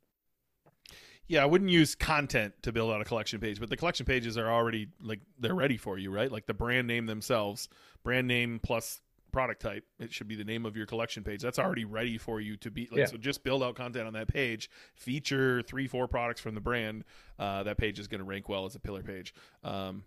Yeah, 1.28 1.42
I 1.42 1.46
wouldn't 1.46 1.72
use 1.72 1.96
content 1.96 2.54
to 2.64 2.72
build 2.72 2.92
out 2.92 3.00
a 3.00 3.06
collection 3.06 3.40
page, 3.40 3.60
but 3.60 3.70
the 3.70 3.78
collection 3.78 4.06
pages 4.06 4.38
are 4.38 4.52
already 4.52 4.90
like 5.02 5.22
they're 5.40 5.56
ready 5.56 5.78
for 5.78 5.98
you, 5.98 6.12
right? 6.12 6.32
Like 6.32 6.46
the 6.46 6.54
brand 6.54 6.88
name 6.88 7.06
themselves, 7.06 7.70
brand 8.04 8.28
name 8.28 8.60
plus 8.62 9.02
product 9.34 9.62
type. 9.62 9.84
It 10.00 10.14
should 10.14 10.28
be 10.30 10.36
the 10.36 10.46
name 10.46 10.66
of 10.66 10.78
your 10.78 10.86
collection 10.86 11.24
page. 11.24 11.42
That's 11.42 11.60
already 11.60 11.84
ready 11.84 12.18
for 12.18 12.40
you 12.40 12.56
to 12.58 12.72
be 12.72 12.88
like 12.90 13.00
Yeah. 13.00 13.06
so 13.08 13.18
just 13.18 13.44
build 13.44 13.62
out 13.64 13.76
content 13.76 14.08
on 14.08 14.14
that 14.14 14.28
page, 14.30 14.70
feature 14.96 15.62
3 15.64 15.88
4 15.88 16.08
products 16.08 16.40
from 16.40 16.56
the 16.56 16.62
brand. 16.62 17.04
Uh, 17.38 17.64
that 17.64 17.78
page 17.78 18.00
is 18.00 18.08
going 18.08 18.20
to 18.20 18.26
rank 18.26 18.48
well 18.48 18.66
as 18.66 18.76
a 18.76 18.80
pillar 18.80 19.04
page. 19.04 19.34
Um, 19.64 20.04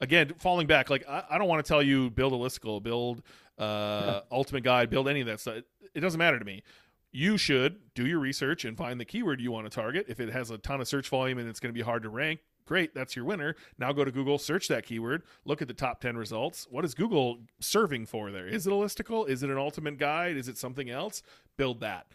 again, 0.00 0.32
falling 0.38 0.66
back, 0.66 0.88
like 0.88 1.06
I, 1.08 1.24
I 1.30 1.38
don't 1.38 1.48
want 1.48 1.62
to 1.64 1.68
tell 1.68 1.82
you 1.82 2.08
build 2.10 2.32
a 2.32 2.36
listicle, 2.36 2.82
build 2.82 3.22
uh, 3.58 4.20
ultimate 4.30 4.62
guide, 4.64 4.88
build 4.88 5.08
any 5.08 5.20
of 5.20 5.26
that 5.26 5.40
stuff. 5.40 5.56
It, 5.56 5.64
it 5.96 6.00
doesn't 6.00 6.18
matter 6.18 6.38
to 6.38 6.44
me. 6.44 6.62
You 7.10 7.38
should 7.38 7.78
do 7.94 8.06
your 8.06 8.18
research 8.18 8.64
and 8.64 8.76
find 8.76 9.00
the 9.00 9.04
keyword 9.04 9.40
you 9.40 9.50
want 9.50 9.64
to 9.68 9.74
target. 9.74 10.06
If 10.08 10.20
it 10.20 10.30
has 10.30 10.50
a 10.50 10.58
ton 10.58 10.80
of 10.80 10.86
search 10.88 11.08
volume 11.08 11.38
and 11.38 11.48
it's 11.48 11.58
going 11.58 11.72
to 11.72 11.78
be 11.78 11.82
hard 11.84 12.02
to 12.02 12.10
rank, 12.10 12.40
great, 12.68 12.94
that's 12.94 13.16
your 13.16 13.24
winner. 13.24 13.56
Now 13.78 13.92
go 13.92 14.04
to 14.04 14.12
Google, 14.12 14.38
search 14.38 14.68
that 14.68 14.84
keyword, 14.84 15.22
look 15.44 15.62
at 15.62 15.68
the 15.68 15.74
top 15.74 16.00
10 16.00 16.16
results. 16.16 16.68
What 16.70 16.84
is 16.84 16.94
Google 16.94 17.38
serving 17.60 18.06
for 18.06 18.30
there? 18.30 18.46
Is 18.46 18.66
it 18.66 18.72
a 18.72 18.76
listicle? 18.76 19.28
Is 19.28 19.42
it 19.42 19.50
an 19.50 19.56
ultimate 19.56 19.98
guide? 19.98 20.36
Is 20.36 20.48
it 20.48 20.58
something 20.58 20.90
else? 20.90 21.22
Build 21.56 21.80
that. 21.80 22.06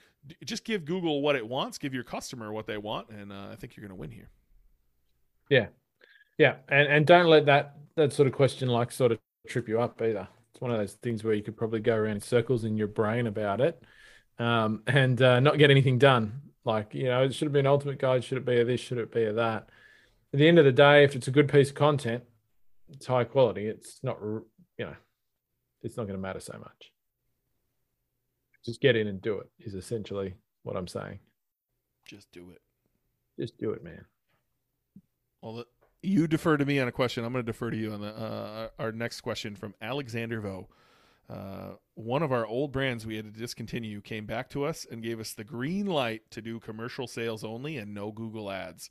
Just 0.46 0.64
give 0.64 0.86
Google 0.86 1.22
what 1.22 1.36
it 1.36 1.46
wants, 1.46 1.78
give 1.78 1.94
your 1.94 2.04
customer 2.04 2.54
what 2.54 2.68
they 2.68 2.78
want, 2.78 3.10
and 3.10 3.34
uh, 3.34 3.48
I 3.52 3.56
think 3.56 3.76
you're 3.76 3.86
going 3.86 3.98
to 3.98 4.00
win 4.00 4.12
here. 4.12 4.30
Yeah, 5.50 5.68
yeah, 6.38 6.56
and 6.70 6.88
and 6.88 7.06
don't 7.06 7.26
let 7.26 7.46
that 7.48 7.76
that 7.96 8.14
sort 8.14 8.28
of 8.28 8.34
question 8.34 8.70
like 8.70 8.92
sort 8.92 9.12
of 9.12 9.20
trip 9.50 9.68
you 9.68 9.82
up 9.82 10.02
either. 10.02 10.26
It's 10.54 10.62
one 10.62 10.72
of 10.72 10.78
those 10.78 10.94
things 10.94 11.26
where 11.26 11.34
you 11.34 11.44
could 11.44 11.58
probably 11.58 11.82
go 11.82 11.96
around 11.96 12.16
in 12.16 12.22
circles 12.22 12.64
in 12.64 12.78
your 12.78 12.88
brain 12.88 13.28
about 13.28 13.60
it, 13.60 13.84
um, 14.40 14.82
and 14.88 15.22
uh, 15.22 15.42
not 15.42 15.58
get 15.58 15.72
anything 15.72 15.98
done. 15.98 16.42
Like 16.64 16.94
you 16.94 17.06
know, 17.06 17.24
it 17.24 17.34
should 17.34 17.48
have 17.48 17.54
been 17.54 17.68
ultimate 17.68 18.00
guide. 18.00 18.24
Should 18.24 18.38
it 18.38 18.46
be 18.46 18.62
a 18.62 18.64
this? 18.64 18.80
Should 18.80 19.00
it 19.00 19.12
be 19.12 19.26
a 19.26 19.34
that? 19.34 19.68
At 20.34 20.40
the 20.40 20.48
end 20.48 20.58
of 20.58 20.66
the 20.66 20.72
day, 20.72 21.04
if 21.04 21.16
it's 21.16 21.28
a 21.28 21.32
good 21.32 21.48
piece 21.48 21.70
of 21.70 21.76
content, 21.76 22.24
it's 22.90 23.06
high 23.06 23.24
quality. 23.24 23.68
It's 23.68 24.00
not 24.02 24.18
you 24.22 24.46
know, 24.80 24.96
it's 25.84 25.96
not 25.96 26.04
going 26.04 26.18
to 26.18 26.22
matter 26.22 26.40
so 26.40 26.58
much. 26.58 26.92
Just 28.66 28.82
get 28.82 28.96
in 28.96 29.08
and 29.08 29.22
do 29.22 29.40
it 29.40 29.50
is 29.60 29.76
essentially 29.76 30.34
what 30.64 30.76
I'm 30.76 30.88
saying. 30.88 31.20
Just 32.06 32.32
do 32.32 32.50
it. 32.52 32.62
Just 33.40 33.58
do 33.58 33.72
it, 33.72 33.84
man. 33.84 34.06
Well, 35.42 35.66
you 36.02 36.28
defer 36.28 36.58
to 36.58 36.66
me 36.66 36.80
on 36.80 36.88
a 36.88 36.92
question. 36.92 37.24
I'm 37.24 37.34
going 37.34 37.46
to 37.46 37.52
defer 37.52 37.70
to 37.70 37.78
you 37.78 37.92
on 37.92 38.02
the 38.02 38.08
uh, 38.08 38.70
our 38.80 38.92
next 38.92 39.22
question 39.22 39.56
from 39.56 39.76
Alexander 39.82 40.42
Vo. 40.42 40.70
Uh, 41.30 41.76
one 41.96 42.22
of 42.24 42.32
our 42.32 42.46
old 42.46 42.72
brands 42.72 43.06
we 43.06 43.16
had 43.16 43.26
to 43.26 43.40
discontinue 43.40 44.02
came 44.02 44.26
back 44.26 44.50
to 44.50 44.66
us 44.66 44.86
and 44.90 45.02
gave 45.02 45.20
us 45.20 45.34
the 45.34 45.44
green 45.44 45.86
light 45.86 46.24
to 46.32 46.42
do 46.42 46.60
commercial 46.60 47.08
sales 47.08 47.44
only 47.44 47.78
and 47.78 47.94
no 47.94 48.12
Google 48.12 48.52
ads. 48.52 48.90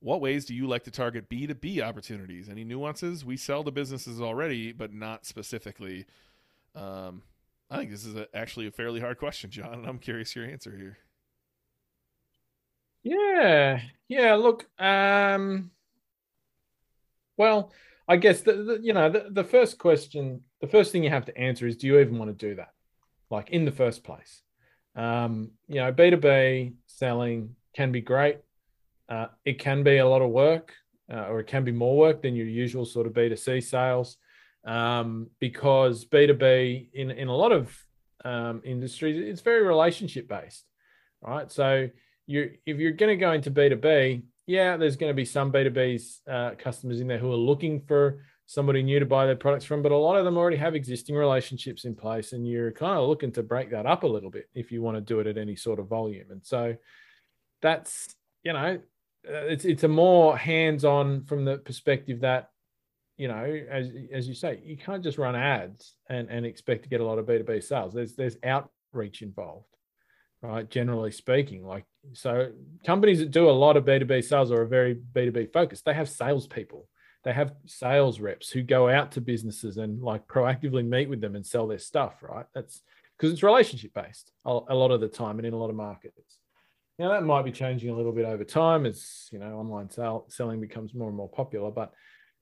What 0.00 0.20
ways 0.20 0.44
do 0.44 0.54
you 0.54 0.66
like 0.66 0.84
to 0.84 0.90
target 0.90 1.28
B2B 1.28 1.82
opportunities? 1.82 2.48
Any 2.48 2.64
nuances? 2.64 3.24
We 3.24 3.36
sell 3.36 3.64
to 3.64 3.70
businesses 3.70 4.20
already, 4.20 4.72
but 4.72 4.92
not 4.92 5.26
specifically. 5.26 6.06
Um, 6.74 7.22
I 7.70 7.78
think 7.78 7.90
this 7.90 8.04
is 8.04 8.14
a, 8.14 8.28
actually 8.34 8.66
a 8.68 8.70
fairly 8.70 9.00
hard 9.00 9.18
question, 9.18 9.50
Jon, 9.50 9.74
and 9.74 9.86
I'm 9.86 9.98
curious 9.98 10.36
your 10.36 10.44
answer 10.44 10.76
here. 10.76 10.98
Yeah, 13.02 13.80
yeah. 14.08 14.34
Look, 14.34 14.66
um, 14.80 15.70
well, 17.36 17.72
I 18.06 18.16
guess 18.16 18.40
the, 18.40 18.52
the 18.52 18.80
you 18.82 18.92
know 18.92 19.10
the, 19.10 19.26
the 19.30 19.44
first 19.44 19.78
question, 19.78 20.42
the 20.60 20.66
first 20.66 20.92
thing 20.92 21.04
you 21.04 21.10
have 21.10 21.26
to 21.26 21.36
answer 21.36 21.66
is, 21.66 21.76
do 21.76 21.86
you 21.86 21.98
even 21.98 22.18
want 22.18 22.36
to 22.36 22.46
do 22.48 22.54
that, 22.56 22.72
like 23.30 23.50
in 23.50 23.64
the 23.64 23.72
first 23.72 24.04
place? 24.04 24.42
Um, 24.94 25.50
you 25.68 25.76
know, 25.76 25.92
B 25.92 26.10
two 26.10 26.16
B 26.16 26.72
selling 26.86 27.56
can 27.74 27.92
be 27.92 28.00
great. 28.00 28.38
Uh, 29.08 29.26
it 29.44 29.58
can 29.58 29.82
be 29.82 29.98
a 29.98 30.06
lot 30.06 30.22
of 30.22 30.30
work, 30.30 30.74
uh, 31.12 31.26
or 31.28 31.40
it 31.40 31.46
can 31.46 31.64
be 31.64 31.72
more 31.72 31.96
work 31.96 32.22
than 32.22 32.36
your 32.36 32.46
usual 32.46 32.84
sort 32.84 33.06
of 33.06 33.14
B 33.14 33.28
two 33.28 33.36
C 33.36 33.60
sales, 33.60 34.16
um, 34.66 35.28
because 35.40 36.04
B 36.04 36.26
two 36.26 36.34
B 36.34 36.90
in 36.92 37.10
in 37.10 37.28
a 37.28 37.36
lot 37.36 37.52
of 37.52 37.76
um, 38.24 38.62
industries 38.64 39.16
it's 39.16 39.40
very 39.40 39.62
relationship 39.62 40.28
based, 40.28 40.64
right? 41.22 41.50
So 41.50 41.88
you 42.26 42.52
if 42.66 42.78
you're 42.78 42.92
going 42.92 43.16
to 43.16 43.20
go 43.20 43.32
into 43.32 43.50
B2B, 43.50 44.22
yeah, 44.46 44.76
there's 44.76 44.96
going 44.96 45.10
to 45.10 45.14
be 45.14 45.24
some 45.24 45.52
B2B's 45.52 46.20
uh, 46.30 46.50
customers 46.58 47.00
in 47.00 47.06
there 47.06 47.18
who 47.18 47.32
are 47.32 47.36
looking 47.36 47.80
for 47.80 48.22
somebody 48.46 48.82
new 48.82 48.98
to 48.98 49.06
buy 49.06 49.26
their 49.26 49.36
products 49.36 49.64
from, 49.64 49.82
but 49.82 49.92
a 49.92 49.96
lot 49.96 50.16
of 50.16 50.24
them 50.24 50.38
already 50.38 50.56
have 50.56 50.74
existing 50.74 51.14
relationships 51.14 51.84
in 51.84 51.94
place, 51.94 52.32
and 52.32 52.46
you're 52.46 52.72
kind 52.72 52.98
of 52.98 53.08
looking 53.08 53.32
to 53.32 53.42
break 53.42 53.70
that 53.70 53.86
up 53.86 54.04
a 54.04 54.06
little 54.06 54.30
bit 54.30 54.48
if 54.54 54.72
you 54.72 54.82
want 54.82 54.96
to 54.96 55.00
do 55.00 55.20
it 55.20 55.26
at 55.26 55.38
any 55.38 55.56
sort 55.56 55.78
of 55.78 55.86
volume. 55.86 56.30
And 56.30 56.44
so 56.44 56.76
that's 57.60 58.14
you 58.44 58.52
know, 58.52 58.78
Uh, 59.28 59.46
it's 59.46 59.64
it's 59.64 59.84
a 59.84 59.88
more 59.88 60.36
hands-on 60.36 61.24
from 61.24 61.44
the 61.44 61.58
perspective 61.58 62.20
that 62.20 62.50
you 63.16 63.28
know, 63.28 63.44
as 63.70 63.90
as 64.12 64.28
you 64.28 64.34
say, 64.34 64.60
you 64.64 64.76
can't 64.76 65.02
just 65.02 65.18
run 65.18 65.36
ads 65.36 65.96
and 66.08 66.28
and 66.30 66.46
expect 66.46 66.84
to 66.84 66.88
get 66.88 67.00
a 67.00 67.04
lot 67.04 67.18
of 67.18 67.26
B2B 67.26 67.62
sales. 67.62 67.92
There's 67.94 68.14
there's 68.14 68.36
outreach 68.44 69.22
involved 69.22 69.68
right? 70.42 70.68
Generally 70.70 71.12
speaking, 71.12 71.64
like 71.64 71.84
so, 72.12 72.52
companies 72.84 73.18
that 73.18 73.30
do 73.30 73.48
a 73.48 73.52
lot 73.52 73.76
of 73.76 73.84
B2B 73.84 74.24
sales 74.24 74.50
are 74.50 74.64
very 74.64 74.94
B2B 74.94 75.52
focused, 75.52 75.84
they 75.84 75.94
have 75.94 76.08
salespeople, 76.08 76.88
they 77.24 77.32
have 77.32 77.54
sales 77.66 78.20
reps 78.20 78.50
who 78.50 78.62
go 78.62 78.88
out 78.88 79.12
to 79.12 79.20
businesses 79.20 79.76
and 79.78 80.02
like 80.02 80.26
proactively 80.26 80.86
meet 80.86 81.08
with 81.08 81.20
them 81.20 81.36
and 81.36 81.44
sell 81.44 81.66
their 81.66 81.78
stuff, 81.78 82.22
right? 82.22 82.46
That's 82.54 82.82
because 83.16 83.32
it's 83.32 83.42
relationship 83.42 83.92
based 83.94 84.30
a 84.44 84.74
lot 84.74 84.92
of 84.92 85.00
the 85.00 85.08
time 85.08 85.38
and 85.38 85.46
in 85.46 85.54
a 85.54 85.58
lot 85.58 85.70
of 85.70 85.76
markets. 85.76 86.37
Now 86.98 87.10
that 87.10 87.22
might 87.22 87.44
be 87.44 87.52
changing 87.52 87.90
a 87.90 87.96
little 87.96 88.12
bit 88.12 88.24
over 88.24 88.44
time 88.44 88.84
as 88.84 89.28
you 89.30 89.38
know 89.38 89.58
online 89.58 89.90
sell, 89.90 90.26
selling 90.28 90.60
becomes 90.60 90.94
more 90.94 91.08
and 91.08 91.16
more 91.16 91.28
popular, 91.28 91.70
but 91.70 91.92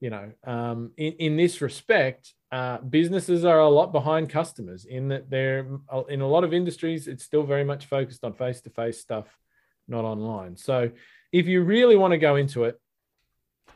you 0.00 0.10
know, 0.10 0.30
um, 0.44 0.92
in, 0.96 1.12
in 1.14 1.36
this 1.36 1.60
respect, 1.62 2.34
uh, 2.52 2.78
businesses 2.78 3.44
are 3.44 3.60
a 3.60 3.68
lot 3.68 3.92
behind 3.92 4.28
customers 4.28 4.84
in 4.84 5.08
that 5.08 5.30
they're 5.30 5.66
in 6.08 6.20
a 6.20 6.28
lot 6.28 6.44
of 6.44 6.52
industries, 6.52 7.08
it's 7.08 7.24
still 7.24 7.42
very 7.42 7.64
much 7.64 7.86
focused 7.86 8.24
on 8.24 8.34
face 8.34 8.60
to 8.62 8.70
face 8.70 9.00
stuff, 9.00 9.26
not 9.88 10.04
online. 10.04 10.56
So, 10.56 10.90
if 11.32 11.46
you 11.46 11.62
really 11.62 11.96
want 11.96 12.12
to 12.12 12.18
go 12.18 12.36
into 12.36 12.64
it, 12.64 12.80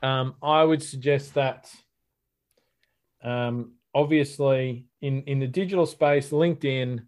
um, 0.03 0.35
I 0.43 0.63
would 0.63 0.83
suggest 0.83 1.35
that 1.35 1.71
um, 3.23 3.73
obviously 3.95 4.87
in, 5.03 5.23
in 5.23 5.41
the 5.41 5.47
digital 5.47 5.87
space, 5.87 6.31
LinkedIn 6.31 7.01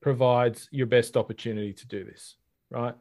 provides 0.00 0.68
your 0.72 0.86
best 0.86 1.16
opportunity 1.16 1.72
to 1.72 1.86
do 1.86 2.04
this, 2.04 2.36
right? 2.70 2.94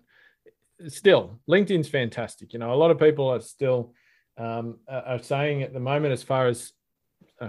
Still, 0.88 1.40
LinkedIn's 1.50 1.90
fantastic. 1.90 2.54
You 2.54 2.60
know, 2.60 2.74
a 2.74 2.76
lot 2.76 2.92
of 2.92 3.00
people 3.00 3.30
are 3.30 3.42
still 3.42 3.94
um, 4.38 4.80
are 4.88 5.22
saying 5.22 5.64
at 5.64 5.74
the 5.74 5.80
moment, 5.80 6.14
as 6.14 6.24
far 6.24 6.48
as 6.48 6.74
I 7.42 7.48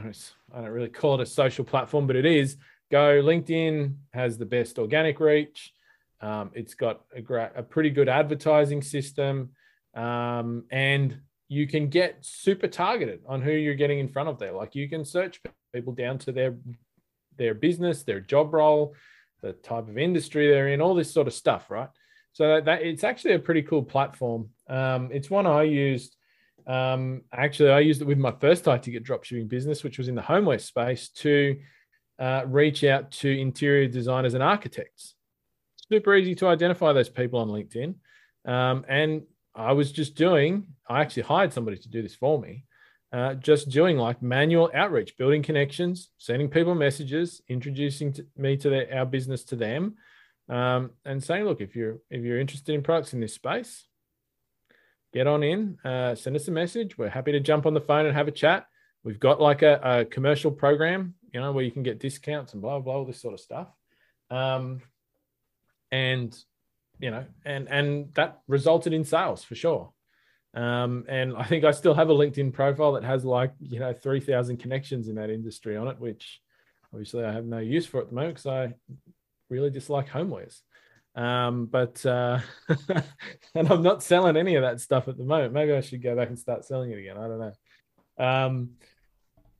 don't 0.54 0.68
really 0.68 0.88
call 0.88 1.14
it 1.14 1.22
a 1.22 1.26
social 1.26 1.64
platform, 1.64 2.06
but 2.06 2.16
it 2.16 2.26
is. 2.26 2.56
Go 2.90 3.22
LinkedIn 3.22 3.94
has 4.12 4.38
the 4.38 4.46
best 4.46 4.78
organic 4.78 5.20
reach. 5.20 5.72
Um, 6.20 6.50
it's 6.54 6.74
got 6.74 7.02
a, 7.14 7.20
great, 7.20 7.50
a 7.56 7.62
pretty 7.62 7.90
good 7.90 8.08
advertising 8.08 8.82
system, 8.82 9.50
um, 9.94 10.64
and 10.70 11.18
you 11.48 11.66
can 11.66 11.88
get 11.88 12.18
super 12.20 12.68
targeted 12.68 13.20
on 13.26 13.42
who 13.42 13.52
you're 13.52 13.74
getting 13.74 13.98
in 13.98 14.08
front 14.08 14.28
of 14.28 14.38
there. 14.38 14.52
Like 14.52 14.74
you 14.74 14.88
can 14.88 15.04
search 15.04 15.40
people 15.74 15.92
down 15.92 16.18
to 16.18 16.32
their 16.32 16.56
their 17.38 17.54
business, 17.54 18.02
their 18.02 18.20
job 18.20 18.52
role, 18.52 18.94
the 19.40 19.52
type 19.52 19.88
of 19.88 19.98
industry 19.98 20.48
they're 20.48 20.68
in, 20.68 20.80
all 20.80 20.94
this 20.94 21.10
sort 21.10 21.26
of 21.26 21.34
stuff, 21.34 21.70
right? 21.70 21.88
So 22.32 22.60
that, 22.60 22.82
it's 22.82 23.04
actually 23.04 23.34
a 23.34 23.38
pretty 23.38 23.62
cool 23.62 23.82
platform. 23.82 24.48
Um, 24.68 25.10
it's 25.12 25.30
one 25.30 25.46
I 25.46 25.64
used. 25.64 26.16
Um, 26.66 27.22
actually, 27.32 27.70
I 27.70 27.80
used 27.80 28.00
it 28.00 28.06
with 28.06 28.18
my 28.18 28.32
first 28.40 28.64
high 28.64 28.78
ticket 28.78 29.04
dropshipping 29.04 29.48
business, 29.48 29.84
which 29.84 29.98
was 29.98 30.08
in 30.08 30.14
the 30.14 30.22
homeware 30.22 30.58
space, 30.58 31.08
to 31.08 31.58
uh, 32.18 32.44
reach 32.46 32.84
out 32.84 33.10
to 33.10 33.28
interior 33.28 33.88
designers 33.88 34.34
and 34.34 34.42
architects. 34.42 35.14
Super 35.90 36.14
easy 36.14 36.34
to 36.36 36.46
identify 36.46 36.92
those 36.92 37.10
people 37.10 37.40
on 37.40 37.48
LinkedIn. 37.48 37.94
Um, 38.44 38.84
and 38.88 39.22
I 39.54 39.72
was 39.72 39.92
just 39.92 40.14
doing, 40.14 40.68
I 40.88 41.02
actually 41.02 41.24
hired 41.24 41.52
somebody 41.52 41.76
to 41.78 41.88
do 41.88 42.00
this 42.00 42.14
for 42.14 42.40
me, 42.40 42.64
uh, 43.12 43.34
just 43.34 43.68
doing 43.68 43.98
like 43.98 44.22
manual 44.22 44.70
outreach, 44.72 45.18
building 45.18 45.42
connections, 45.42 46.10
sending 46.16 46.48
people 46.48 46.74
messages, 46.74 47.42
introducing 47.48 48.12
to 48.14 48.26
me 48.36 48.56
to 48.56 48.70
their, 48.70 48.94
our 48.94 49.04
business 49.04 49.44
to 49.44 49.56
them, 49.56 49.96
um, 50.48 50.90
and 51.04 51.22
saying, 51.22 51.44
look, 51.44 51.60
if 51.60 51.76
you're 51.76 51.98
if 52.10 52.22
you're 52.22 52.40
interested 52.40 52.74
in 52.74 52.82
products 52.82 53.12
in 53.12 53.20
this 53.20 53.34
space, 53.34 53.86
get 55.12 55.26
on 55.26 55.42
in, 55.42 55.78
uh, 55.84 56.14
send 56.14 56.36
us 56.36 56.48
a 56.48 56.52
message. 56.52 56.98
We're 56.98 57.08
happy 57.08 57.32
to 57.32 57.40
jump 57.40 57.66
on 57.66 57.74
the 57.74 57.80
phone 57.80 58.06
and 58.06 58.14
have 58.14 58.28
a 58.28 58.32
chat. 58.32 58.66
We've 59.04 59.20
got 59.20 59.40
like 59.40 59.62
a, 59.62 59.80
a 59.82 60.04
commercial 60.04 60.50
program, 60.50 61.14
you 61.32 61.40
know, 61.40 61.52
where 61.52 61.64
you 61.64 61.70
can 61.70 61.82
get 61.82 62.00
discounts 62.00 62.52
and 62.52 62.62
blah 62.62 62.78
blah, 62.80 62.94
all 62.94 63.04
this 63.04 63.20
sort 63.20 63.34
of 63.34 63.40
stuff. 63.40 63.68
Um, 64.30 64.82
and 65.90 66.36
you 66.98 67.10
know, 67.10 67.24
and 67.44 67.68
and 67.68 68.14
that 68.14 68.40
resulted 68.48 68.92
in 68.92 69.04
sales 69.04 69.44
for 69.44 69.54
sure. 69.54 69.92
Um, 70.54 71.06
and 71.08 71.34
I 71.36 71.44
think 71.44 71.64
I 71.64 71.70
still 71.70 71.94
have 71.94 72.10
a 72.10 72.14
LinkedIn 72.14 72.52
profile 72.52 72.92
that 72.92 73.04
has 73.04 73.24
like 73.24 73.52
you 73.60 73.80
know 73.80 73.92
three 73.92 74.20
thousand 74.20 74.58
connections 74.58 75.08
in 75.08 75.16
that 75.16 75.30
industry 75.30 75.76
on 75.76 75.88
it, 75.88 75.98
which 75.98 76.40
obviously 76.92 77.24
I 77.24 77.32
have 77.32 77.44
no 77.44 77.58
use 77.58 77.86
for 77.86 78.00
at 78.00 78.08
the 78.08 78.14
moment 78.14 78.36
because 78.36 78.46
I 78.46 78.74
really 79.52 79.70
dislike 79.70 80.08
homewares. 80.08 80.60
Um, 81.14 81.66
but 81.66 82.04
uh, 82.06 82.40
and 83.54 83.70
I'm 83.70 83.82
not 83.82 84.02
selling 84.02 84.36
any 84.36 84.56
of 84.56 84.62
that 84.62 84.80
stuff 84.80 85.08
at 85.08 85.18
the 85.18 85.24
moment. 85.24 85.52
Maybe 85.52 85.72
I 85.72 85.82
should 85.82 86.02
go 86.02 86.16
back 86.16 86.28
and 86.28 86.38
start 86.38 86.64
selling 86.64 86.90
it 86.90 86.98
again. 86.98 87.18
I 87.18 87.28
don't 87.28 87.38
know. 87.38 88.24
Um, 88.24 88.70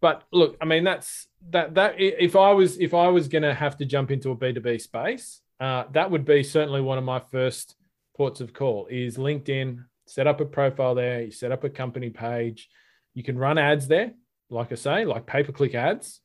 but 0.01 0.24
look, 0.32 0.57
I 0.61 0.64
mean, 0.64 0.82
that's 0.82 1.28
that 1.51 1.74
that 1.74 1.95
if 1.99 2.34
I 2.34 2.53
was 2.53 2.80
if 2.80 2.95
I 2.95 3.09
was 3.09 3.28
going 3.28 3.43
to 3.43 3.55
have 3.55 3.76
to 3.78 3.84
jump 3.84 4.11
into 4.11 4.30
a 4.30 4.36
B2B 4.36 4.80
space, 4.80 5.40
uh, 5.61 5.84
that 5.93 6.11
would 6.11 6.24
be 6.24 6.43
certainly 6.43 6.80
one 6.80 6.99
of 6.99 7.05
my 7.05 7.20
first 7.20 7.76
ports 8.16 8.40
of 8.40 8.53
call 8.53 8.86
is 8.90 9.16
LinkedIn. 9.16 9.84
Set 10.07 10.26
up 10.26 10.40
a 10.40 10.45
profile 10.45 10.95
there. 10.95 11.22
You 11.22 11.30
set 11.30 11.53
up 11.53 11.64
a 11.64 11.70
company 11.70 12.11
page. 12.11 12.68
You 13.14 13.22
can 13.22 13.38
run 13.38 13.59
ads 13.59 13.86
there, 13.86 14.12
like 14.51 14.72
I 14.72 14.74
say, 14.74 15.05
like 15.05 15.26
pay 15.26 15.45
per 15.45 15.53
click 15.53 15.74
ads 15.74 16.20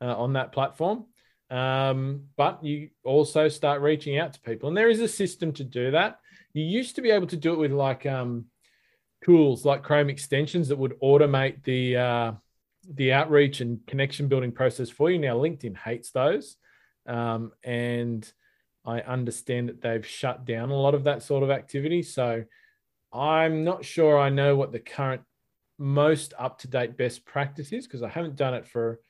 uh, 0.00 0.16
on 0.16 0.32
that 0.34 0.52
platform. 0.52 1.04
Um, 1.50 2.24
but 2.36 2.62
you 2.62 2.90
also 3.04 3.48
start 3.48 3.80
reaching 3.80 4.18
out 4.18 4.34
to 4.34 4.40
people, 4.40 4.68
and 4.68 4.76
there 4.76 4.90
is 4.90 5.00
a 5.00 5.08
system 5.08 5.52
to 5.54 5.64
do 5.64 5.90
that. 5.92 6.20
You 6.52 6.62
used 6.64 6.96
to 6.96 7.02
be 7.02 7.10
able 7.10 7.26
to 7.28 7.36
do 7.36 7.52
it 7.52 7.58
with 7.58 7.72
like 7.72 8.04
um, 8.06 8.46
tools 9.24 9.64
like 9.64 9.82
Chrome 9.82 10.10
extensions 10.10 10.68
that 10.68 10.78
would 10.78 10.98
automate 11.00 11.64
the 11.64 11.96
uh, 11.96 12.32
the 12.94 13.12
outreach 13.12 13.60
and 13.60 13.84
connection 13.86 14.28
building 14.28 14.52
process 14.52 14.90
for 14.90 15.10
you. 15.10 15.18
Now 15.18 15.36
LinkedIn 15.36 15.76
hates 15.76 16.10
those, 16.10 16.56
um, 17.06 17.52
and 17.62 18.30
I 18.84 19.00
understand 19.00 19.68
that 19.68 19.80
they've 19.80 20.06
shut 20.06 20.44
down 20.44 20.70
a 20.70 20.76
lot 20.76 20.94
of 20.94 21.04
that 21.04 21.22
sort 21.22 21.42
of 21.42 21.50
activity. 21.50 22.02
So 22.02 22.44
I'm 23.12 23.64
not 23.64 23.84
sure 23.84 24.18
I 24.18 24.28
know 24.28 24.56
what 24.56 24.72
the 24.72 24.78
current 24.78 25.22
most 25.78 26.34
up 26.38 26.58
to 26.58 26.68
date 26.68 26.96
best 26.96 27.24
practice 27.24 27.72
is 27.72 27.86
because 27.86 28.02
I 28.02 28.08
haven't 28.08 28.36
done 28.36 28.54
it 28.54 28.66
for 28.66 29.00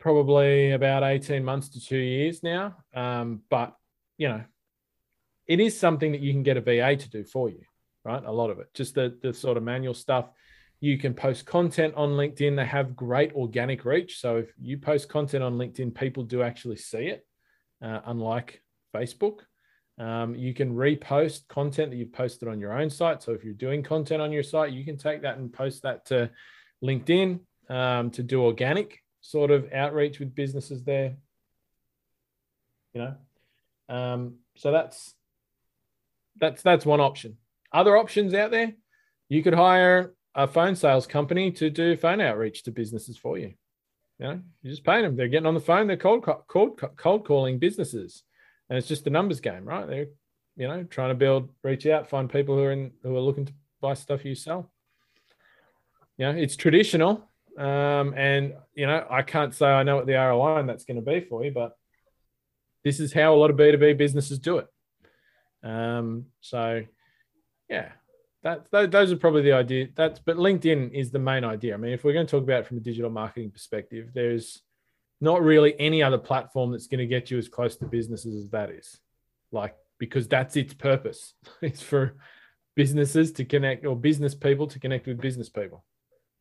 probably 0.00 0.72
about 0.72 1.04
18 1.04 1.44
months 1.44 1.68
to 1.68 1.80
two 1.80 1.98
years 1.98 2.42
now. 2.42 2.76
Um, 2.94 3.42
but, 3.50 3.76
you 4.18 4.28
know, 4.28 4.42
it 5.46 5.60
is 5.60 5.78
something 5.78 6.12
that 6.12 6.22
you 6.22 6.32
can 6.32 6.42
get 6.42 6.56
a 6.56 6.60
VA 6.60 6.96
to 6.96 7.10
do 7.10 7.22
for 7.22 7.50
you, 7.50 7.62
right? 8.04 8.24
A 8.24 8.32
lot 8.32 8.50
of 8.50 8.58
it, 8.58 8.72
just 8.74 8.94
the, 8.94 9.16
the 9.22 9.32
sort 9.32 9.56
of 9.56 9.62
manual 9.62 9.94
stuff. 9.94 10.30
You 10.80 10.96
can 10.96 11.12
post 11.12 11.44
content 11.44 11.94
on 11.94 12.10
LinkedIn. 12.10 12.56
They 12.56 12.64
have 12.64 12.96
great 12.96 13.34
organic 13.34 13.84
reach. 13.84 14.18
So 14.20 14.38
if 14.38 14.50
you 14.58 14.78
post 14.78 15.10
content 15.10 15.44
on 15.44 15.58
LinkedIn, 15.58 15.94
people 15.94 16.22
do 16.22 16.42
actually 16.42 16.76
see 16.76 17.06
it, 17.08 17.26
uh, 17.84 18.00
unlike 18.06 18.62
Facebook. 18.96 19.40
Um, 19.98 20.34
you 20.34 20.54
can 20.54 20.74
repost 20.74 21.46
content 21.48 21.90
that 21.90 21.98
you've 21.98 22.14
posted 22.14 22.48
on 22.48 22.58
your 22.58 22.72
own 22.72 22.88
site. 22.88 23.22
So 23.22 23.32
if 23.32 23.44
you're 23.44 23.52
doing 23.52 23.82
content 23.82 24.22
on 24.22 24.32
your 24.32 24.42
site, 24.42 24.72
you 24.72 24.82
can 24.82 24.96
take 24.96 25.20
that 25.22 25.36
and 25.36 25.52
post 25.52 25.82
that 25.82 26.06
to 26.06 26.30
LinkedIn 26.82 27.40
um, 27.68 28.10
to 28.12 28.22
do 28.22 28.42
organic 28.42 29.00
sort 29.20 29.50
of 29.50 29.72
outreach 29.72 30.18
with 30.18 30.34
businesses 30.34 30.82
there. 30.84 31.16
You 32.94 33.02
know, 33.02 33.14
um, 33.94 34.34
so 34.56 34.72
that's 34.72 35.14
that's 36.38 36.62
that's 36.62 36.86
one 36.86 37.00
option. 37.00 37.36
Other 37.72 37.96
options 37.96 38.34
out 38.34 38.50
there, 38.50 38.72
you 39.28 39.42
could 39.42 39.54
hire 39.54 40.14
a 40.34 40.46
phone 40.46 40.74
sales 40.74 41.06
company 41.06 41.50
to 41.52 41.70
do 41.70 41.96
phone 41.96 42.20
outreach 42.20 42.64
to 42.64 42.70
businesses 42.70 43.16
for 43.16 43.38
you. 43.38 43.54
You 44.18 44.26
know, 44.26 44.40
you're 44.62 44.72
just 44.72 44.84
pay 44.84 45.00
them. 45.02 45.16
They're 45.16 45.28
getting 45.28 45.46
on 45.46 45.54
the 45.54 45.60
phone. 45.60 45.86
They're 45.86 45.96
cold 45.96 46.26
cold 46.48 46.80
cold 46.96 47.26
calling 47.26 47.58
businesses, 47.58 48.22
and 48.68 48.76
it's 48.76 48.88
just 48.88 49.06
a 49.06 49.10
numbers 49.10 49.40
game, 49.40 49.64
right? 49.64 49.86
They're 49.86 50.06
you 50.56 50.68
know 50.68 50.84
trying 50.84 51.10
to 51.10 51.14
build, 51.14 51.50
reach 51.62 51.86
out, 51.86 52.10
find 52.10 52.30
people 52.30 52.56
who 52.56 52.64
are 52.64 52.72
in 52.72 52.92
who 53.02 53.16
are 53.16 53.20
looking 53.20 53.46
to 53.46 53.52
buy 53.80 53.94
stuff 53.94 54.24
you 54.24 54.34
sell. 54.34 54.70
You 56.18 56.26
know, 56.26 56.38
it's 56.38 56.56
traditional, 56.56 57.29
um, 57.60 58.14
and 58.16 58.54
you 58.74 58.86
know, 58.86 59.06
I 59.10 59.20
can't 59.20 59.54
say 59.54 59.66
I 59.66 59.82
know 59.82 59.96
what 59.96 60.06
the 60.06 60.14
ROI 60.14 60.60
on 60.60 60.66
that's 60.66 60.84
going 60.84 60.96
to 60.96 61.02
be 61.02 61.20
for 61.20 61.44
you, 61.44 61.52
but 61.52 61.76
this 62.84 63.00
is 63.00 63.12
how 63.12 63.34
a 63.34 63.36
lot 63.36 63.50
of 63.50 63.56
B2B 63.56 63.98
businesses 63.98 64.38
do 64.38 64.58
it. 64.58 64.66
Um, 65.62 66.26
so 66.40 66.82
yeah, 67.68 67.90
that, 68.42 68.70
those 68.70 69.12
are 69.12 69.16
probably 69.16 69.42
the 69.42 69.52
idea. 69.52 69.88
That's 69.94 70.20
but 70.20 70.38
LinkedIn 70.38 70.92
is 70.92 71.10
the 71.10 71.18
main 71.18 71.44
idea. 71.44 71.74
I 71.74 71.76
mean, 71.76 71.92
if 71.92 72.02
we're 72.02 72.14
going 72.14 72.26
to 72.26 72.30
talk 72.30 72.42
about 72.42 72.60
it 72.60 72.66
from 72.66 72.78
a 72.78 72.80
digital 72.80 73.10
marketing 73.10 73.50
perspective, 73.50 74.08
there's 74.14 74.62
not 75.20 75.42
really 75.42 75.78
any 75.78 76.02
other 76.02 76.16
platform 76.16 76.72
that's 76.72 76.86
going 76.86 77.00
to 77.00 77.06
get 77.06 77.30
you 77.30 77.36
as 77.36 77.50
close 77.50 77.76
to 77.76 77.84
businesses 77.84 78.42
as 78.42 78.50
that 78.52 78.70
is. 78.70 78.98
Like 79.52 79.76
because 79.98 80.26
that's 80.28 80.56
its 80.56 80.72
purpose. 80.72 81.34
it's 81.60 81.82
for 81.82 82.16
businesses 82.74 83.32
to 83.32 83.44
connect 83.44 83.84
or 83.84 83.94
business 83.96 84.34
people 84.34 84.66
to 84.68 84.78
connect 84.78 85.06
with 85.06 85.20
business 85.20 85.50
people. 85.50 85.84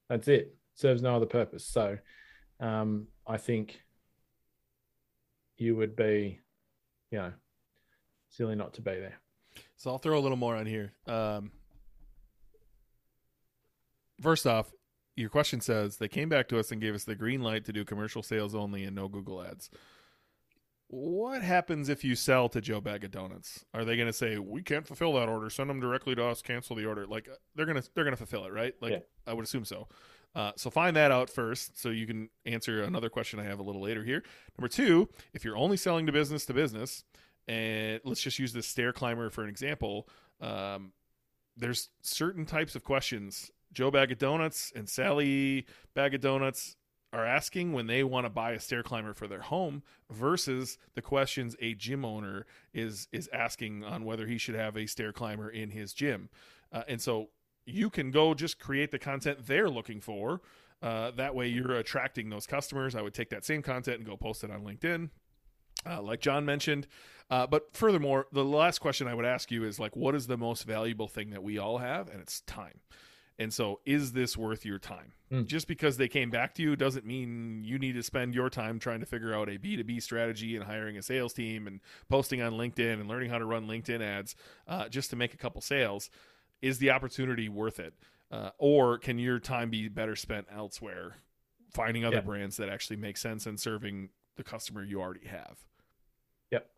That's 0.07 0.29
it 0.29 0.55
serves 0.79 1.01
no 1.01 1.15
other 1.15 1.25
purpose. 1.25 1.65
So 1.65 1.97
um, 2.61 3.07
I 3.27 3.37
think 3.37 3.81
you 5.57 5.75
would 5.75 5.95
be, 5.95 6.39
you 7.11 7.17
know, 7.17 7.33
silly 8.29 8.55
not 8.55 8.73
to 8.75 8.81
be 8.81 8.91
there. 8.91 9.19
So 9.75 9.91
I'll 9.91 9.97
throw 9.97 10.17
a 10.17 10.21
little 10.21 10.37
more 10.37 10.55
on 10.55 10.65
here. 10.65 10.93
Um, 11.05 11.51
first 14.21 14.47
off, 14.47 14.71
your 15.17 15.29
question 15.29 15.59
says 15.59 15.97
they 15.97 16.07
came 16.07 16.29
back 16.29 16.47
to 16.47 16.59
us 16.59 16.71
and 16.71 16.79
gave 16.79 16.95
us 16.95 17.03
the 17.03 17.15
green 17.15 17.41
light 17.41 17.65
to 17.65 17.73
do 17.73 17.83
commercial 17.83 18.23
sales 18.23 18.55
only 18.55 18.85
and 18.85 18.95
no 18.95 19.09
Google 19.09 19.43
ads. 19.43 19.69
What 20.87 21.41
happens 21.41 21.89
if 21.89 22.05
you 22.05 22.15
sell 22.15 22.47
to 22.49 22.61
Joe 22.61 22.79
Bag 22.79 23.03
of 23.03 23.11
Donuts? 23.11 23.65
Are 23.73 23.83
they 23.83 23.97
going 23.97 24.07
to 24.07 24.13
say 24.13 24.37
we 24.37 24.63
can't 24.63 24.87
fulfill 24.87 25.13
that 25.13 25.27
order? 25.27 25.49
Send 25.49 25.69
them 25.69 25.81
directly 25.81 26.15
to 26.15 26.25
us. 26.25 26.41
Cancel 26.41 26.77
the 26.77 26.85
order. 26.85 27.05
Like 27.05 27.27
they're 27.53 27.67
gonna 27.67 27.83
they're 27.93 28.05
gonna 28.05 28.15
fulfill 28.15 28.45
it, 28.45 28.53
right? 28.53 28.73
Like 28.81 28.91
yeah. 28.93 28.99
I 29.27 29.33
would 29.33 29.45
assume 29.45 29.65
so. 29.65 29.87
Uh, 30.35 30.51
so 30.55 30.69
find 30.69 30.95
that 30.95 31.11
out 31.11 31.29
first 31.29 31.79
so 31.79 31.89
you 31.89 32.05
can 32.05 32.29
answer 32.45 32.83
another 32.83 33.09
question 33.09 33.39
I 33.39 33.43
have 33.43 33.59
a 33.59 33.63
little 33.63 33.81
later 33.81 34.03
here. 34.03 34.23
Number 34.57 34.67
two, 34.67 35.09
if 35.33 35.43
you're 35.43 35.57
only 35.57 35.77
selling 35.77 36.05
to 36.05 36.11
business 36.11 36.45
to 36.45 36.53
business, 36.53 37.03
and 37.47 37.99
let's 38.03 38.21
just 38.21 38.37
use 38.37 38.53
this 38.53 38.67
stair 38.67 38.93
climber 38.93 39.29
for 39.29 39.43
an 39.43 39.49
example, 39.49 40.07
um, 40.39 40.93
there's 41.57 41.89
certain 42.01 42.45
types 42.45 42.75
of 42.75 42.83
questions 42.83 43.51
Joe 43.73 43.91
Bag 43.91 44.11
of 44.11 44.17
Donuts 44.17 44.71
and 44.75 44.87
Sally 44.87 45.65
Bag 45.93 46.13
of 46.13 46.21
Donuts 46.21 46.75
are 47.11 47.25
asking 47.25 47.73
when 47.73 47.87
they 47.87 48.03
want 48.03 48.25
to 48.25 48.29
buy 48.29 48.51
a 48.51 48.59
stair 48.59 48.83
climber 48.83 49.13
for 49.13 49.27
their 49.27 49.41
home 49.41 49.81
versus 50.11 50.77
the 50.93 51.01
questions 51.01 51.55
a 51.59 51.73
gym 51.73 52.05
owner 52.05 52.45
is 52.73 53.07
is 53.11 53.29
asking 53.33 53.83
on 53.83 54.05
whether 54.05 54.27
he 54.27 54.37
should 54.37 54.55
have 54.55 54.77
a 54.77 54.85
stair 54.85 55.11
climber 55.11 55.49
in 55.49 55.71
his 55.71 55.93
gym. 55.93 56.29
Uh, 56.71 56.83
and 56.87 57.01
so 57.01 57.29
you 57.69 57.89
can 57.89 58.11
go 58.11 58.33
just 58.33 58.59
create 58.59 58.91
the 58.91 58.99
content 58.99 59.45
they're 59.47 59.69
looking 59.69 60.01
for. 60.01 60.41
Uh, 60.81 61.11
that 61.11 61.35
way, 61.35 61.47
you're 61.47 61.73
attracting 61.73 62.29
those 62.29 62.45
customers. 62.47 62.95
I 62.95 63.01
would 63.01 63.13
take 63.13 63.29
that 63.31 63.43
same 63.45 63.61
content 63.61 63.97
and 63.97 64.05
go 64.05 64.15
post 64.17 64.43
it 64.43 64.51
on 64.51 64.63
LinkedIn. 64.63 65.09
uh, 65.85 66.01
like 66.01 66.19
Jon 66.21 66.45
mentioned. 66.45 66.87
Uh, 67.29 67.45
but 67.47 67.69
furthermore, 67.73 68.27
the 68.31 68.43
last 68.43 68.79
question 68.79 69.07
I 69.07 69.13
would 69.13 69.25
ask 69.25 69.51
you 69.51 69.63
is 69.63 69.79
like, 69.79 69.95
what 69.95 70.15
is 70.15 70.27
the 70.27 70.37
most 70.37 70.63
valuable 70.63 71.07
thing 71.07 71.29
that 71.29 71.43
we 71.43 71.57
all 71.57 71.77
have? 71.77 72.09
And 72.09 72.19
it's 72.21 72.41
time. 72.41 72.79
And 73.37 73.53
so, 73.53 73.79
is 73.85 74.11
this 74.11 74.35
worth 74.35 74.65
your 74.65 74.79
time? 74.79 75.13
Mm. 75.31 75.45
Just 75.45 75.67
because 75.69 75.95
they 75.95 76.09
came 76.09 76.29
back 76.29 76.53
to 76.55 76.61
you 76.61 76.75
doesn't 76.75 77.05
mean 77.05 77.63
you 77.63 77.79
need 77.79 77.93
to 77.93 78.03
spend 78.03 78.35
your 78.35 78.49
time 78.49 78.79
trying 78.79 78.99
to 78.99 79.05
figure 79.05 79.33
out 79.33 79.47
a 79.47 79.57
B2B 79.57 80.01
strategy 80.01 80.57
and 80.57 80.65
hiring 80.65 80.97
a 80.97 81.01
sales 81.01 81.31
team 81.31 81.65
and 81.65 81.79
posting 82.09 82.41
on 82.41 82.53
LinkedIn 82.53 82.99
and 82.99 83.07
learning 83.07 83.29
how 83.29 83.37
to 83.37 83.45
run 83.45 83.65
LinkedIn 83.65 84.01
ads 84.01 84.35
uh, 84.67 84.89
just 84.89 85.09
to 85.11 85.15
make 85.15 85.33
a 85.33 85.37
couple 85.37 85.61
sales. 85.61 86.09
Is 86.61 86.79
the 86.79 86.91
opportunity 86.91 87.49
worth 87.49 87.79
it? 87.79 87.93
Uh, 88.31 88.51
or 88.57 88.97
can 88.97 89.17
your 89.17 89.39
time 89.39 89.69
be 89.69 89.87
better 89.87 90.15
spent 90.15 90.45
elsewhere, 90.55 91.15
finding 91.71 92.05
other 92.05 92.17
Yeah. 92.17 92.21
brands 92.21 92.57
that 92.57 92.69
actually 92.69 92.97
make 92.97 93.17
sense 93.17 93.45
and 93.47 93.59
serving 93.59 94.09
the 94.35 94.43
customer 94.43 94.83
you 94.83 95.01
already 95.01 95.25
have? 95.27 95.57
Yep. 96.51 96.69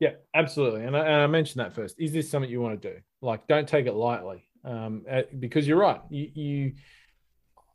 Yeah, 0.00 0.14
absolutely. 0.34 0.84
And 0.84 0.96
I, 0.96 1.00
and 1.00 1.22
I 1.22 1.26
mentioned 1.28 1.60
that 1.64 1.72
first. 1.72 2.00
Is 2.00 2.12
this 2.12 2.28
something 2.28 2.50
you 2.50 2.60
want 2.60 2.82
to 2.82 2.94
do? 2.94 2.98
Like, 3.20 3.46
don't 3.46 3.68
take 3.68 3.86
it 3.86 3.92
lightly, 3.94 4.48
um, 4.64 5.04
uh, 5.08 5.22
because 5.38 5.68
you're 5.68 5.78
right. 5.78 6.00
You, 6.10 6.30
you, 6.34 6.72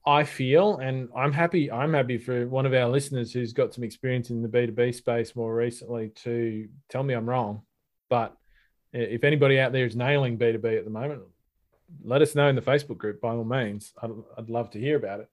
I 0.06 0.24
feel, 0.24 0.78
and 0.78 1.10
I'm 1.16 1.32
happy. 1.34 1.72
I'm 1.72 1.94
happy 1.94 2.18
for 2.18 2.48
one 2.48 2.66
of 2.66 2.74
our 2.74 2.88
listeners 2.90 3.32
who's 3.32 3.54
got 3.54 3.74
some 3.74 3.84
experience 3.84 4.30
in 4.30 4.42
the 4.42 4.48
B 4.48 4.66
two 4.66 4.72
B 4.74 4.92
space 4.92 5.36
more 5.36 5.54
recently 5.56 6.10
to 6.24 6.68
tell 6.90 7.04
me 7.04 7.14
I'm 7.14 7.30
wrong. 7.30 7.62
But 8.10 8.36
if 8.94 9.24
anybody 9.24 9.60
out 9.60 9.72
there 9.72 9.86
is 9.86 9.96
nailing 9.96 10.38
B 10.38 10.52
two 10.52 10.60
B 10.60 10.76
at 10.76 10.86
the 10.86 10.92
moment, 10.92 11.22
let 12.04 12.22
us 12.22 12.36
know 12.36 12.48
in 12.48 12.56
the 12.56 12.62
Facebook 12.62 12.98
group 12.98 13.22
by 13.22 13.30
all 13.30 13.44
means. 13.44 13.94
I'd, 14.02 14.12
I'd 14.38 14.50
love 14.50 14.72
to 14.72 14.80
hear 14.80 14.98
about 14.98 15.22
it. 15.22 15.30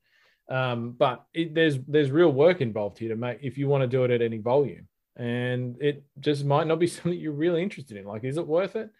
Um, 0.52 0.92
but 0.92 1.24
it, 1.32 1.54
there's 1.54 1.78
there's 1.88 2.10
real 2.10 2.30
work 2.30 2.60
involved 2.60 2.98
here 2.98 3.08
to 3.08 3.16
make 3.16 3.38
if 3.42 3.56
you 3.56 3.66
want 3.66 3.82
to 3.82 3.86
do 3.88 4.04
it 4.04 4.10
at 4.10 4.20
any 4.20 4.38
volume 4.38 4.88
and 5.16 5.76
it 5.80 6.04
just 6.20 6.44
might 6.44 6.66
not 6.66 6.78
be 6.78 6.86
something 6.86 7.18
you're 7.18 7.32
really 7.32 7.62
interested 7.62 7.96
in. 7.96 8.04
Like, 8.04 8.24
is 8.24 8.36
it 8.36 8.46
worth 8.46 8.76
it? 8.76 8.90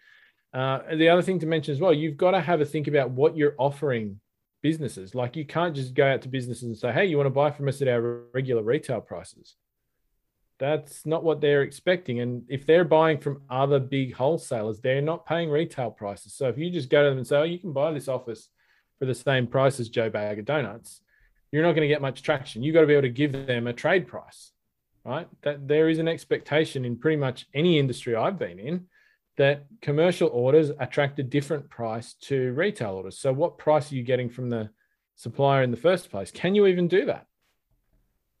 Uh, 0.53 0.79
and 0.89 1.01
the 1.01 1.09
other 1.09 1.21
thing 1.21 1.39
to 1.39 1.45
mention 1.45 1.73
as 1.73 1.81
well, 1.81 1.93
you've 1.93 2.17
got 2.17 2.31
to 2.31 2.39
have 2.39 2.61
a 2.61 2.65
think 2.65 2.87
about 2.87 3.11
what 3.11 3.35
you're 3.35 3.55
offering 3.57 4.19
businesses. 4.61 5.13
Like, 5.13 5.35
you 5.35 5.45
can't 5.45 5.75
just 5.75 5.93
go 5.93 6.07
out 6.07 6.21
to 6.21 6.29
businesses 6.29 6.63
and 6.63 6.77
say, 6.77 6.93
"Hey, 6.93 7.05
you 7.05 7.17
want 7.17 7.27
to 7.27 7.31
buy 7.31 7.51
from 7.51 7.67
us 7.67 7.81
at 7.81 7.89
our 7.89 8.23
regular 8.33 8.63
retail 8.63 9.01
prices?" 9.01 9.55
That's 10.57 11.05
not 11.05 11.23
what 11.23 11.41
they're 11.41 11.63
expecting. 11.63 12.21
And 12.21 12.43
if 12.47 12.65
they're 12.65 12.85
buying 12.85 13.17
from 13.17 13.41
other 13.49 13.79
big 13.79 14.13
wholesalers, 14.13 14.79
they're 14.79 15.01
not 15.01 15.25
paying 15.25 15.49
retail 15.49 15.91
prices. 15.91 16.33
So 16.33 16.47
if 16.47 16.57
you 16.57 16.69
just 16.69 16.89
go 16.89 17.03
to 17.03 17.09
them 17.09 17.17
and 17.17 17.27
say, 17.27 17.37
"Oh, 17.37 17.43
you 17.43 17.59
can 17.59 17.73
buy 17.73 17.91
this 17.91 18.07
office 18.07 18.49
for 18.99 19.05
the 19.05 19.15
same 19.15 19.47
price 19.47 19.79
as 19.79 19.89
Joe 19.89 20.09
Bag 20.09 20.39
of 20.39 20.45
Donuts," 20.45 21.01
you're 21.51 21.63
not 21.63 21.73
going 21.73 21.87
to 21.87 21.93
get 21.93 22.01
much 22.01 22.23
traction. 22.23 22.63
You've 22.63 22.73
got 22.73 22.81
to 22.81 22.87
be 22.87 22.93
able 22.93 23.03
to 23.03 23.09
give 23.09 23.33
them 23.33 23.67
a 23.67 23.73
trade 23.73 24.07
price 24.07 24.53
right? 25.05 25.27
That 25.43 25.67
there 25.67 25.87
is 25.87 25.99
an 25.99 26.07
expectation 26.07 26.83
in 26.83 26.97
pretty 26.97 27.17
much 27.17 27.47
any 27.53 27.79
industry 27.79 28.15
I've 28.15 28.39
been 28.39 28.59
in 28.59 28.87
that 29.37 29.65
commercial 29.81 30.29
orders 30.29 30.71
attract 30.79 31.19
a 31.19 31.23
different 31.23 31.69
price 31.69 32.15
to 32.21 32.53
retail 32.53 32.95
orders. 32.95 33.19
So, 33.19 33.31
what 33.31 33.57
price 33.57 33.91
are 33.91 33.95
you 33.95 34.03
getting 34.03 34.29
from 34.29 34.49
the 34.49 34.69
supplier 35.15 35.63
in 35.63 35.71
the 35.71 35.77
first 35.77 36.09
place? 36.09 36.31
Can 36.31 36.55
you 36.55 36.65
even 36.65 36.87
do 36.87 37.05
that? 37.05 37.27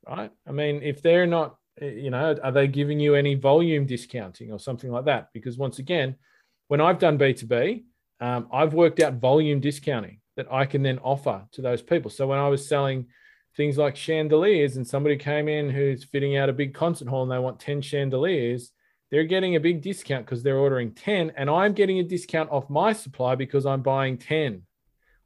Right? 0.07 0.31
I 0.47 0.51
mean, 0.51 0.81
if 0.81 1.01
they're 1.01 1.27
not, 1.27 1.57
you 1.81 2.09
know, 2.09 2.35
are 2.43 2.51
they 2.51 2.67
giving 2.67 2.99
you 2.99 3.15
any 3.15 3.35
volume 3.35 3.85
discounting 3.85 4.51
or 4.51 4.59
something 4.59 4.91
like 4.91 5.05
that? 5.05 5.29
Because 5.33 5.57
once 5.57 5.79
again, 5.79 6.15
when 6.67 6.81
I've 6.81 6.99
done 6.99 7.17
B2B, 7.17 7.83
um, 8.21 8.47
I've 8.51 8.73
worked 8.73 8.99
out 9.01 9.15
volume 9.15 9.59
discounting 9.59 10.19
that 10.37 10.51
I 10.51 10.65
can 10.65 10.83
then 10.83 10.99
offer 10.99 11.45
to 11.51 11.61
those 11.61 11.81
people. 11.81 12.09
So, 12.09 12.27
when 12.27 12.39
I 12.39 12.47
was 12.47 12.67
selling, 12.67 13.07
things 13.55 13.77
like 13.77 13.95
chandeliers 13.95 14.77
and 14.77 14.87
somebody 14.87 15.15
came 15.15 15.47
in 15.47 15.69
who's 15.69 16.03
fitting 16.03 16.37
out 16.37 16.49
a 16.49 16.53
big 16.53 16.73
concert 16.73 17.07
hall 17.07 17.23
and 17.23 17.31
they 17.31 17.39
want 17.39 17.59
10 17.59 17.81
chandeliers 17.81 18.71
they're 19.11 19.23
getting 19.23 19.55
a 19.55 19.59
big 19.59 19.81
discount 19.81 20.25
because 20.25 20.43
they're 20.43 20.57
ordering 20.57 20.91
10 20.91 21.31
and 21.37 21.49
i'm 21.49 21.73
getting 21.73 21.99
a 21.99 22.03
discount 22.03 22.49
off 22.51 22.69
my 22.69 22.91
supply 22.91 23.35
because 23.35 23.65
i'm 23.65 23.81
buying 23.81 24.17
10 24.17 24.61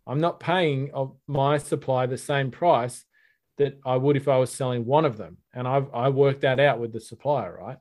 i'm 0.06 0.20
not 0.20 0.39
paying 0.39 0.91
of 0.93 1.16
my 1.28 1.58
supply 1.58 2.06
the 2.06 2.18
same 2.18 2.52
price 2.52 3.06
that 3.60 3.80
i 3.86 3.95
would 3.95 4.18
if 4.18 4.28
i 4.28 4.38
was 4.38 4.51
selling 4.51 4.86
one 4.86 5.05
of 5.05 5.18
them 5.18 5.38
and 5.53 5.68
i've 5.68 5.88
i 5.93 6.10
worked 6.10 6.41
that 6.41 6.60
out 6.60 6.80
with 6.80 6.91
the 6.91 6.99
supplier 6.99 7.57
right 7.62 7.78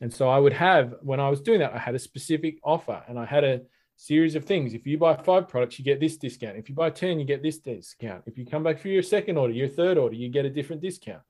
and 0.00 0.12
so 0.12 0.28
i 0.28 0.38
would 0.38 0.52
have 0.52 0.94
when 1.02 1.20
i 1.20 1.28
was 1.28 1.40
doing 1.40 1.58
that 1.58 1.74
i 1.74 1.78
had 1.78 1.94
a 1.94 1.98
specific 1.98 2.58
offer 2.62 3.02
and 3.08 3.18
i 3.18 3.24
had 3.24 3.44
a 3.44 3.60
series 4.02 4.34
of 4.34 4.44
things. 4.44 4.74
If 4.74 4.84
you 4.84 4.98
buy 4.98 5.14
five 5.14 5.48
products, 5.48 5.78
you 5.78 5.84
get 5.84 6.00
this 6.00 6.16
discount. 6.16 6.56
If 6.56 6.68
you 6.68 6.74
buy 6.74 6.90
10, 6.90 7.20
you 7.20 7.24
get 7.24 7.40
this 7.40 7.58
discount. 7.58 8.24
If 8.26 8.36
you 8.36 8.44
come 8.44 8.64
back 8.64 8.80
for 8.80 8.88
your 8.88 9.02
second 9.02 9.36
order, 9.36 9.54
your 9.54 9.68
third 9.68 9.96
order, 9.96 10.16
you 10.16 10.28
get 10.28 10.44
a 10.44 10.50
different 10.50 10.82
discount. 10.82 11.22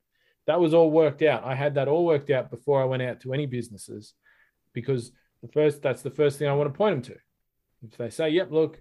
That 0.46 0.58
was 0.58 0.72
all 0.72 0.90
worked 0.90 1.20
out. 1.20 1.44
I 1.44 1.54
had 1.54 1.74
that 1.74 1.86
all 1.86 2.06
worked 2.06 2.30
out 2.30 2.50
before 2.50 2.80
I 2.80 2.86
went 2.86 3.02
out 3.02 3.20
to 3.20 3.34
any 3.34 3.44
businesses 3.44 4.14
because 4.72 5.12
the 5.42 5.48
first 5.48 5.82
that's 5.82 6.00
the 6.00 6.10
first 6.10 6.38
thing 6.38 6.48
I 6.48 6.54
want 6.54 6.72
to 6.72 6.76
point 6.76 7.04
them 7.04 7.14
to. 7.14 7.20
If 7.90 7.98
they 7.98 8.10
say, 8.10 8.30
yep, 8.30 8.50
look, 8.50 8.80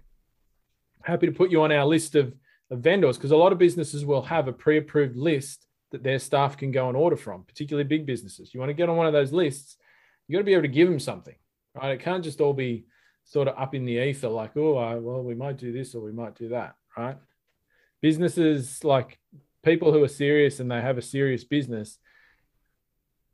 happy 1.02 1.26
to 1.26 1.32
put 1.32 1.50
you 1.50 1.62
on 1.62 1.70
our 1.70 1.84
list 1.84 2.14
of, 2.14 2.34
of 2.70 2.80
vendors, 2.80 3.16
because 3.16 3.32
a 3.32 3.36
lot 3.36 3.52
of 3.52 3.58
businesses 3.58 4.04
will 4.04 4.22
have 4.22 4.48
a 4.48 4.52
pre-approved 4.52 5.16
list 5.16 5.66
that 5.90 6.02
their 6.02 6.18
staff 6.18 6.56
can 6.56 6.70
go 6.70 6.88
and 6.88 6.96
order 6.96 7.16
from, 7.16 7.44
particularly 7.44 7.86
big 7.86 8.06
businesses. 8.06 8.54
You 8.54 8.60
want 8.60 8.70
to 8.70 8.74
get 8.74 8.88
on 8.88 8.96
one 8.96 9.06
of 9.06 9.12
those 9.12 9.32
lists, 9.32 9.76
you 10.26 10.34
got 10.34 10.40
to 10.40 10.44
be 10.44 10.54
able 10.54 10.62
to 10.62 10.68
give 10.68 10.88
them 10.88 10.98
something, 10.98 11.34
right? 11.74 11.90
It 11.90 12.00
can't 12.00 12.24
just 12.24 12.40
all 12.40 12.54
be 12.54 12.86
sort 13.24 13.48
of 13.48 13.58
up 13.58 13.74
in 13.74 13.84
the 13.84 13.98
ether, 13.98 14.28
like, 14.28 14.56
oh, 14.56 14.98
well, 15.00 15.22
we 15.22 15.34
might 15.34 15.58
do 15.58 15.72
this 15.72 15.94
or 15.94 16.02
we 16.02 16.12
might 16.12 16.34
do 16.34 16.48
that, 16.48 16.74
right? 16.96 17.16
Businesses 18.00 18.82
like 18.84 19.18
people 19.62 19.92
who 19.92 20.02
are 20.02 20.08
serious 20.08 20.60
and 20.60 20.70
they 20.70 20.80
have 20.80 20.98
a 20.98 21.02
serious 21.02 21.44
business, 21.44 21.98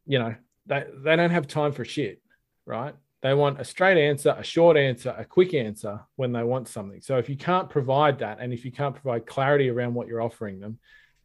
you 0.07 0.19
know, 0.19 0.35
they, 0.67 0.85
they 1.05 1.17
don't 1.17 1.31
have 1.31 1.47
time 1.47 1.73
for 1.73 1.85
shit, 1.85 2.21
right? 2.67 2.95
They 3.21 3.35
want 3.35 3.61
a 3.61 3.65
straight 3.65 3.99
answer, 3.99 4.35
a 4.39 4.45
short 4.45 4.77
answer, 4.77 5.15
a 5.17 5.25
quick 5.25 5.53
answer 5.53 6.01
when 6.17 6.33
they 6.33 6.45
want 6.45 6.69
something. 6.69 7.01
So 7.01 7.19
if 7.19 7.29
you 7.29 7.37
can't 7.37 7.69
provide 7.69 8.21
that, 8.21 8.39
and 8.41 8.53
if 8.53 8.65
you 8.65 8.71
can't 8.71 8.95
provide 8.95 9.27
clarity 9.27 9.69
around 9.69 9.95
what 9.95 10.07
you're 10.07 10.23
offering 10.23 10.61
them, 10.61 10.79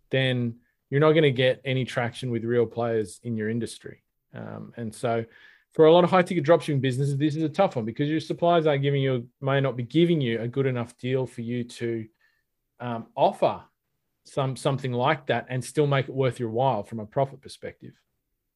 then 0.10 0.56
you're 0.90 1.00
not 1.00 1.12
going 1.12 1.24
to 1.24 1.32
get 1.32 1.62
any 1.66 1.86
traction 1.86 2.32
with 2.32 2.44
real 2.46 2.66
players 2.66 3.20
in 3.24 3.38
your 3.38 3.50
industry. 3.50 4.04
Um, 4.34 4.74
and 4.76 4.94
so, 4.94 5.26
for 5.74 5.86
a 5.86 5.94
lot 5.94 6.04
of 6.04 6.10
high 6.12 6.22
ticket 6.22 6.44
dropshipping 6.44 6.82
businesses, 6.82 7.18
this 7.18 7.36
is 7.36 7.42
a 7.44 7.50
tough 7.50 7.76
one 7.76 7.86
because 7.86 8.08
your 8.08 8.20
suppliers 8.20 8.68
are 8.68 8.78
giving 8.78 9.02
you, 9.02 9.28
may 9.42 9.60
not 9.60 9.76
be 9.76 9.84
giving 9.84 10.22
you 10.22 10.40
a 10.40 10.48
good 10.48 10.68
enough 10.68 10.96
deal 11.00 11.26
for 11.26 11.42
you 11.42 11.64
to 11.64 12.08
um, 12.80 13.08
offer 13.16 13.62
some 14.26 14.56
something 14.56 14.92
like 14.92 15.28
that 15.28 15.48
and 15.50 15.64
still 15.64 15.88
make 15.88 16.08
it 16.08 16.14
worth 16.14 16.40
your 16.40 16.50
while 16.50 16.84
from 16.84 17.00
a 17.00 17.06
profit 17.06 17.42
perspective. 17.42 17.94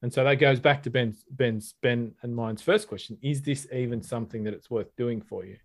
And 0.01 0.13
so 0.13 0.23
that 0.23 0.35
goes 0.35 0.59
back 0.59 0.83
to 0.83 0.89
Ben's 0.89 1.23
Ben's 1.29 1.73
Ben 1.81 2.13
and 2.21 2.35
mine's 2.35 2.61
first 2.61 2.87
question: 2.87 3.17
Is 3.21 3.41
this 3.41 3.67
even 3.73 4.01
something 4.01 4.43
that 4.43 4.53
it's 4.53 4.69
worth 4.69 4.95
doing 4.95 5.21
for 5.21 5.43
you? 5.45 5.57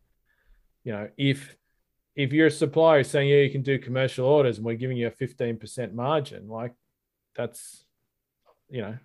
You 0.84 0.92
know, 0.92 1.08
if 1.16 1.56
if 2.14 2.32
you're 2.32 2.48
a 2.48 2.50
supplier 2.50 3.04
saying, 3.04 3.28
yeah, 3.28 3.36
you 3.38 3.50
can 3.50 3.62
do 3.62 3.78
commercial 3.78 4.26
orders 4.26 4.58
and 4.58 4.66
we're 4.66 4.74
giving 4.74 4.96
you 4.96 5.06
a 5.06 5.10
15% 5.10 5.94
margin, 5.94 6.46
like 6.46 6.74
that's, 7.34 7.86
you 8.68 8.82
know, 8.82 8.98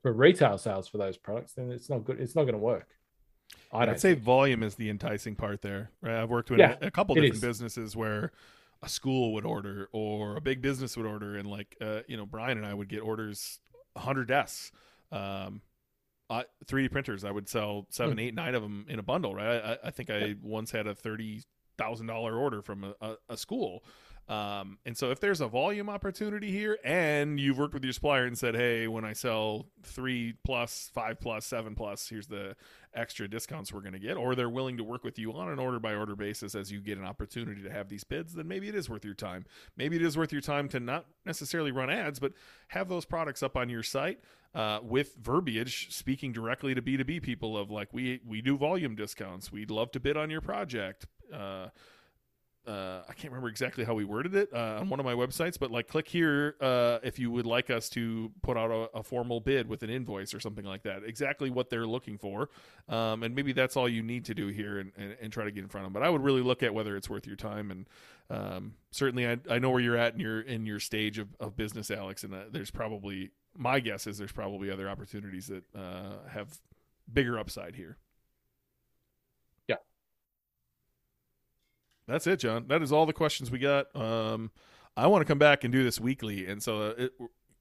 for 0.00 0.12
retail 0.12 0.56
sales 0.56 0.88
for 0.88 0.98
those 0.98 1.16
products, 1.16 1.52
then 1.52 1.70
it's 1.70 1.90
not 1.90 2.04
good. 2.04 2.20
It's 2.20 2.34
not 2.34 2.44
going 2.44 2.54
to 2.54 2.58
work. 2.58 2.88
I 3.72 3.84
don't 3.84 3.94
I'd 3.94 4.00
say 4.00 4.14
volume 4.14 4.62
is 4.62 4.76
the 4.76 4.88
enticing 4.88 5.34
part 5.34 5.60
there. 5.60 5.90
Right? 6.00 6.22
I've 6.22 6.30
worked 6.30 6.50
with 6.50 6.60
Yeah, 6.60 6.76
a, 6.80 6.86
a 6.86 6.90
couple 6.90 7.14
different 7.14 7.34
is. 7.34 7.40
businesses 7.40 7.96
where 7.96 8.32
a 8.82 8.88
school 8.88 9.34
would 9.34 9.44
order 9.44 9.88
or 9.92 10.36
a 10.36 10.40
big 10.40 10.62
business 10.62 10.96
would 10.96 11.06
order, 11.06 11.36
and 11.36 11.50
like 11.50 11.76
uh, 11.80 12.00
you 12.06 12.16
know, 12.16 12.24
Brian 12.26 12.56
and 12.56 12.66
I 12.66 12.72
would 12.72 12.88
get 12.88 13.00
orders, 13.00 13.58
hundred 13.96 14.28
desks, 14.28 14.72
um, 15.12 15.60
I, 16.30 16.44
3D 16.66 16.90
printers. 16.90 17.24
I 17.24 17.30
would 17.30 17.48
sell 17.48 17.86
seven, 17.90 18.14
Hmm. 18.14 18.20
eight, 18.20 18.34
nine 18.34 18.54
of 18.54 18.62
them 18.62 18.86
in 18.88 18.98
a 18.98 19.02
bundle. 19.02 19.34
Right? 19.34 19.46
I, 19.62 19.78
I 19.88 19.90
think 19.90 20.10
I 20.10 20.34
once 20.42 20.70
had 20.70 20.86
a 20.86 20.94
thirty 20.94 21.42
thousand 21.76 22.06
dollar 22.06 22.36
order 22.36 22.62
from 22.62 22.84
a, 22.84 22.94
a, 23.00 23.14
a 23.30 23.36
school. 23.36 23.84
Um, 24.26 24.78
and 24.86 24.96
so 24.96 25.10
if 25.10 25.20
there's 25.20 25.42
a 25.42 25.48
volume 25.48 25.90
opportunity 25.90 26.50
here 26.50 26.78
and 26.82 27.38
you've 27.38 27.58
worked 27.58 27.74
with 27.74 27.84
your 27.84 27.92
supplier 27.92 28.24
and 28.24 28.38
said, 28.38 28.54
Hey, 28.54 28.88
when 28.88 29.04
I 29.04 29.12
sell 29.12 29.66
three 29.82 30.34
plus, 30.44 30.90
five 30.94 31.20
plus, 31.20 31.44
seven 31.44 31.74
plus, 31.74 32.08
here's 32.08 32.26
the 32.26 32.56
extra 32.94 33.28
discounts 33.28 33.72
we're 33.72 33.80
going 33.80 33.92
to 33.92 33.98
get, 33.98 34.16
or 34.16 34.34
they're 34.34 34.48
willing 34.48 34.78
to 34.78 34.84
work 34.84 35.04
with 35.04 35.18
you 35.18 35.32
on 35.34 35.50
an 35.50 35.58
order 35.58 35.78
by 35.78 35.94
order 35.94 36.16
basis 36.16 36.54
as 36.54 36.72
you 36.72 36.80
get 36.80 36.96
an 36.96 37.04
opportunity 37.04 37.62
to 37.62 37.70
have 37.70 37.88
these 37.88 38.04
bids, 38.04 38.34
then 38.34 38.48
maybe 38.48 38.68
it 38.68 38.74
is 38.74 38.88
worth 38.88 39.04
your 39.04 39.14
time. 39.14 39.44
Maybe 39.76 39.96
it 39.96 40.02
is 40.02 40.16
worth 40.16 40.32
your 40.32 40.40
time 40.40 40.68
to 40.70 40.80
not 40.80 41.06
necessarily 41.26 41.72
run 41.72 41.90
ads, 41.90 42.18
but 42.18 42.32
have 42.68 42.88
those 42.88 43.04
products 43.04 43.42
up 43.42 43.56
on 43.56 43.68
your 43.68 43.82
site 43.82 44.20
uh, 44.54 44.78
with 44.82 45.16
verbiage 45.16 45.88
speaking 45.92 46.32
directly 46.32 46.74
to 46.74 46.80
B2B 46.80 47.22
people 47.22 47.58
of 47.58 47.70
like, 47.70 47.92
we, 47.92 48.20
we 48.26 48.40
do 48.40 48.56
volume 48.56 48.94
discounts. 48.94 49.52
We'd 49.52 49.70
love 49.70 49.90
to 49.92 50.00
bid 50.00 50.16
on 50.16 50.30
your 50.30 50.40
project. 50.40 51.06
Uh, 51.32 51.68
uh, 52.66 53.02
I 53.08 53.12
can't 53.12 53.32
remember 53.32 53.48
exactly 53.48 53.84
how 53.84 53.94
we 53.94 54.04
worded 54.04 54.34
it 54.34 54.48
uh, 54.52 54.78
on 54.80 54.88
one 54.88 55.00
of 55.00 55.06
my 55.06 55.14
websites, 55.14 55.58
but 55.58 55.70
like 55.70 55.88
click 55.88 56.08
here 56.08 56.56
uh, 56.60 56.98
if 57.02 57.18
you 57.18 57.30
would 57.30 57.46
like 57.46 57.70
us 57.70 57.88
to 57.90 58.30
put 58.42 58.56
out 58.56 58.70
a, 58.70 58.98
a 58.98 59.02
formal 59.02 59.40
bid 59.40 59.68
with 59.68 59.82
an 59.82 59.90
invoice 59.90 60.34
or 60.34 60.40
something 60.40 60.64
like 60.64 60.82
that. 60.82 61.02
Exactly 61.04 61.50
what 61.50 61.70
they're 61.70 61.86
looking 61.86 62.18
for, 62.18 62.48
um, 62.88 63.22
and 63.22 63.34
maybe 63.34 63.52
that's 63.52 63.76
all 63.76 63.88
you 63.88 64.02
need 64.02 64.24
to 64.26 64.34
do 64.34 64.48
here 64.48 64.78
and, 64.78 64.92
and, 64.96 65.16
and 65.20 65.32
try 65.32 65.44
to 65.44 65.50
get 65.50 65.62
in 65.62 65.68
front 65.68 65.86
of 65.86 65.92
them. 65.92 66.00
But 66.00 66.06
I 66.06 66.10
would 66.10 66.22
really 66.22 66.42
look 66.42 66.62
at 66.62 66.72
whether 66.74 66.96
it's 66.96 67.10
worth 67.10 67.26
your 67.26 67.36
time, 67.36 67.70
and 67.70 67.86
um, 68.30 68.74
certainly 68.90 69.26
I, 69.28 69.38
I 69.50 69.58
know 69.58 69.70
where 69.70 69.80
you're 69.80 69.96
at 69.96 70.14
in 70.14 70.20
your 70.20 70.40
in 70.40 70.66
your 70.66 70.80
stage 70.80 71.18
of, 71.18 71.28
of 71.40 71.56
business, 71.56 71.90
Alex, 71.90 72.24
and 72.24 72.34
uh, 72.34 72.44
there's 72.50 72.70
probably 72.70 73.30
my 73.56 73.80
guess 73.80 74.06
is 74.06 74.18
there's 74.18 74.32
probably 74.32 74.70
other 74.70 74.88
opportunities 74.88 75.46
that 75.46 75.64
uh, 75.74 76.28
have 76.28 76.58
bigger 77.12 77.38
upside 77.38 77.74
here. 77.74 77.96
Yeah. 79.68 79.76
That's 82.06 82.26
it, 82.26 82.40
Jon. 82.40 82.66
That 82.68 82.82
is 82.82 82.92
all 82.92 83.06
the 83.06 83.12
questions 83.12 83.50
we 83.50 83.58
got. 83.58 83.94
Um, 83.96 84.50
I 84.96 85.06
want 85.06 85.22
to 85.22 85.24
come 85.26 85.38
back 85.38 85.64
and 85.64 85.72
do 85.72 85.82
this 85.82 85.98
weekly, 85.98 86.46
and 86.46 86.62
so 86.62 86.82
uh, 86.82 86.94
it, 86.98 87.12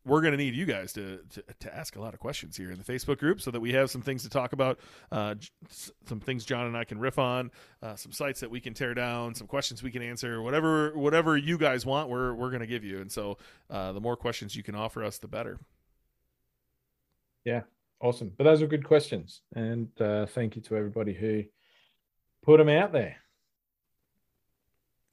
we're 0.05 0.21
going 0.21 0.33
to 0.33 0.37
need 0.37 0.53
you 0.53 0.65
guys 0.65 0.91
to, 0.93 1.19
to, 1.29 1.43
to 1.61 1.75
ask 1.75 1.95
a 1.95 2.01
lot 2.01 2.13
of 2.13 2.19
questions 2.19 2.57
here 2.57 2.71
in 2.71 2.77
the 2.77 2.83
Facebook 2.83 3.19
group 3.19 3.39
so 3.39 3.51
that 3.51 3.59
we 3.59 3.71
have 3.71 3.89
some 3.89 4.01
things 4.01 4.23
to 4.23 4.29
talk 4.29 4.51
about, 4.53 4.79
uh, 5.11 5.35
some 5.69 6.19
things 6.19 6.45
Jon 6.45 6.67
and 6.67 6.75
I 6.75 6.83
can 6.83 6.99
riff 6.99 7.17
on, 7.17 7.51
uh, 7.81 7.95
some 7.95 8.11
sites 8.11 8.41
that 8.41 8.51
we 8.51 8.59
can 8.59 8.73
tear 8.73 8.93
down, 8.93 9.33
some 9.33 9.47
questions 9.47 9.81
we 9.81 9.91
can 9.91 10.01
answer, 10.01 10.41
whatever 10.41 10.95
whatever 10.97 11.37
you 11.37 11.57
guys 11.57 11.85
want, 11.85 12.09
we're 12.09 12.33
we're 12.33 12.49
going 12.49 12.61
to 12.61 12.67
give 12.67 12.83
you. 12.83 12.99
And 12.99 13.11
so, 13.11 13.37
uh, 13.69 13.93
the 13.93 14.01
more 14.01 14.17
questions 14.17 14.55
you 14.55 14.63
can 14.63 14.75
offer 14.75 15.03
us, 15.03 15.17
the 15.17 15.27
better. 15.27 15.59
Yeah, 17.45 17.61
awesome. 18.01 18.31
But 18.37 18.43
those 18.45 18.61
are 18.61 18.67
good 18.67 18.85
questions, 18.85 19.41
and 19.55 19.89
uh, 20.01 20.25
thank 20.25 20.55
you 20.55 20.61
to 20.63 20.75
everybody 20.75 21.13
who 21.13 21.43
put 22.43 22.57
them 22.57 22.69
out 22.69 22.91
there. 22.91 23.22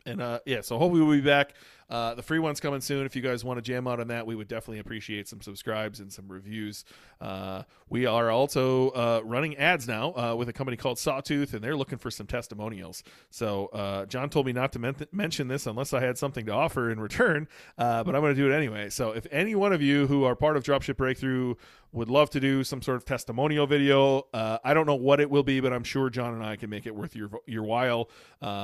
And 0.06 0.20
uh, 0.20 0.40
yeah, 0.46 0.60
so 0.60 0.78
hopefully 0.78 1.02
we'll 1.02 1.16
be 1.16 1.20
back. 1.20 1.54
Uh, 1.90 2.14
the 2.14 2.22
free 2.22 2.38
one's 2.38 2.60
coming 2.60 2.80
soon. 2.80 3.04
If 3.04 3.16
you 3.16 3.22
guys 3.22 3.44
want 3.44 3.58
to 3.58 3.62
jam 3.62 3.88
out 3.88 3.98
on 3.98 4.08
that, 4.08 4.26
we 4.26 4.36
would 4.36 4.48
definitely 4.48 4.78
appreciate 4.78 5.26
some 5.26 5.40
subscribes 5.40 5.98
and 5.98 6.12
some 6.12 6.28
reviews. 6.28 6.84
Uh, 7.20 7.64
we 7.88 8.06
are 8.06 8.30
also 8.30 8.90
uh, 8.90 9.20
running 9.24 9.56
ads 9.56 9.88
now 9.88 10.14
uh, 10.14 10.34
with 10.36 10.48
a 10.48 10.52
company 10.52 10.76
called 10.76 10.98
Sawtooth, 10.98 11.52
and 11.52 11.62
they're 11.62 11.76
looking 11.76 11.98
for 11.98 12.10
some 12.10 12.26
testimonials. 12.26 13.02
So 13.30 13.66
uh, 13.68 14.06
Jon 14.06 14.30
told 14.30 14.46
me 14.46 14.52
not 14.52 14.72
to 14.72 14.78
men- 14.78 14.94
mention 15.10 15.48
this 15.48 15.66
unless 15.66 15.92
I 15.92 16.00
had 16.00 16.16
something 16.16 16.46
to 16.46 16.52
offer 16.52 16.90
in 16.90 17.00
return, 17.00 17.48
uh, 17.76 18.04
but 18.04 18.14
I'm 18.14 18.22
going 18.22 18.34
to 18.34 18.40
do 18.40 18.50
it 18.50 18.54
anyway. 18.54 18.88
So 18.90 19.10
if 19.10 19.26
any 19.32 19.56
one 19.56 19.72
of 19.72 19.82
you 19.82 20.06
who 20.06 20.24
are 20.24 20.36
part 20.36 20.56
of 20.56 20.62
Dropship 20.62 20.94
Breakthru 20.94 21.56
would 21.92 22.08
love 22.08 22.30
to 22.30 22.38
do 22.38 22.62
some 22.62 22.80
sort 22.80 22.96
of 22.96 23.04
testimonial 23.04 23.66
video, 23.66 24.26
I 24.32 24.74
don't 24.74 24.86
know 24.86 24.94
what 24.94 25.20
it 25.20 25.28
will 25.28 25.42
be, 25.42 25.58
but 25.58 25.72
I'm 25.72 25.82
sure 25.82 26.08
Jon 26.08 26.34
and 26.34 26.44
I 26.44 26.54
can 26.54 26.70
make 26.70 26.86
it 26.86 26.94
worth 26.94 27.16
your 27.16 27.30
your 27.46 27.64
while. 27.64 28.08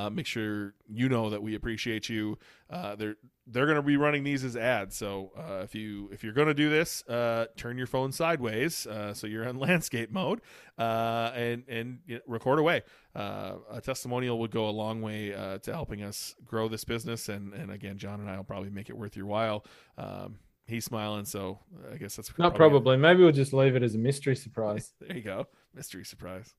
make 0.09 0.25
sure 0.25 0.73
you 0.87 1.09
know 1.09 1.29
that 1.29 1.43
we 1.43 1.53
appreciate 1.53 2.07
you. 2.07 2.37
They're 2.69 3.15
they're 3.49 3.65
going 3.65 3.77
to 3.77 3.81
be 3.81 3.97
running 3.97 4.23
these 4.23 4.43
as 4.43 4.57
ads. 4.57 4.95
So 4.95 5.31
uh, 5.37 5.63
if 5.63 5.73
you 5.73 6.09
if 6.11 6.23
you're 6.23 6.33
going 6.33 6.47
to 6.47 6.53
do 6.53 6.69
this, 6.69 7.03
uh, 7.07 7.45
turn 7.55 7.77
your 7.77 7.87
phone 7.87 8.11
sideways 8.11 8.85
uh, 8.85 9.13
so 9.13 9.25
you're 9.25 9.43
in 9.43 9.57
landscape 9.59 10.11
mode 10.11 10.41
uh, 10.77 11.31
and 11.33 11.63
and 11.67 11.99
you 12.05 12.15
know, 12.15 12.21
record 12.27 12.59
away. 12.59 12.83
Uh, 13.15 13.53
a 13.71 13.81
testimonial 13.81 14.39
would 14.39 14.51
go 14.51 14.69
a 14.69 14.71
long 14.71 15.01
way 15.01 15.33
uh, 15.33 15.57
to 15.59 15.73
helping 15.73 16.03
us 16.03 16.35
grow 16.45 16.67
this 16.67 16.83
business. 16.83 17.29
And 17.29 17.53
and 17.53 17.71
again, 17.71 17.97
Jon 17.97 18.19
and 18.19 18.29
I 18.29 18.35
will 18.35 18.43
probably 18.43 18.69
make 18.69 18.89
it 18.89 18.97
worth 18.97 19.15
your 19.15 19.27
while. 19.27 19.65
Um, 19.97 20.39
he's 20.65 20.85
smiling, 20.85 21.25
so 21.25 21.59
I 21.91 21.97
guess 21.97 22.17
that's 22.17 22.29
not 22.37 22.53
probably. 22.53 22.79
probably. 22.79 22.97
Maybe 22.97 23.23
we'll 23.23 23.31
just 23.31 23.53
leave 23.53 23.75
it 23.75 23.83
as 23.83 23.95
a 23.95 23.99
mystery 23.99 24.35
surprise. 24.35 24.93
there 25.01 25.15
you 25.15 25.23
go, 25.23 25.47
mystery 25.73 26.03
surprise. 26.03 26.53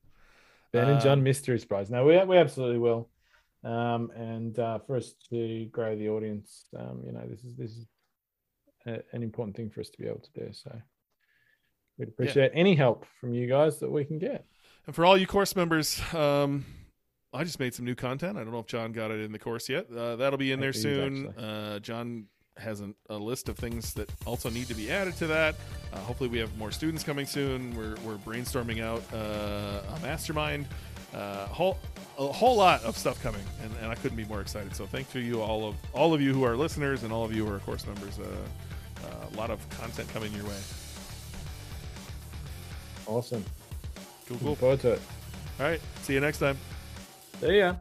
Ben 0.71 0.87
and 0.87 1.01
Jon 1.01 1.23
mystery 1.23 1.59
surprise. 1.59 1.89
No, 1.89 2.05
we 2.05 2.17
we 2.25 2.37
absolutely 2.37 2.79
will 2.79 3.09
um, 3.63 4.11
and 4.15 4.57
uh, 4.57 4.79
for 4.79 4.95
us 4.95 5.13
to 5.29 5.65
grow 5.65 5.95
the 5.95 6.09
audience, 6.09 6.65
um, 6.77 7.01
you 7.05 7.11
know, 7.11 7.25
this 7.29 7.43
is 7.43 7.55
this 7.55 7.71
is 7.71 7.85
a, 8.85 8.99
an 9.11 9.23
important 9.23 9.55
thing 9.55 9.69
for 9.69 9.81
us 9.81 9.89
to 9.89 9.97
be 9.97 10.07
able 10.07 10.21
to 10.21 10.45
do. 10.45 10.53
So 10.53 10.71
we'd 11.97 12.07
appreciate 12.07 12.51
yeah. 12.53 12.59
any 12.59 12.75
help 12.75 13.05
from 13.19 13.33
you 13.33 13.47
guys 13.47 13.79
that 13.79 13.91
we 13.91 14.05
can 14.05 14.19
get. 14.19 14.45
And 14.85 14.95
for 14.95 15.05
all 15.05 15.17
you 15.17 15.27
course 15.27 15.55
members, 15.55 16.01
um, 16.13 16.65
I 17.33 17.43
just 17.43 17.59
made 17.59 17.73
some 17.73 17.85
new 17.85 17.95
content. 17.95 18.37
I 18.37 18.43
don't 18.43 18.53
know 18.53 18.59
if 18.59 18.67
Jon 18.67 18.91
got 18.91 19.11
it 19.11 19.19
in 19.19 19.31
the 19.31 19.39
course 19.39 19.69
yet. 19.69 19.87
Uh, 19.91 20.15
that'll 20.15 20.39
be 20.39 20.51
in 20.51 20.59
there 20.59 20.73
soon. 20.73 21.27
Uh, 21.37 21.79
Jon 21.79 22.25
has 22.57 22.79
an, 22.79 22.95
a 23.09 23.17
list 23.17 23.49
of 23.49 23.57
things 23.57 23.93
that 23.93 24.09
also 24.25 24.49
need 24.49 24.67
to 24.67 24.73
be 24.73 24.91
added 24.91 25.15
to 25.17 25.27
that. 25.27 25.55
Uh, 25.93 25.99
hopefully, 25.99 26.29
we 26.29 26.39
have 26.39 26.55
more 26.57 26.71
students 26.71 27.03
coming 27.03 27.25
soon. 27.25 27.75
We're, 27.75 27.95
we're 28.05 28.17
brainstorming 28.17 28.81
out 28.81 29.03
uh, 29.13 29.95
a 29.95 29.99
mastermind 30.01 30.65
uh, 31.13 31.45
whole 31.47 31.77
a 32.19 32.27
whole 32.27 32.57
lot 32.57 32.83
of 32.83 32.97
stuff 32.97 33.21
coming, 33.23 33.41
and, 33.63 33.71
and 33.81 33.89
I 33.89 33.95
couldn't 33.95 34.17
be 34.17 34.25
more 34.25 34.41
excited. 34.41 34.75
So 34.75 34.85
thank 34.85 35.13
you 35.15 35.41
all 35.41 35.67
of 35.67 35.75
all 35.93 36.13
of 36.13 36.21
you 36.21 36.33
who 36.33 36.43
are 36.43 36.55
listeners 36.55 37.03
and 37.03 37.13
all 37.13 37.23
of 37.23 37.33
you 37.33 37.45
who 37.45 37.53
are 37.53 37.59
course 37.59 37.87
members. 37.87 38.19
Uh, 38.19 38.25
uh, 39.05 39.25
a 39.33 39.37
lot 39.37 39.49
of 39.49 39.67
content 39.69 40.09
coming 40.09 40.33
your 40.33 40.43
way. 40.43 40.59
Awesome. 43.07 43.43
Cool, 44.27 44.37
cool. 44.39 44.55
forward 44.55 44.81
to 44.81 44.91
it. 44.93 45.01
All 45.59 45.65
right. 45.65 45.81
See 46.03 46.13
you 46.13 46.19
next 46.19 46.39
time. 46.39 46.57
See 47.39 47.57
ya. 47.59 47.75